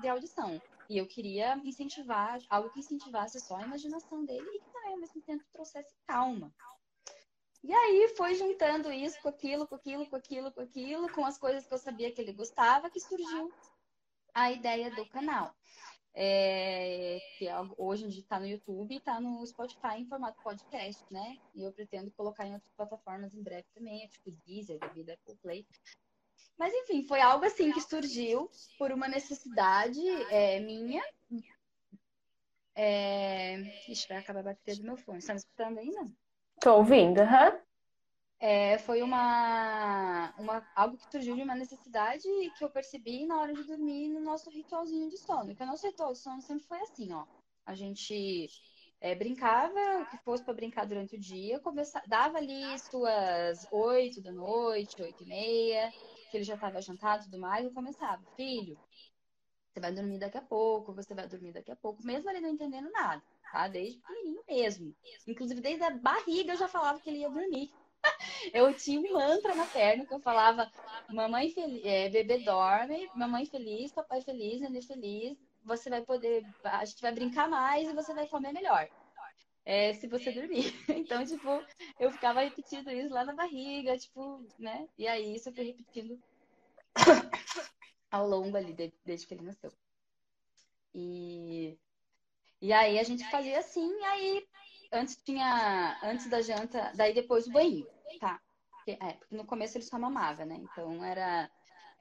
de 0.02 0.08
audição. 0.08 0.62
E 0.90 0.98
eu 0.98 1.06
queria 1.06 1.56
incentivar, 1.64 2.40
algo 2.50 2.72
que 2.72 2.80
incentivasse 2.80 3.40
só 3.40 3.58
a 3.58 3.64
imaginação 3.64 4.26
dele 4.26 4.50
e 4.50 4.60
que 4.60 4.72
também, 4.72 4.94
ao 4.94 5.00
mesmo 5.00 5.22
tempo, 5.22 5.46
trouxesse 5.52 5.94
calma. 6.08 6.52
E 7.64 7.72
aí 7.72 8.08
foi 8.18 8.34
juntando 8.36 8.92
isso 8.92 9.22
com 9.22 9.30
aquilo, 9.30 9.68
com 9.68 9.76
aquilo, 9.76 10.10
com 10.10 10.16
aquilo, 10.16 10.52
com 10.52 10.62
aquilo, 10.62 11.12
com 11.14 11.26
as 11.26 11.38
coisas 11.38 11.68
que 11.68 11.74
eu 11.74 11.78
sabia 11.78 12.12
que 12.12 12.22
ele 12.22 12.34
gostava, 12.34 12.90
que 12.90 13.00
surgiu 13.00 13.52
a 14.34 14.52
ideia 14.52 14.90
do 14.90 15.06
canal. 15.10 15.54
É, 16.14 17.20
que 17.38 17.48
é 17.48 17.56
hoje 17.78 18.06
a 18.06 18.10
gente 18.10 18.22
está 18.22 18.40
no 18.40 18.48
YouTube 18.48 18.94
e 18.94 18.98
está 18.98 19.22
no 19.22 19.46
Spotify 19.46 20.00
em 20.00 20.08
formato 20.08 20.42
podcast, 20.42 21.06
né? 21.12 21.38
E 21.54 21.64
eu 21.64 21.72
pretendo 21.72 22.12
colocar 22.12 22.48
em 22.48 22.54
outras 22.54 22.74
plataformas 22.74 23.34
em 23.34 23.44
breve 23.44 23.68
também, 23.76 24.08
tipo 24.08 24.32
Deezer, 24.46 24.80
da 24.80 24.88
vida 24.88 25.14
Apple 25.14 25.36
Play. 25.38 25.68
Mas 26.58 26.74
enfim, 26.74 27.08
foi 27.08 27.22
algo 27.22 27.46
assim 27.46 27.72
que 27.72 27.82
surgiu 27.82 28.50
por 28.78 28.92
uma 28.92 29.08
necessidade 29.08 30.00
é, 30.30 30.60
minha. 30.60 31.04
É... 32.76 33.58
Ixi, 33.88 34.08
vai 34.08 34.18
acabar 34.18 34.42
a 34.42 34.44
bateria 34.44 34.82
do 34.82 34.86
meu 34.86 34.98
fone. 34.98 35.22
Você 35.22 35.28
tá 35.28 35.34
me 35.34 35.40
escutando 35.40 35.78
ainda? 35.80 36.12
Tô 36.60 36.76
ouvindo, 36.78 37.20
aham. 37.20 37.52
Uhum. 37.52 37.60
É, 38.42 38.78
foi 38.78 39.02
uma, 39.02 40.34
uma, 40.38 40.66
algo 40.74 40.98
que 40.98 41.12
surgiu 41.12 41.36
de 41.36 41.42
uma 41.42 41.56
necessidade 41.56 42.24
que 42.58 42.64
eu 42.64 42.70
percebi 42.70 43.26
na 43.26 43.42
hora 43.42 43.54
de 43.54 43.64
dormir 43.66 44.08
no 44.08 44.22
nosso 44.22 44.50
ritualzinho 44.50 45.10
de 45.10 45.18
sono. 45.18 45.54
Que 45.54 45.64
o 45.64 45.66
nosso 45.66 45.86
ritual 45.86 46.14
de 46.14 46.20
sono 46.20 46.42
sempre 46.42 46.66
foi 46.66 46.80
assim, 46.80 47.12
ó. 47.12 47.26
A 47.66 47.76
gente 47.76 48.48
é, 49.02 49.14
brincava, 49.14 49.80
o 50.02 50.06
que 50.10 50.18
fosse 50.20 50.44
para 50.44 50.54
brincar 50.54 50.86
durante 50.86 51.16
o 51.16 51.20
dia, 51.20 51.60
começava, 51.60 52.06
dava 52.08 52.38
ali 52.38 52.80
suas 52.80 53.68
oito 53.72 54.22
da 54.22 54.32
noite, 54.32 55.02
oito 55.02 55.22
e 55.24 55.28
meia, 55.28 55.92
que 56.30 56.38
ele 56.38 56.44
já 56.44 56.56
estava 56.56 56.82
jantado 56.82 57.24
e 57.24 57.26
tudo 57.26 57.40
mais, 57.40 57.66
eu 57.66 57.74
começava, 57.74 58.22
filho, 58.36 58.78
você 59.72 59.80
vai 59.80 59.94
dormir 59.94 60.20
daqui 60.20 60.38
a 60.38 60.42
pouco, 60.42 60.94
você 60.94 61.14
vai 61.14 61.28
dormir 61.28 61.54
daqui 61.54 61.72
a 61.72 61.76
pouco, 61.76 62.06
mesmo 62.06 62.30
ele 62.30 62.42
não 62.42 62.50
entendendo 62.50 62.90
nada, 62.92 63.22
tá? 63.52 63.68
Desde 63.68 64.00
pequenininho 64.00 64.44
mesmo. 64.48 64.96
Inclusive, 65.28 65.62
desde 65.62 65.84
a 65.84 65.92
barriga 65.92 66.54
eu 66.54 66.58
já 66.58 66.68
falava 66.68 67.00
que 67.00 67.10
ele 67.10 67.20
ia 67.20 67.30
dormir. 67.30 67.72
eu 68.54 68.74
tinha 68.74 69.00
um 69.00 69.14
mantra 69.14 69.56
na 69.56 69.66
perna 69.66 70.06
que 70.06 70.14
eu 70.14 70.20
falava: 70.20 70.70
mamãe 71.10 71.50
feliz, 71.52 71.84
é, 71.86 72.10
bebê 72.10 72.40
dorme, 72.40 73.10
mamãe 73.16 73.46
feliz, 73.46 73.92
papai 73.92 74.22
feliz, 74.22 74.62
nenê 74.62 74.82
feliz. 74.82 75.38
Você 75.64 75.90
vai 75.90 76.02
poder, 76.02 76.44
a 76.64 76.86
gente 76.86 77.02
vai 77.02 77.12
brincar 77.14 77.50
mais 77.50 77.88
e 77.90 77.94
você 77.94 78.14
vai 78.14 78.28
comer 78.28 78.54
melhor. 78.54 78.88
É, 79.66 79.94
se 79.94 80.08
você 80.08 80.32
dormir. 80.32 80.74
Então, 80.90 81.26
tipo, 81.26 81.48
eu 82.00 82.12
ficava 82.12 82.42
repetindo 82.42 82.90
isso 82.92 83.14
lá 83.14 83.24
na 83.24 83.34
barriga, 83.34 83.98
tipo, 83.98 84.46
né? 84.58 84.88
E 84.98 85.08
aí 85.08 85.36
isso 85.36 85.50
eu 85.50 85.54
fui 85.54 85.64
repetindo 85.66 86.20
ao 88.12 88.28
longo 88.28 88.58
ali, 88.58 88.74
desde 89.06 89.26
que 89.28 89.34
ele 89.34 89.46
nasceu. 89.46 89.72
E, 90.94 91.78
e 92.62 92.74
aí 92.74 93.00
a 93.00 93.04
gente 93.04 93.30
fazia 93.30 93.60
assim, 93.60 93.88
e 93.88 94.04
aí 94.04 94.48
antes 94.92 95.16
tinha. 95.24 96.00
Antes 96.04 96.30
da 96.30 96.42
janta, 96.42 96.92
daí 96.96 97.14
depois 97.14 97.48
o 97.48 97.52
banho, 97.52 97.88
tá? 98.20 98.40
Porque, 98.72 98.92
é, 98.92 99.14
porque 99.14 99.36
no 99.36 99.46
começo 99.46 99.78
ele 99.78 99.86
só 99.86 100.00
mamava, 100.00 100.46
né? 100.46 100.56
Então 100.56 101.04
era 101.04 101.50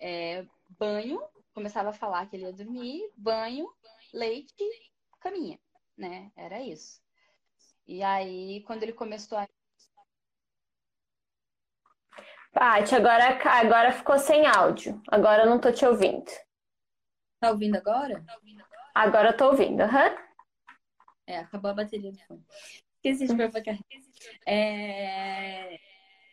é, 0.00 0.46
banho, 0.78 1.20
começava 1.54 1.90
a 1.90 1.92
falar 1.92 2.26
que 2.28 2.36
ele 2.36 2.44
ia 2.44 2.52
dormir, 2.52 3.10
banho, 3.16 3.70
leite, 4.12 4.54
caminha, 5.20 5.58
né? 5.96 6.32
Era 6.36 6.60
isso. 6.62 7.00
E 7.88 8.02
aí, 8.02 8.62
quando 8.66 8.82
ele 8.82 8.92
começou 8.92 9.38
a. 9.38 9.48
Paty, 12.52 12.94
agora, 12.94 13.38
agora 13.50 13.92
ficou 13.92 14.18
sem 14.18 14.46
áudio. 14.46 15.00
Agora 15.08 15.44
eu 15.44 15.48
não 15.48 15.58
tô 15.58 15.72
te 15.72 15.86
ouvindo. 15.86 16.30
Tá 17.40 17.50
ouvindo 17.50 17.76
agora? 17.76 18.22
Agora 18.94 19.30
eu 19.30 19.36
tô 19.36 19.46
ouvindo, 19.46 19.80
aham. 19.80 20.10
Uhum. 20.10 20.16
É, 21.26 21.38
acabou 21.38 21.70
a 21.70 21.74
bateria 21.74 22.12
do 22.12 22.18
fone. 22.26 22.44
Esqueci 22.96 23.26
de 23.26 23.36
carregar. 23.36 23.78
É... 24.46 25.78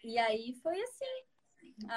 E 0.04 0.18
aí 0.18 0.54
foi 0.62 0.78
assim. 0.82 1.24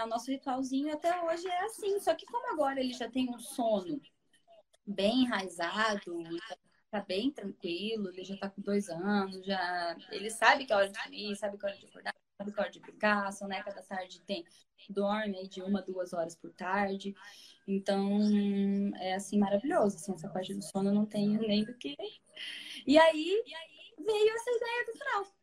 O 0.04 0.06
nosso 0.06 0.30
ritualzinho 0.30 0.92
até 0.92 1.20
hoje 1.24 1.48
é 1.48 1.64
assim. 1.64 1.98
Só 1.98 2.14
que 2.14 2.26
como 2.26 2.52
agora 2.52 2.78
ele 2.78 2.92
já 2.92 3.10
tem 3.10 3.28
um 3.28 3.38
sono 3.38 4.00
bem 4.86 5.22
enraizado, 5.22 6.22
tá 6.90 7.00
bem 7.00 7.30
tranquilo, 7.30 8.08
ele 8.08 8.24
já 8.24 8.36
tá 8.36 8.48
com 8.48 8.62
dois 8.62 8.88
anos, 8.88 9.44
já 9.44 9.96
ele 10.10 10.30
sabe 10.30 10.64
que 10.64 10.72
é 10.72 10.76
hora 10.76 10.88
de 10.88 10.98
dormir, 10.98 11.36
sabe 11.36 11.58
que 11.58 11.66
é 11.66 11.68
hora 11.68 11.78
de 11.78 11.86
acordar, 11.86 12.14
sabe 12.38 12.52
que 12.52 12.58
é 12.58 12.62
hora 12.62 12.72
de 12.72 12.80
brincar, 12.80 13.32
soneca 13.32 13.72
da 13.72 13.82
tarde 13.82 14.20
tem, 14.22 14.44
dorme 14.88 15.36
aí 15.36 15.48
de 15.48 15.62
uma, 15.62 15.82
duas 15.82 16.12
horas 16.12 16.34
por 16.34 16.52
tarde. 16.52 17.14
Então, 17.66 18.18
é 18.96 19.14
assim, 19.14 19.38
maravilhoso. 19.38 19.96
Assim, 19.96 20.14
essa 20.14 20.28
parte 20.28 20.54
do 20.54 20.62
sono 20.62 20.88
eu 20.88 20.94
não 20.94 21.04
tenho 21.04 21.40
nem 21.40 21.64
do 21.64 21.74
que. 21.76 21.94
E 22.86 22.98
aí 22.98 23.42
veio 23.98 24.34
essa 24.34 24.50
ideia 24.50 24.86
do 24.86 24.92
final. 24.92 25.38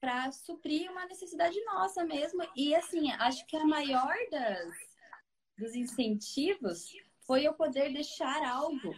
Para 0.00 0.32
suprir 0.32 0.90
uma 0.90 1.06
necessidade 1.06 1.58
nossa 1.64 2.04
mesmo. 2.04 2.46
E 2.54 2.74
assim, 2.74 3.10
acho 3.12 3.46
que 3.46 3.56
a 3.56 3.64
maior 3.64 4.14
das, 4.30 4.74
dos 5.56 5.74
incentivos 5.74 6.90
foi 7.26 7.44
eu 7.44 7.54
poder 7.54 7.90
deixar 7.90 8.44
algo 8.46 8.94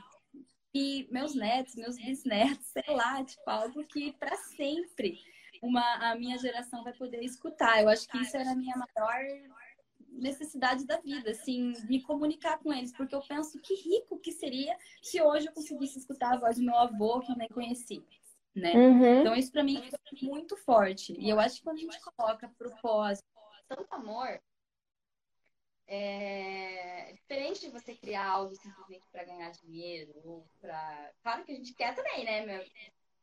que 0.77 1.09
meus 1.11 1.35
netos, 1.35 1.75
meus 1.75 1.97
bisnetos, 1.97 2.67
sei 2.67 2.95
lá, 2.95 3.25
tipo, 3.25 3.49
algo 3.49 3.83
que 3.87 4.13
para 4.13 4.37
sempre 4.37 5.19
uma, 5.63 6.11
a 6.11 6.15
minha 6.17 6.37
geração 6.37 6.85
vai 6.85 6.93
poder 6.93 7.25
escutar. 7.25 7.83
Eu 7.83 7.89
acho 7.89 8.07
que 8.07 8.19
isso 8.19 8.37
era 8.37 8.51
a 8.51 8.55
minha 8.55 8.77
maior 8.77 9.25
necessidade 10.11 10.87
da 10.87 10.99
vida, 10.99 11.31
assim, 11.31 11.73
me 11.89 12.03
comunicar 12.03 12.59
com 12.59 12.73
eles, 12.73 12.93
porque 12.95 13.15
eu 13.15 13.23
penso 13.23 13.59
que 13.61 13.75
rico 13.75 14.19
que 14.19 14.33
seria 14.33 14.77
se 15.03 15.21
hoje 15.21 15.47
eu 15.47 15.53
conseguisse 15.53 15.99
escutar 15.99 16.35
a 16.35 16.39
voz 16.39 16.57
do 16.57 16.65
meu 16.65 16.77
avô 16.77 17.21
que 17.21 17.33
eu 17.33 17.37
nem 17.37 17.49
conheci, 17.49 18.05
né? 18.55 18.75
Uhum. 18.75 19.21
Então 19.21 19.35
isso 19.35 19.53
para 19.53 19.65
mim 19.65 19.79
é 19.79 20.25
muito 20.25 20.57
forte. 20.59 21.15
E 21.19 21.29
eu 21.29 21.41
acho 21.41 21.57
que 21.57 21.63
quando 21.63 21.79
a 21.79 21.81
gente 21.81 21.99
coloca 22.01 22.53
propósito, 22.59 23.27
tanto 23.69 23.95
amor, 23.95 24.41
é 25.87 27.13
diferente 27.13 27.61
de 27.61 27.71
você 27.71 27.95
criar 27.95 28.27
algo 28.27 28.55
simplesmente 28.57 29.05
para 29.11 29.25
ganhar 29.25 29.51
dinheiro 29.53 30.13
ou 30.25 30.47
para, 30.61 31.13
claro 31.23 31.45
que 31.45 31.53
a 31.53 31.55
gente 31.55 31.75
quer 31.75 31.95
também, 31.95 32.25
né, 32.25 32.45
meu 32.45 32.65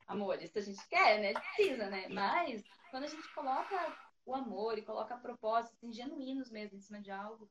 amor, 0.08 0.42
isso 0.42 0.58
a 0.58 0.62
gente 0.62 0.86
quer, 0.88 1.20
né? 1.20 1.34
Precisa, 1.34 1.90
né? 1.90 2.08
Mas 2.10 2.64
quando 2.92 3.04
a 3.04 3.08
gente 3.08 3.28
coloca 3.34 3.98
o 4.26 4.34
amor 4.34 4.78
e 4.78 4.84
coloca 4.84 5.18
propósitos 5.18 5.78
assim, 5.78 5.92
genuínos 5.92 6.50
mesmo 6.50 6.78
em 6.78 6.82
cima 6.82 7.02
de 7.02 7.12
algo, 7.12 7.50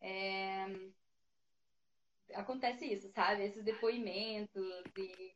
é... 0.00 0.66
acontece 2.34 2.86
isso, 2.86 3.10
sabe? 3.12 3.44
Esses 3.44 3.64
depoimentos 3.64 4.82
e... 4.96 5.34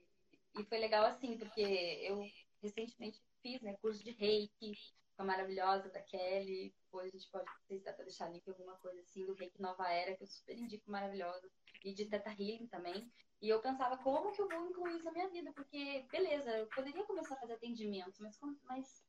e 0.59 0.65
foi 0.65 0.79
legal 0.79 1.05
assim, 1.05 1.39
porque 1.39 1.61
eu 2.03 2.27
recentemente 2.63 3.21
fiz 3.43 3.61
né, 3.61 3.77
curso 3.81 4.03
de 4.03 4.13
reiki 4.13 4.75
com 5.17 5.23
a 5.23 5.27
maravilhosa 5.27 5.91
da 5.91 6.01
Kelly. 6.01 6.75
Depois 6.93 7.09
a 7.09 7.17
gente 7.17 7.31
pode, 7.31 7.51
se 7.67 7.79
dá 7.79 7.93
pra 7.95 8.05
deixar 8.05 8.29
link 8.29 8.47
alguma 8.47 8.77
coisa 8.77 9.01
assim, 9.01 9.25
do 9.25 9.33
Reiki 9.33 9.63
Nova 9.63 9.89
Era, 9.89 10.15
que 10.15 10.25
eu 10.25 10.27
super 10.27 10.59
indico 10.59 10.91
maravilhosa. 10.91 11.51
E 11.83 11.95
de 11.95 12.05
Teta 12.05 12.29
Healing 12.29 12.67
também. 12.67 13.11
E 13.41 13.49
eu 13.49 13.63
pensava, 13.63 13.97
como 13.97 14.31
que 14.31 14.43
eu 14.43 14.47
vou 14.47 14.67
incluir 14.67 14.97
isso 14.97 15.07
na 15.07 15.13
minha 15.13 15.31
vida? 15.31 15.51
Porque, 15.55 16.05
beleza, 16.13 16.51
eu 16.51 16.67
poderia 16.67 17.03
começar 17.07 17.35
a 17.35 17.41
fazer 17.41 17.55
atendimento, 17.55 18.23
mas, 18.23 18.39
mas 18.65 19.03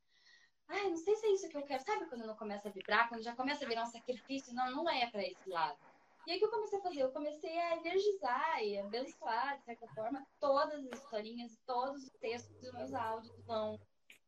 ai, 0.66 0.88
não 0.88 0.96
sei 0.96 1.14
se 1.14 1.26
é 1.26 1.32
isso 1.34 1.48
que 1.50 1.58
eu 1.58 1.62
quero. 1.62 1.84
Sabe 1.84 2.08
quando 2.08 2.26
não 2.26 2.34
começa 2.36 2.70
a 2.70 2.72
vibrar, 2.72 3.06
quando 3.10 3.22
já 3.22 3.36
começa 3.36 3.66
a 3.66 3.68
virar 3.68 3.82
um 3.82 3.90
sacrifício? 3.90 4.54
Não, 4.54 4.70
não 4.70 4.88
é 4.88 5.10
para 5.10 5.22
esse 5.22 5.46
lado. 5.50 5.78
E 6.26 6.32
aí 6.32 6.38
que 6.38 6.44
eu 6.46 6.50
comecei 6.50 6.78
a 6.78 6.82
fazer? 6.82 7.02
Eu 7.02 7.12
comecei 7.12 7.58
a 7.58 7.76
energizar 7.76 8.64
e 8.64 8.78
abençoar, 8.78 9.58
de 9.58 9.64
certa 9.64 9.86
forma, 9.88 10.26
todas 10.40 10.86
as 10.86 11.00
historinhas, 11.00 11.54
todos 11.66 12.02
os 12.02 12.10
textos 12.18 12.56
dos 12.62 12.72
meus 12.72 12.94
áudios 12.94 13.38
vão 13.44 13.78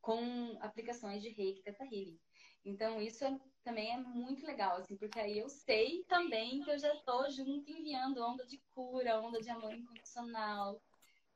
com 0.03 0.59
aplicações 0.61 1.23
de 1.23 1.31
reiki 1.31 1.63
Teta 1.63 1.85
Healing. 1.85 2.21
Então, 2.67 3.01
isso 3.01 3.25
é, 3.25 3.39
também 3.64 3.93
é 3.93 3.99
muito 3.99 4.45
legal, 4.45 4.77
assim, 4.79 4.97
porque 4.97 5.19
aí 5.19 5.39
eu 5.39 5.49
sei 5.49 6.05
também 6.09 6.62
que 6.62 6.71
eu 6.71 6.79
já 6.79 6.93
estou 6.93 7.31
junto 7.31 7.71
enviando 7.71 8.23
onda 8.23 8.45
de 8.45 8.61
cura, 8.75 9.21
onda 9.21 9.41
de 9.41 9.49
amor 9.49 9.73
incondicional. 9.73 10.83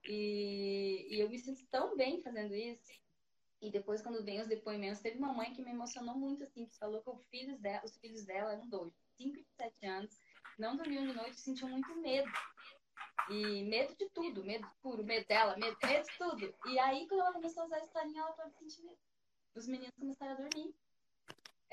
E, 0.05 1.07
e 1.11 1.21
eu 1.21 1.29
me 1.31 1.39
sinto 1.39 1.65
tão 1.71 1.97
bem 1.97 2.21
fazendo 2.21 2.55
isso 2.55 3.01
e 3.61 3.71
depois, 3.71 4.01
quando 4.01 4.25
vem 4.25 4.41
os 4.41 4.49
depoimentos, 4.49 5.03
teve 5.03 5.19
uma 5.19 5.35
mãe 5.35 5.53
que 5.53 5.63
me 5.63 5.71
emocionou 5.71 6.15
muito, 6.15 6.43
assim, 6.43 6.65
que 6.65 6.79
falou 6.79 7.03
que 7.03 7.11
os 7.11 7.27
filhos 7.29 7.61
dela, 7.61 7.85
os 7.85 7.97
filhos 7.99 8.25
dela 8.25 8.53
eram 8.53 8.67
dois, 8.69 8.95
5 9.19 9.39
e 9.39 9.45
7 9.55 9.87
anos, 9.87 10.19
não 10.59 10.77
dormiam 10.77 11.07
de 11.07 11.13
noite, 11.13 11.39
sentiam 11.39 11.69
muito 11.69 11.95
medo. 11.97 12.31
E 13.29 13.63
medo 13.65 13.95
de 13.97 14.09
tudo, 14.11 14.43
medo 14.43 14.67
puro, 14.83 15.05
medo 15.05 15.27
dela, 15.27 15.57
medo, 15.59 15.77
medo 15.85 16.07
de 16.07 16.19
tudo. 16.19 16.55
E 16.67 16.79
aí, 16.79 17.07
quando 17.07 17.21
ela 17.21 17.33
começou 17.33 17.65
a 17.65 17.67
usar 17.67 17.77
a 17.77 17.85
historinha, 17.85 18.23
ela 18.23 18.51
sentir 18.59 18.83
medo. 18.83 18.99
Os 19.55 19.69
meninos 19.69 19.95
começaram 19.95 20.33
a 20.33 20.37
dormir. 20.37 20.75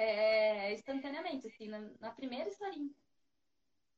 É, 0.09 0.73
instantaneamente, 0.73 1.47
assim, 1.47 1.67
na, 1.67 1.79
na 1.99 2.11
primeira 2.11 2.49
historinha. 2.49 2.93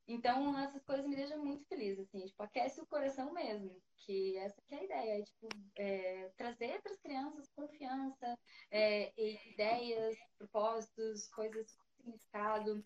Então, 0.07 0.57
essas 0.57 0.84
coisas 0.84 1.05
me 1.05 1.16
deixam 1.16 1.38
muito 1.45 1.64
feliz, 1.68 1.99
assim, 1.99 2.26
tipo, 2.26 2.41
aquece 2.41 2.82
o 2.82 2.88
coração 2.88 3.32
mesmo, 3.32 3.80
que 3.95 4.36
essa 4.38 4.60
que 4.68 4.74
é 4.74 4.80
a 4.80 4.84
ideia, 4.84 5.20
é, 5.20 5.24
tipo, 5.24 5.47
é, 5.78 6.32
trazer 6.36 6.82
para 6.82 6.91
as 6.91 6.97
crianças 6.99 7.47
confiança, 7.51 8.39
é, 8.72 9.14
ideias, 9.51 10.18
propósitos, 10.36 11.28
coisas 11.28 11.72
com 11.76 11.84
significado. 11.97 12.84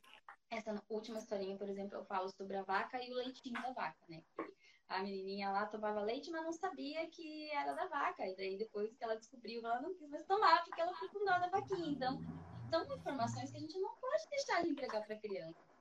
Essa 0.49 0.83
última 0.89 1.19
historinha, 1.19 1.57
por 1.57 1.69
exemplo, 1.69 1.97
eu 1.97 2.05
falo 2.05 2.27
sobre 2.27 2.57
a 2.57 2.63
vaca 2.63 3.01
e 3.01 3.09
o 3.09 3.15
leitinho 3.15 3.61
da 3.61 3.71
vaca, 3.71 4.03
né? 4.09 4.21
A 4.89 5.01
menininha 5.01 5.49
lá 5.49 5.65
tomava 5.65 6.01
leite, 6.01 6.29
mas 6.29 6.43
não 6.43 6.51
sabia 6.51 7.09
que 7.09 7.49
era 7.51 7.71
da 7.71 7.87
vaca. 7.87 8.27
E 8.27 8.35
daí, 8.35 8.57
depois 8.57 8.93
que 8.97 9.03
ela 9.03 9.15
descobriu, 9.15 9.65
ela 9.65 9.81
não 9.81 9.95
quis 9.95 10.09
mais 10.09 10.25
tomar, 10.25 10.61
porque 10.65 10.81
ela 10.81 10.93
ficou 10.93 11.21
com 11.21 11.25
dó 11.25 11.39
da 11.39 11.47
vaquinha. 11.47 11.89
Então, 11.89 12.19
são 12.81 12.97
informações 12.97 13.51
que 13.51 13.57
a 13.57 13.59
gente 13.59 13.77
não 13.79 13.95
pode 13.97 14.29
deixar 14.29 14.63
de 14.63 14.69
entregar 14.69 15.01
para 15.05 15.15
a 15.15 15.19
criança 15.19 15.73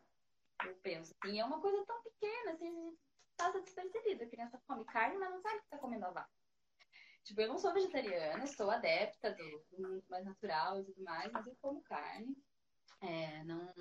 eu 0.69 0.75
penso. 0.77 1.15
Assim, 1.23 1.41
é 1.41 1.45
uma 1.45 1.61
coisa 1.61 1.85
tão 1.87 2.03
pequena, 2.03 2.53
assim, 2.53 2.69
a 2.69 2.85
gente 2.85 2.99
passa 3.37 3.61
despercebida. 3.61 4.25
A 4.25 4.29
criança 4.29 4.63
come 4.67 4.85
carne, 4.85 5.19
mas 5.19 5.31
não 5.31 5.41
sabe 5.41 5.59
que 5.59 5.65
está 5.65 5.79
comendo 5.79 6.07
a 6.07 6.11
vaca. 6.11 6.31
Tipo, 7.25 7.41
eu 7.41 7.49
não 7.49 7.59
sou 7.59 7.73
vegetariana, 7.73 8.47
sou 8.47 8.71
adepta 8.71 9.33
do 9.33 9.65
mundo 9.79 10.05
mais 10.11 10.25
natural 10.25 10.81
e 10.81 10.85
tudo 10.85 11.03
mais, 11.05 11.31
mas 11.33 11.47
eu 11.47 11.57
como 11.61 11.81
carne. 11.83 12.37
É, 13.01 13.45
não 13.45 13.73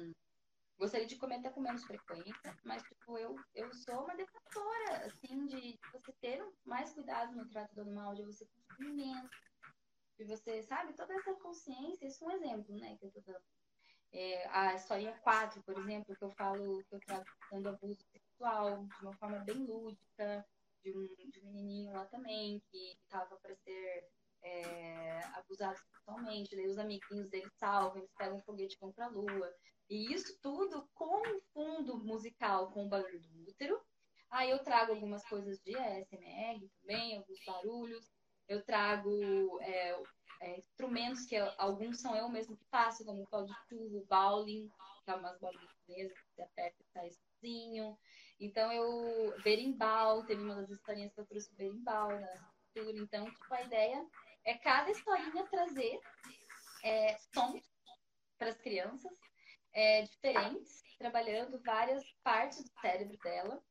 gostaria 0.78 1.05
de 1.05 1.16
comer 1.16 1.36
até 1.36 1.49
com 1.51 1.62
menos 1.62 1.84
frequência, 1.84 2.57
mas 2.64 2.82
tipo, 2.84 3.18
eu, 3.18 3.36
eu 3.53 3.72
sou 3.74 4.03
uma 4.03 4.16
defensora, 4.16 5.05
assim, 5.05 5.45
de 5.45 5.80
você 5.91 6.12
ter 6.14 6.43
mais 6.66 6.91
cuidado 6.91 7.36
no 7.36 7.47
trato 7.47 7.74
do 7.76 7.82
animal, 7.82 8.16
de 8.16 8.24
você 8.24 8.47
consumir 8.47 8.93
menos, 8.93 9.32
de 10.22 10.28
você, 10.28 10.61
sabe, 10.61 10.93
toda 10.93 11.13
essa 11.15 11.34
consciência, 11.36 12.05
isso 12.05 12.24
é 12.24 12.28
um 12.28 12.32
exemplo, 12.32 12.78
né, 12.78 12.95
que 12.97 13.05
eu 13.05 13.11
tô 13.11 13.22
dando. 13.22 13.41
É, 14.13 14.47
a 14.49 14.76
historinha 14.76 15.17
4, 15.19 15.63
por 15.63 15.78
exemplo, 15.80 16.15
que 16.15 16.24
eu 16.24 16.30
falo 16.32 16.84
que 16.84 16.95
eu 16.95 16.99
trato 16.99 17.32
dando 17.49 17.69
abuso 17.69 18.03
sexual 18.11 18.86
de 18.86 19.05
uma 19.05 19.15
forma 19.17 19.39
bem 19.39 19.65
lúdica, 19.65 20.45
de 20.84 20.95
um, 20.95 21.30
de 21.30 21.39
um 21.39 21.45
menininho 21.45 21.93
lá 21.93 22.05
também, 22.05 22.61
que 22.69 22.91
estava 23.03 23.36
para 23.38 23.55
ser 23.55 24.09
é, 24.43 25.19
abusado 25.36 25.80
sexualmente, 25.80 26.55
daí 26.55 26.67
os 26.67 26.78
amiguinhos 26.78 27.30
dele 27.30 27.49
salvam, 27.57 27.99
eles 27.99 28.13
pegam 28.17 28.38
um 28.38 28.41
foguete 28.41 28.78
para 28.78 29.05
a 29.05 29.09
lua. 29.09 29.53
E 29.89 30.13
isso 30.13 30.38
tudo 30.41 30.88
com 30.93 31.22
um 31.28 31.41
fundo 31.53 31.97
musical, 31.97 32.72
com 32.72 32.86
o 32.86 32.89
barulho 32.89 33.19
do 33.22 33.49
útero. 33.49 33.80
Aí 34.30 34.49
eu 34.49 34.59
trago 34.59 34.93
algumas 34.93 35.24
coisas 35.26 35.59
de 35.61 35.76
ASMR 35.76 36.69
também, 36.82 37.17
alguns 37.17 37.39
barulhos. 37.45 38.11
Eu 38.47 38.63
trago 38.63 39.59
é, 39.61 40.03
é, 40.41 40.59
instrumentos 40.59 41.25
que 41.25 41.35
eu, 41.35 41.49
alguns 41.57 41.99
são 42.01 42.15
eu 42.15 42.27
mesmo 42.29 42.57
que 42.57 42.65
faço, 42.65 43.05
como 43.05 43.23
o 43.23 43.27
pau 43.27 43.45
de 43.45 43.53
chuva, 43.67 43.97
o 43.97 44.05
bowling, 44.05 44.69
que 45.05 45.11
é 45.11 45.15
umas 45.15 45.39
bolinhas 45.39 45.75
mesmo, 45.87 46.15
que 46.15 46.35
você 46.35 46.41
aperta 46.41 46.77
e 46.81 46.85
sai 46.93 47.11
sozinho. 47.11 47.97
Então 48.39 48.71
eu. 48.71 49.39
Berimbau, 49.43 50.25
teve 50.25 50.41
uma 50.41 50.55
das 50.55 50.69
historinhas 50.69 51.13
que 51.13 51.21
eu 51.21 51.25
trouxe 51.25 51.55
berimbau 51.55 52.09
na 52.19 52.27
cultura. 52.73 52.97
Então, 52.97 53.25
tipo, 53.25 53.53
a 53.53 53.61
ideia 53.61 54.05
é 54.43 54.57
cada 54.57 54.89
historinha 54.89 55.45
trazer 55.47 55.99
é, 56.83 57.17
sons 57.33 57.61
para 58.37 58.49
as 58.49 58.57
crianças 58.57 59.11
é, 59.73 60.03
diferentes, 60.03 60.81
trabalhando 60.97 61.61
várias 61.61 62.03
partes 62.23 62.63
do 62.63 62.81
cérebro 62.81 63.17
dela 63.19 63.63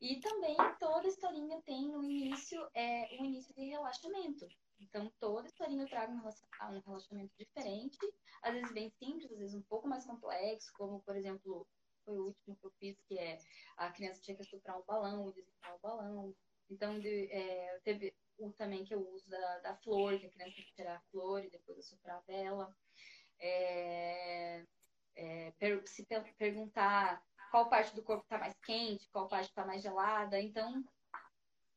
E 0.00 0.20
também 0.20 0.56
toda 0.78 1.07
historinha 1.28 1.60
tem 1.62 1.88
no 1.88 2.02
início 2.02 2.68
é, 2.74 3.08
um 3.20 3.24
início 3.26 3.54
de 3.54 3.64
relaxamento. 3.64 4.48
Então, 4.80 5.12
toda 5.20 5.46
historinha 5.46 5.82
eu 5.82 5.88
trago 5.88 6.12
um 6.12 6.80
relaxamento 6.80 7.32
diferente, 7.36 7.98
às 8.42 8.54
vezes 8.54 8.72
bem 8.72 8.90
simples, 8.90 9.30
às 9.32 9.38
vezes 9.38 9.54
um 9.54 9.62
pouco 9.62 9.88
mais 9.88 10.06
complexo, 10.06 10.72
como, 10.74 11.00
por 11.00 11.16
exemplo, 11.16 11.66
foi 12.04 12.16
o 12.16 12.26
último 12.26 12.56
que 12.56 12.66
eu 12.66 12.70
fiz, 12.78 13.00
que 13.06 13.18
é 13.18 13.38
a 13.76 13.90
criança 13.90 14.22
tinha 14.22 14.36
que 14.36 14.42
estuprar 14.42 14.78
um 14.78 14.84
balão, 14.84 15.30
desinflar 15.32 15.74
o 15.74 15.80
balão. 15.80 16.34
Então, 16.70 16.98
de, 16.98 17.30
é, 17.30 17.78
teve 17.84 18.14
o 18.38 18.52
também 18.52 18.84
que 18.84 18.94
eu 18.94 19.00
uso 19.12 19.28
da, 19.28 19.58
da 19.58 19.76
flor, 19.76 20.18
que 20.18 20.26
a 20.26 20.30
criança 20.30 20.54
tem 20.54 20.64
que 20.64 20.74
tirar 20.74 20.96
a 20.96 21.02
flor 21.10 21.44
e 21.44 21.50
depois 21.50 21.78
assoprar 21.78 22.18
a 22.18 22.20
vela. 22.20 22.74
É, 23.40 24.64
é, 25.16 25.50
per, 25.58 25.82
se 25.86 26.04
per, 26.06 26.22
perguntar 26.36 27.22
qual 27.50 27.68
parte 27.68 27.94
do 27.94 28.02
corpo 28.02 28.22
está 28.22 28.38
mais 28.38 28.54
quente, 28.64 29.08
qual 29.10 29.28
parte 29.28 29.48
está 29.48 29.66
mais 29.66 29.82
gelada. 29.82 30.40
Então, 30.40 30.84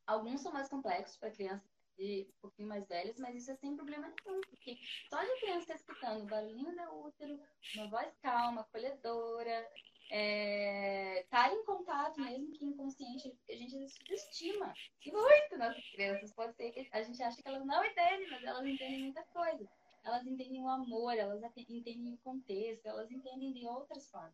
alguns 0.05 0.41
são 0.41 0.51
mais 0.51 0.69
complexos 0.69 1.17
para 1.17 1.31
crianças 1.31 1.69
de 1.97 2.27
um 2.29 2.41
pouquinho 2.41 2.67
mais 2.67 2.87
velhas, 2.87 3.19
mas 3.19 3.35
isso 3.35 3.51
é 3.51 3.55
sem 3.55 3.75
problema 3.75 4.07
nenhum, 4.07 4.41
porque 4.41 4.77
só 5.09 5.21
de 5.23 5.39
criança 5.39 5.61
estar 5.61 5.75
escutando 5.75 6.23
o 6.23 6.27
barulhinho 6.27 6.75
da 6.75 6.91
útero, 6.91 7.39
uma 7.75 7.89
voz 7.89 8.15
calma, 8.21 8.61
acolhedora, 8.61 9.69
é, 10.13 11.25
tá 11.29 11.53
em 11.53 11.63
contato, 11.63 12.19
mesmo 12.19 12.51
que 12.51 12.65
inconsciente, 12.65 13.33
a 13.49 13.53
gente 13.53 13.87
subestima 13.87 14.73
muito 15.05 15.57
nossas 15.57 15.89
crianças. 15.89 16.33
Pode 16.33 16.53
ser 16.55 16.71
que 16.71 16.89
a 16.91 17.01
gente 17.01 17.23
acha 17.23 17.41
que 17.41 17.47
elas 17.47 17.65
não 17.65 17.83
entendem, 17.85 18.29
mas 18.29 18.43
elas 18.43 18.65
entendem 18.65 19.03
muita 19.03 19.23
coisa. 19.25 19.69
Elas 20.03 20.25
entendem 20.25 20.61
o 20.61 20.67
amor, 20.67 21.15
elas 21.15 21.41
entendem 21.55 22.13
o 22.13 22.17
contexto, 22.17 22.85
elas 22.87 23.09
entendem 23.09 23.53
de 23.53 23.65
outras 23.65 24.09
formas. 24.09 24.33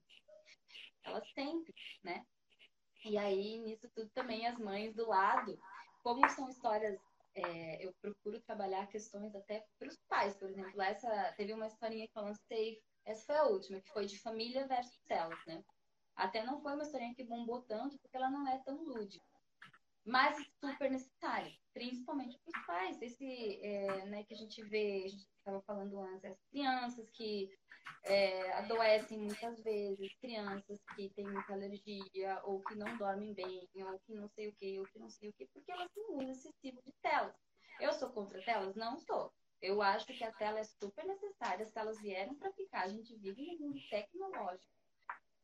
Elas 1.04 1.30
sempre, 1.34 1.74
né? 2.04 2.26
E 3.06 3.18
aí, 3.18 3.60
nisso 3.60 3.90
tudo 3.96 4.10
também 4.10 4.48
as 4.48 4.58
mães 4.58 4.94
do 4.96 5.08
lado, 5.08 5.60
como 6.04 6.28
são 6.30 6.50
histórias 6.50 7.00
é, 7.38 7.86
eu 7.86 7.94
procuro 8.02 8.42
trabalhar 8.42 8.88
questões 8.88 9.36
até 9.36 9.64
para 9.78 9.88
os 9.88 9.98
pais, 10.10 10.36
por 10.36 10.50
exemplo. 10.50 10.82
Essa 10.82 11.34
teve 11.38 11.54
uma 11.54 11.68
historinha 11.68 12.08
que 12.08 12.18
eu 12.18 12.24
lancei, 12.24 12.82
essa 13.06 13.26
foi 13.26 13.38
a 13.38 13.44
última, 13.44 13.80
que 13.80 13.92
foi 13.92 14.06
de 14.06 14.20
família 14.20 14.68
versus 14.68 15.00
telas, 15.08 15.40
né? 15.46 15.64
Até 16.16 16.44
não 16.44 16.60
foi 16.62 16.74
uma 16.74 16.84
historinha 16.84 17.14
que 17.14 17.24
bombou 17.24 17.62
tanto, 17.62 17.98
porque 18.00 18.18
ela 18.18 18.30
não 18.30 18.48
é 18.48 18.58
tão 18.60 18.84
lúdica. 18.84 19.26
Mas 20.04 20.36
super 20.60 20.90
necessária, 20.90 21.54
principalmente 21.74 22.40
para 22.40 22.60
os 22.60 22.66
pais. 22.66 23.02
Esse, 23.02 23.60
é, 23.62 24.06
né, 24.06 24.24
que 24.24 24.34
a 24.34 24.38
gente 24.38 24.64
vê, 24.64 25.04
a 25.06 25.10
gente 25.10 25.28
estava 25.38 25.62
falando 25.62 26.00
antes, 26.00 26.26
as 26.26 26.42
crianças 26.50 27.10
que 27.12 27.50
é, 28.04 28.54
adoecem 28.54 29.20
muitas 29.20 29.62
vezes, 29.62 30.16
crianças 30.20 30.80
que 30.96 31.10
têm 31.10 31.26
muita 31.26 31.54
alergia, 31.54 32.42
ou 32.44 32.62
que 32.64 32.76
não 32.76 32.98
dormem 32.98 33.34
bem, 33.34 33.68
ou 33.76 34.00
que 34.00 34.14
não 34.14 34.28
sei 34.30 34.50
o 34.50 34.56
que, 34.56 34.80
ou 34.80 34.86
que 34.88 35.00
não 35.00 35.10
sei 35.10 35.30
o 35.30 35.34
que, 35.34 35.46
porque 35.48 35.72
elas 35.72 35.92
têm 35.92 36.06
um 36.10 36.18
uso 36.18 36.32
excessivo 36.32 36.82
de 36.86 36.94
telas. 37.02 37.36
Eu 37.80 37.92
sou 37.94 38.10
contra 38.10 38.44
telas? 38.44 38.76
Não 38.76 38.98
sou. 38.98 39.32
Eu 39.62 39.82
acho 39.82 40.06
que 40.06 40.24
a 40.24 40.32
tela 40.32 40.60
é 40.60 40.64
super 40.64 41.06
necessária, 41.06 41.66
se 41.66 41.78
elas 41.78 42.00
vieram 42.00 42.36
para 42.36 42.52
ficar. 42.54 42.84
A 42.84 42.90
gente 42.90 43.16
vive 43.16 43.46
num 43.46 43.60
mundo 43.60 43.80
tecnológico. 43.90 44.72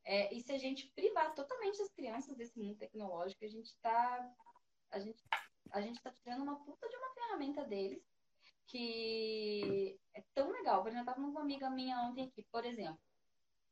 É, 0.05 0.33
e 0.33 0.41
se 0.41 0.51
a 0.51 0.57
gente 0.57 0.91
privar 0.95 1.33
totalmente 1.33 1.81
as 1.81 1.91
crianças 1.93 2.35
desse 2.35 2.57
mundo 2.59 2.77
tecnológico, 2.77 3.43
a 3.43 3.47
gente 3.47 3.67
está 3.67 4.33
a 4.91 4.99
gente, 4.99 5.23
a 5.71 5.81
gente 5.81 6.01
tá 6.01 6.11
tirando 6.11 6.43
uma 6.43 6.63
puta 6.63 6.87
de 6.87 6.95
uma 6.95 7.13
ferramenta 7.13 7.65
deles 7.65 8.03
que 8.67 9.99
é 10.13 10.23
tão 10.33 10.51
legal. 10.51 10.85
Eu 10.87 10.93
estava 10.93 11.15
com 11.15 11.21
uma 11.21 11.41
amiga 11.41 11.69
minha 11.69 11.99
ontem 12.01 12.27
aqui, 12.27 12.43
por 12.51 12.65
exemplo, 12.65 12.99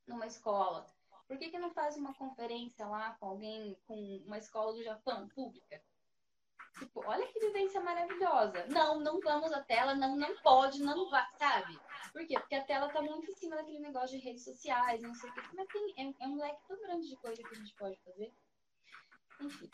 numa 0.08 0.28
escola. 0.28 0.86
Por 1.28 1.38
que, 1.38 1.50
que 1.50 1.60
não 1.60 1.72
faz 1.72 1.96
uma 1.96 2.14
conferência 2.14 2.86
lá 2.86 3.12
com 3.20 3.28
alguém, 3.28 3.78
com 3.88 3.96
uma 4.26 4.38
escola 4.38 4.74
do 4.74 4.84
Japão, 4.84 5.30
pública? 5.30 5.82
Tipo, 6.78 7.06
olha 7.06 7.28
que 7.28 7.40
vivência 7.40 7.80
maravilhosa. 7.82 8.66
Não, 8.68 9.00
não 9.00 9.20
vamos 9.20 9.52
à 9.52 9.62
tela, 9.62 9.94
não, 9.94 10.16
não 10.16 10.36
pode, 10.42 10.82
não 10.82 11.10
vai, 11.10 11.26
sabe? 11.38 11.80
Por 12.12 12.26
quê? 12.26 12.40
Porque 12.40 12.56
a 12.56 12.66
tela 12.66 12.90
tá 12.90 13.02
muito 13.02 13.30
em 13.30 13.36
cima 13.36 13.56
daquele 13.56 13.80
negócio 13.80 14.18
de 14.18 14.26
redes 14.26 14.44
sociais, 14.44 15.02
não 15.02 15.14
sei 15.14 15.30
o 15.30 15.34
que. 15.34 15.56
Mas 15.56 15.68
tem, 15.68 15.94
é, 15.98 16.24
é 16.24 16.28
um 16.28 16.38
leque 16.38 16.68
tão 16.68 16.82
grande 16.82 17.08
de 17.08 17.16
coisa 17.18 17.42
que 17.42 17.56
a 17.56 17.58
gente 17.58 17.74
pode 17.76 17.98
fazer. 18.04 18.34
Enfim. 19.40 19.70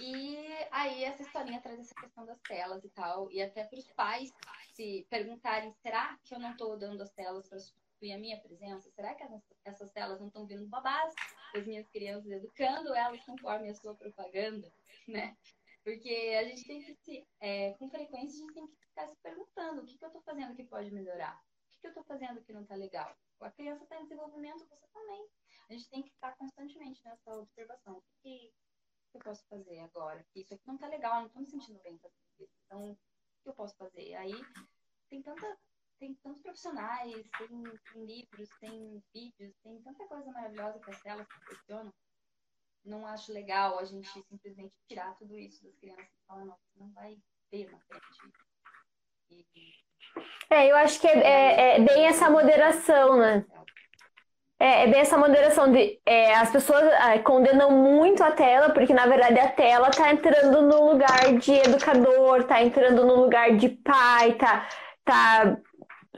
E 0.00 0.36
aí 0.70 1.04
essa 1.04 1.22
historinha 1.22 1.60
traz 1.60 1.78
essa 1.78 1.94
questão 1.94 2.24
das 2.24 2.40
telas 2.40 2.82
e 2.84 2.88
tal, 2.90 3.30
e 3.30 3.42
até 3.42 3.64
para 3.64 3.78
os 3.78 3.92
pais 3.92 4.32
se 4.72 5.06
perguntarem, 5.10 5.72
será 5.82 6.18
que 6.24 6.34
eu 6.34 6.38
não 6.38 6.52
estou 6.52 6.78
dando 6.78 7.02
as 7.02 7.10
telas 7.12 7.46
para 7.48 7.58
substituir 7.58 8.12
a 8.12 8.18
minha 8.18 8.40
presença? 8.40 8.90
Será 8.92 9.14
que 9.14 9.22
essas 9.64 9.90
telas 9.92 10.18
não 10.18 10.28
estão 10.28 10.46
vindo 10.46 10.66
babás 10.68 11.14
das 11.54 11.66
minhas 11.66 11.86
crianças, 11.88 12.30
educando 12.30 12.94
elas 12.94 13.22
conforme 13.24 13.68
a 13.68 13.74
sua 13.74 13.94
propaganda, 13.94 14.72
né? 15.06 15.36
Porque 15.84 16.36
a 16.38 16.44
gente 16.44 16.64
tem 16.64 16.82
que 16.82 16.94
se, 16.94 17.26
é, 17.40 17.72
com 17.74 17.90
frequência, 17.90 18.36
a 18.36 18.40
gente 18.40 18.54
tem 18.54 18.66
que 18.66 18.76
ficar 18.76 19.06
se 19.06 19.16
perguntando 19.22 19.82
o 19.82 19.86
que, 19.86 19.98
que 19.98 20.04
eu 20.04 20.08
estou 20.08 20.22
fazendo 20.22 20.54
que 20.54 20.64
pode 20.64 20.90
melhorar? 20.90 21.36
O 21.36 21.70
que, 21.72 21.80
que 21.80 21.86
eu 21.86 21.90
estou 21.90 22.04
fazendo 22.04 22.42
que 22.42 22.52
não 22.52 22.62
está 22.62 22.74
legal? 22.74 23.16
A 23.40 23.50
criança 23.50 23.84
está 23.84 23.98
em 23.98 24.02
desenvolvimento, 24.02 24.66
você 24.66 24.86
também. 24.92 25.26
A 25.68 25.72
gente 25.72 25.88
tem 25.88 26.02
que 26.02 26.10
estar 26.10 26.36
constantemente 26.36 27.02
nessa 27.04 27.32
observação. 27.34 27.98
O 27.98 28.04
que, 28.22 28.52
que 29.10 29.16
eu 29.16 29.22
posso 29.22 29.44
fazer 29.48 29.80
agora? 29.80 30.24
Isso 30.34 30.54
aqui 30.54 30.66
não 30.66 30.78
tá 30.78 30.86
legal, 30.88 31.16
eu 31.16 31.22
não 31.22 31.28
tô 31.28 31.40
me 31.40 31.46
sentindo 31.46 31.80
bem 31.82 31.98
fazendo 31.98 32.18
isso. 32.38 32.54
Então, 32.66 32.92
o 32.92 32.96
que 33.42 33.48
eu 33.48 33.54
posso 33.54 33.76
fazer? 33.76 34.14
Aí 34.14 34.34
tem 35.08 35.22
tanta. 35.22 35.58
Tem 35.98 36.14
tantos 36.14 36.40
profissionais, 36.40 37.12
tem, 37.36 37.62
tem 37.92 38.06
livros, 38.06 38.48
tem 38.58 39.04
vídeos, 39.12 39.54
tem 39.62 39.82
tanta 39.82 40.06
coisa 40.06 40.32
maravilhosa 40.32 40.80
que 40.80 40.90
as 40.90 41.02
telas 41.02 41.26
proporcionam. 41.28 41.92
Não 42.82 43.06
acho 43.06 43.30
legal 43.30 43.78
a 43.78 43.84
gente 43.84 44.08
simplesmente 44.22 44.74
tirar 44.88 45.14
tudo 45.18 45.38
isso 45.38 45.62
das 45.62 45.76
crianças 45.76 46.06
e 46.06 46.26
falar, 46.26 46.46
não, 46.46 46.56
você 46.56 46.78
não 46.78 46.90
vai 46.92 47.18
ver 47.52 47.70
na 47.70 47.78
frente. 47.80 48.32
E... 49.28 49.44
É, 50.48 50.70
eu 50.70 50.76
acho 50.76 50.98
que 50.98 51.06
é, 51.06 51.18
é, 51.18 51.76
é 51.76 51.84
bem 51.84 52.06
essa 52.06 52.30
moderação, 52.30 53.18
né? 53.18 53.44
É, 54.60 54.84
é 54.84 54.86
bem 54.86 55.00
essa 55.00 55.16
moderação 55.16 55.72
de 55.72 55.98
é, 56.04 56.34
as 56.34 56.50
pessoas 56.50 56.84
é, 56.84 57.18
condenam 57.18 57.70
muito 57.70 58.22
a 58.22 58.30
tela, 58.30 58.68
porque 58.70 58.92
na 58.92 59.06
verdade 59.06 59.40
a 59.40 59.48
tela 59.48 59.88
está 59.88 60.12
entrando 60.12 60.60
no 60.60 60.90
lugar 60.92 61.38
de 61.38 61.52
educador, 61.52 62.40
está 62.40 62.62
entrando 62.62 63.06
no 63.06 63.16
lugar 63.16 63.56
de 63.56 63.70
pai, 63.70 64.34
tá, 64.34 64.68
tá 65.02 65.56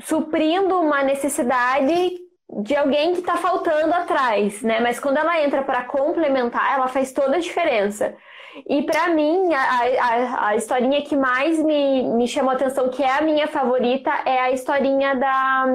suprindo 0.00 0.80
uma 0.80 1.04
necessidade 1.04 2.20
de 2.64 2.76
alguém 2.76 3.12
que 3.12 3.20
está 3.20 3.36
faltando 3.36 3.94
atrás, 3.94 4.60
né? 4.62 4.80
Mas 4.80 4.98
quando 4.98 5.18
ela 5.18 5.40
entra 5.40 5.62
para 5.62 5.84
complementar, 5.84 6.74
ela 6.74 6.88
faz 6.88 7.12
toda 7.12 7.36
a 7.36 7.40
diferença. 7.40 8.14
E 8.68 8.82
para 8.82 9.08
mim, 9.08 9.54
a, 9.54 9.62
a, 9.62 10.48
a, 10.48 10.56
historinha 10.56 11.00
que 11.02 11.16
mais 11.16 11.58
me, 11.58 12.02
me 12.02 12.28
chamou 12.28 12.52
atenção, 12.52 12.90
que 12.90 13.02
é 13.02 13.18
a 13.18 13.22
minha 13.22 13.46
favorita, 13.46 14.10
é 14.26 14.38
a 14.40 14.50
historinha 14.50 15.14
da. 15.14 15.66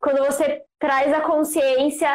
Quando 0.00 0.24
você 0.24 0.62
traz 0.78 1.12
a 1.12 1.20
consciência 1.20 2.08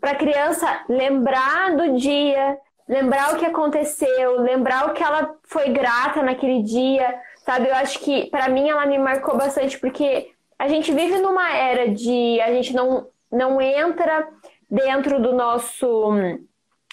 para 0.00 0.12
a 0.12 0.16
criança 0.16 0.84
lembrar 0.88 1.76
do 1.76 1.96
dia, 1.96 2.58
lembrar 2.88 3.34
o 3.34 3.38
que 3.38 3.46
aconteceu, 3.46 4.40
lembrar 4.40 4.88
o 4.88 4.92
que 4.92 5.02
ela 5.02 5.34
foi 5.44 5.70
grata 5.70 6.22
naquele 6.22 6.62
dia, 6.62 7.14
sabe? 7.44 7.68
Eu 7.68 7.74
acho 7.74 7.98
que 8.00 8.28
para 8.30 8.48
mim 8.48 8.68
ela 8.68 8.86
me 8.86 8.98
marcou 8.98 9.36
bastante 9.36 9.78
porque 9.78 10.30
a 10.58 10.68
gente 10.68 10.92
vive 10.92 11.18
numa 11.18 11.54
era 11.56 11.88
de 11.88 12.40
a 12.40 12.52
gente 12.52 12.74
não 12.74 13.06
não 13.30 13.60
entra 13.60 14.28
dentro 14.70 15.20
do 15.20 15.32
nosso 15.32 16.12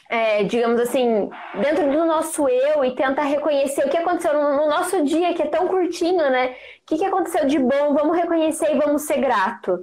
é, 0.10 0.44
digamos 0.44 0.80
assim, 0.82 1.30
dentro 1.62 1.92
do 1.92 2.04
nosso 2.04 2.50
eu 2.50 2.84
e 2.84 2.96
tenta 2.96 3.22
reconhecer 3.22 3.86
o 3.86 3.90
que 3.90 3.98
aconteceu 3.98 4.34
no, 4.34 4.58
no 4.58 4.68
nosso 4.68 5.04
dia, 5.04 5.36
que 5.36 5.44
é 5.44 5.46
tão 5.46 5.68
curtinho, 5.68 6.30
né? 6.32 6.48
O 6.48 6.56
que, 6.88 6.98
que 6.98 7.06
aconteceu 7.06 7.46
de 7.46 7.60
bom? 7.60 7.94
Vamos 7.94 8.18
reconhecer 8.18 8.74
e 8.74 8.80
vamos 8.80 9.04
ser 9.04 9.18
grato. 9.18 9.80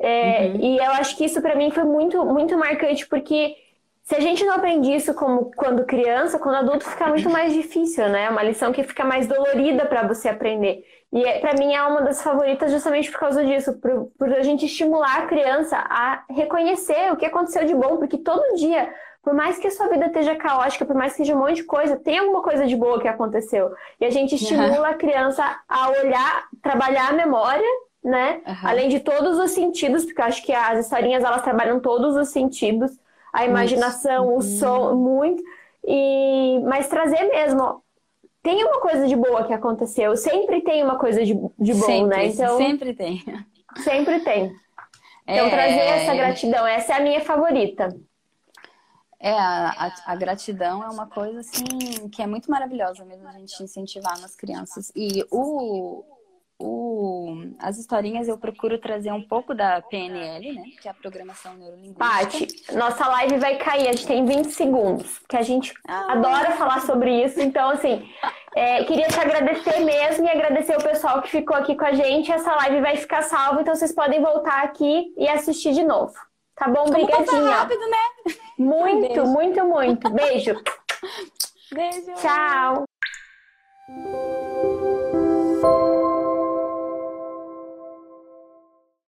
É, 0.00 0.46
uhum. 0.46 0.60
E 0.60 0.78
eu 0.78 0.92
acho 0.92 1.16
que 1.16 1.24
isso 1.24 1.42
para 1.42 1.56
mim 1.56 1.70
foi 1.70 1.84
muito, 1.84 2.24
muito 2.24 2.56
marcante, 2.56 3.06
porque 3.06 3.56
se 4.08 4.14
a 4.14 4.20
gente 4.20 4.42
não 4.44 4.54
aprende 4.54 4.90
isso 4.94 5.12
como 5.12 5.50
quando 5.54 5.84
criança, 5.84 6.38
quando 6.38 6.56
adulto 6.56 6.88
fica 6.88 7.08
muito 7.08 7.28
mais 7.28 7.52
difícil, 7.52 8.08
né? 8.08 8.24
É 8.24 8.30
uma 8.30 8.42
lição 8.42 8.72
que 8.72 8.82
fica 8.82 9.04
mais 9.04 9.26
dolorida 9.26 9.84
para 9.84 10.06
você 10.06 10.30
aprender. 10.30 10.82
E 11.12 11.24
é, 11.24 11.40
para 11.40 11.52
mim 11.54 11.74
é 11.74 11.82
uma 11.82 12.00
das 12.00 12.22
favoritas 12.22 12.70
justamente 12.70 13.10
por 13.10 13.20
causa 13.20 13.44
disso, 13.44 13.74
por, 13.74 14.10
por 14.18 14.32
a 14.32 14.42
gente 14.42 14.64
estimular 14.64 15.18
a 15.18 15.26
criança 15.26 15.76
a 15.76 16.24
reconhecer 16.30 17.12
o 17.12 17.16
que 17.16 17.26
aconteceu 17.26 17.66
de 17.66 17.74
bom, 17.74 17.96
porque 17.98 18.16
todo 18.16 18.56
dia, 18.56 18.92
por 19.22 19.34
mais 19.34 19.58
que 19.58 19.66
a 19.66 19.70
sua 19.70 19.88
vida 19.88 20.06
esteja 20.06 20.36
caótica, 20.36 20.86
por 20.86 20.96
mais 20.96 21.12
que 21.12 21.18
seja 21.18 21.34
um 21.34 21.40
monte 21.40 21.56
de 21.56 21.64
coisa, 21.64 21.96
tem 21.96 22.18
alguma 22.18 22.42
coisa 22.42 22.66
de 22.66 22.76
boa 22.76 23.00
que 23.00 23.08
aconteceu. 23.08 23.70
E 24.00 24.06
a 24.06 24.10
gente 24.10 24.36
estimula 24.36 24.78
uhum. 24.78 24.84
a 24.86 24.94
criança 24.94 25.44
a 25.68 25.90
olhar, 25.90 26.48
trabalhar 26.62 27.10
a 27.10 27.12
memória 27.12 27.68
né? 28.02 28.40
Uhum. 28.46 28.54
Além 28.62 28.88
de 28.88 29.00
todos 29.00 29.38
os 29.38 29.50
sentidos, 29.50 30.04
porque 30.04 30.20
eu 30.20 30.24
acho 30.24 30.42
que 30.42 30.52
as 30.52 30.84
historinhas 30.84 31.24
elas 31.24 31.42
trabalham 31.42 31.80
todos 31.80 32.16
os 32.16 32.28
sentidos, 32.28 32.90
a 33.32 33.44
imaginação, 33.44 34.36
o 34.36 34.42
som, 34.42 34.94
muito. 34.94 35.42
E 35.84 36.60
mas 36.64 36.88
trazer 36.88 37.24
mesmo 37.24 37.82
tem 38.42 38.64
uma 38.64 38.80
coisa 38.80 39.06
de 39.06 39.16
boa 39.16 39.44
que 39.44 39.52
aconteceu, 39.52 40.16
sempre 40.16 40.60
tem 40.62 40.82
uma 40.82 40.98
coisa 40.98 41.24
de, 41.24 41.34
de 41.34 41.74
bom, 41.74 41.86
sempre, 41.86 42.16
né? 42.16 42.26
Então 42.26 42.56
sempre 42.56 42.94
tem. 42.94 43.24
Sempre 43.78 44.20
tem. 44.20 44.56
Então 45.26 45.46
é... 45.46 45.50
trazer 45.50 45.80
essa 45.80 46.14
gratidão, 46.14 46.66
essa 46.66 46.94
é 46.94 46.96
a 46.96 47.00
minha 47.00 47.20
favorita. 47.20 47.94
É, 49.20 49.32
a, 49.32 49.70
a, 49.70 50.12
a, 50.12 50.16
gratidão 50.16 50.82
é 50.82 50.88
uma 50.88 51.06
coisa 51.06 51.40
assim 51.40 52.08
que 52.08 52.22
é 52.22 52.26
muito 52.26 52.48
maravilhosa 52.48 53.04
mesmo 53.04 53.26
a 53.26 53.32
gente 53.32 53.60
incentivar 53.62 54.18
nas 54.20 54.36
crianças. 54.36 54.92
E 54.94 55.24
o, 55.28 56.04
o, 56.60 57.52
as 57.60 57.78
historinhas 57.78 58.26
eu 58.26 58.36
procuro 58.36 58.78
trazer 58.78 59.12
um 59.12 59.22
pouco 59.22 59.54
da 59.54 59.80
PNL, 59.80 60.52
né? 60.54 60.64
Que 60.80 60.88
é 60.88 60.90
a 60.90 60.94
programação 60.94 61.54
neurolinguística. 61.54 62.04
Paty, 62.04 62.48
nossa 62.72 63.06
live 63.06 63.38
vai 63.38 63.56
cair, 63.56 63.88
a 63.88 63.92
gente 63.92 64.06
tem 64.06 64.24
20 64.24 64.50
segundos, 64.50 65.20
que 65.28 65.36
a 65.36 65.42
gente 65.42 65.72
ah. 65.86 66.12
adora 66.12 66.52
falar 66.52 66.80
sobre 66.80 67.24
isso. 67.24 67.40
Então, 67.40 67.70
assim, 67.70 68.08
é, 68.56 68.82
queria 68.84 69.06
te 69.06 69.20
agradecer 69.20 69.78
mesmo 69.80 70.26
e 70.26 70.30
agradecer 70.30 70.76
o 70.76 70.82
pessoal 70.82 71.22
que 71.22 71.30
ficou 71.30 71.56
aqui 71.56 71.76
com 71.76 71.84
a 71.84 71.92
gente. 71.92 72.32
Essa 72.32 72.56
live 72.56 72.80
vai 72.80 72.96
ficar 72.96 73.22
salva, 73.22 73.60
então 73.60 73.76
vocês 73.76 73.92
podem 73.92 74.20
voltar 74.20 74.64
aqui 74.64 75.14
e 75.16 75.28
assistir 75.28 75.72
de 75.72 75.84
novo. 75.84 76.14
Tá 76.56 76.66
bom? 76.66 76.88
Obrigadinha. 76.88 77.50
rápido, 77.50 77.88
né? 77.88 78.34
Muito, 78.58 79.20
um 79.20 79.28
muito, 79.28 79.64
muito. 79.64 80.10
Beijo. 80.10 80.60
Beijo. 81.72 82.14
Tchau. 82.16 82.84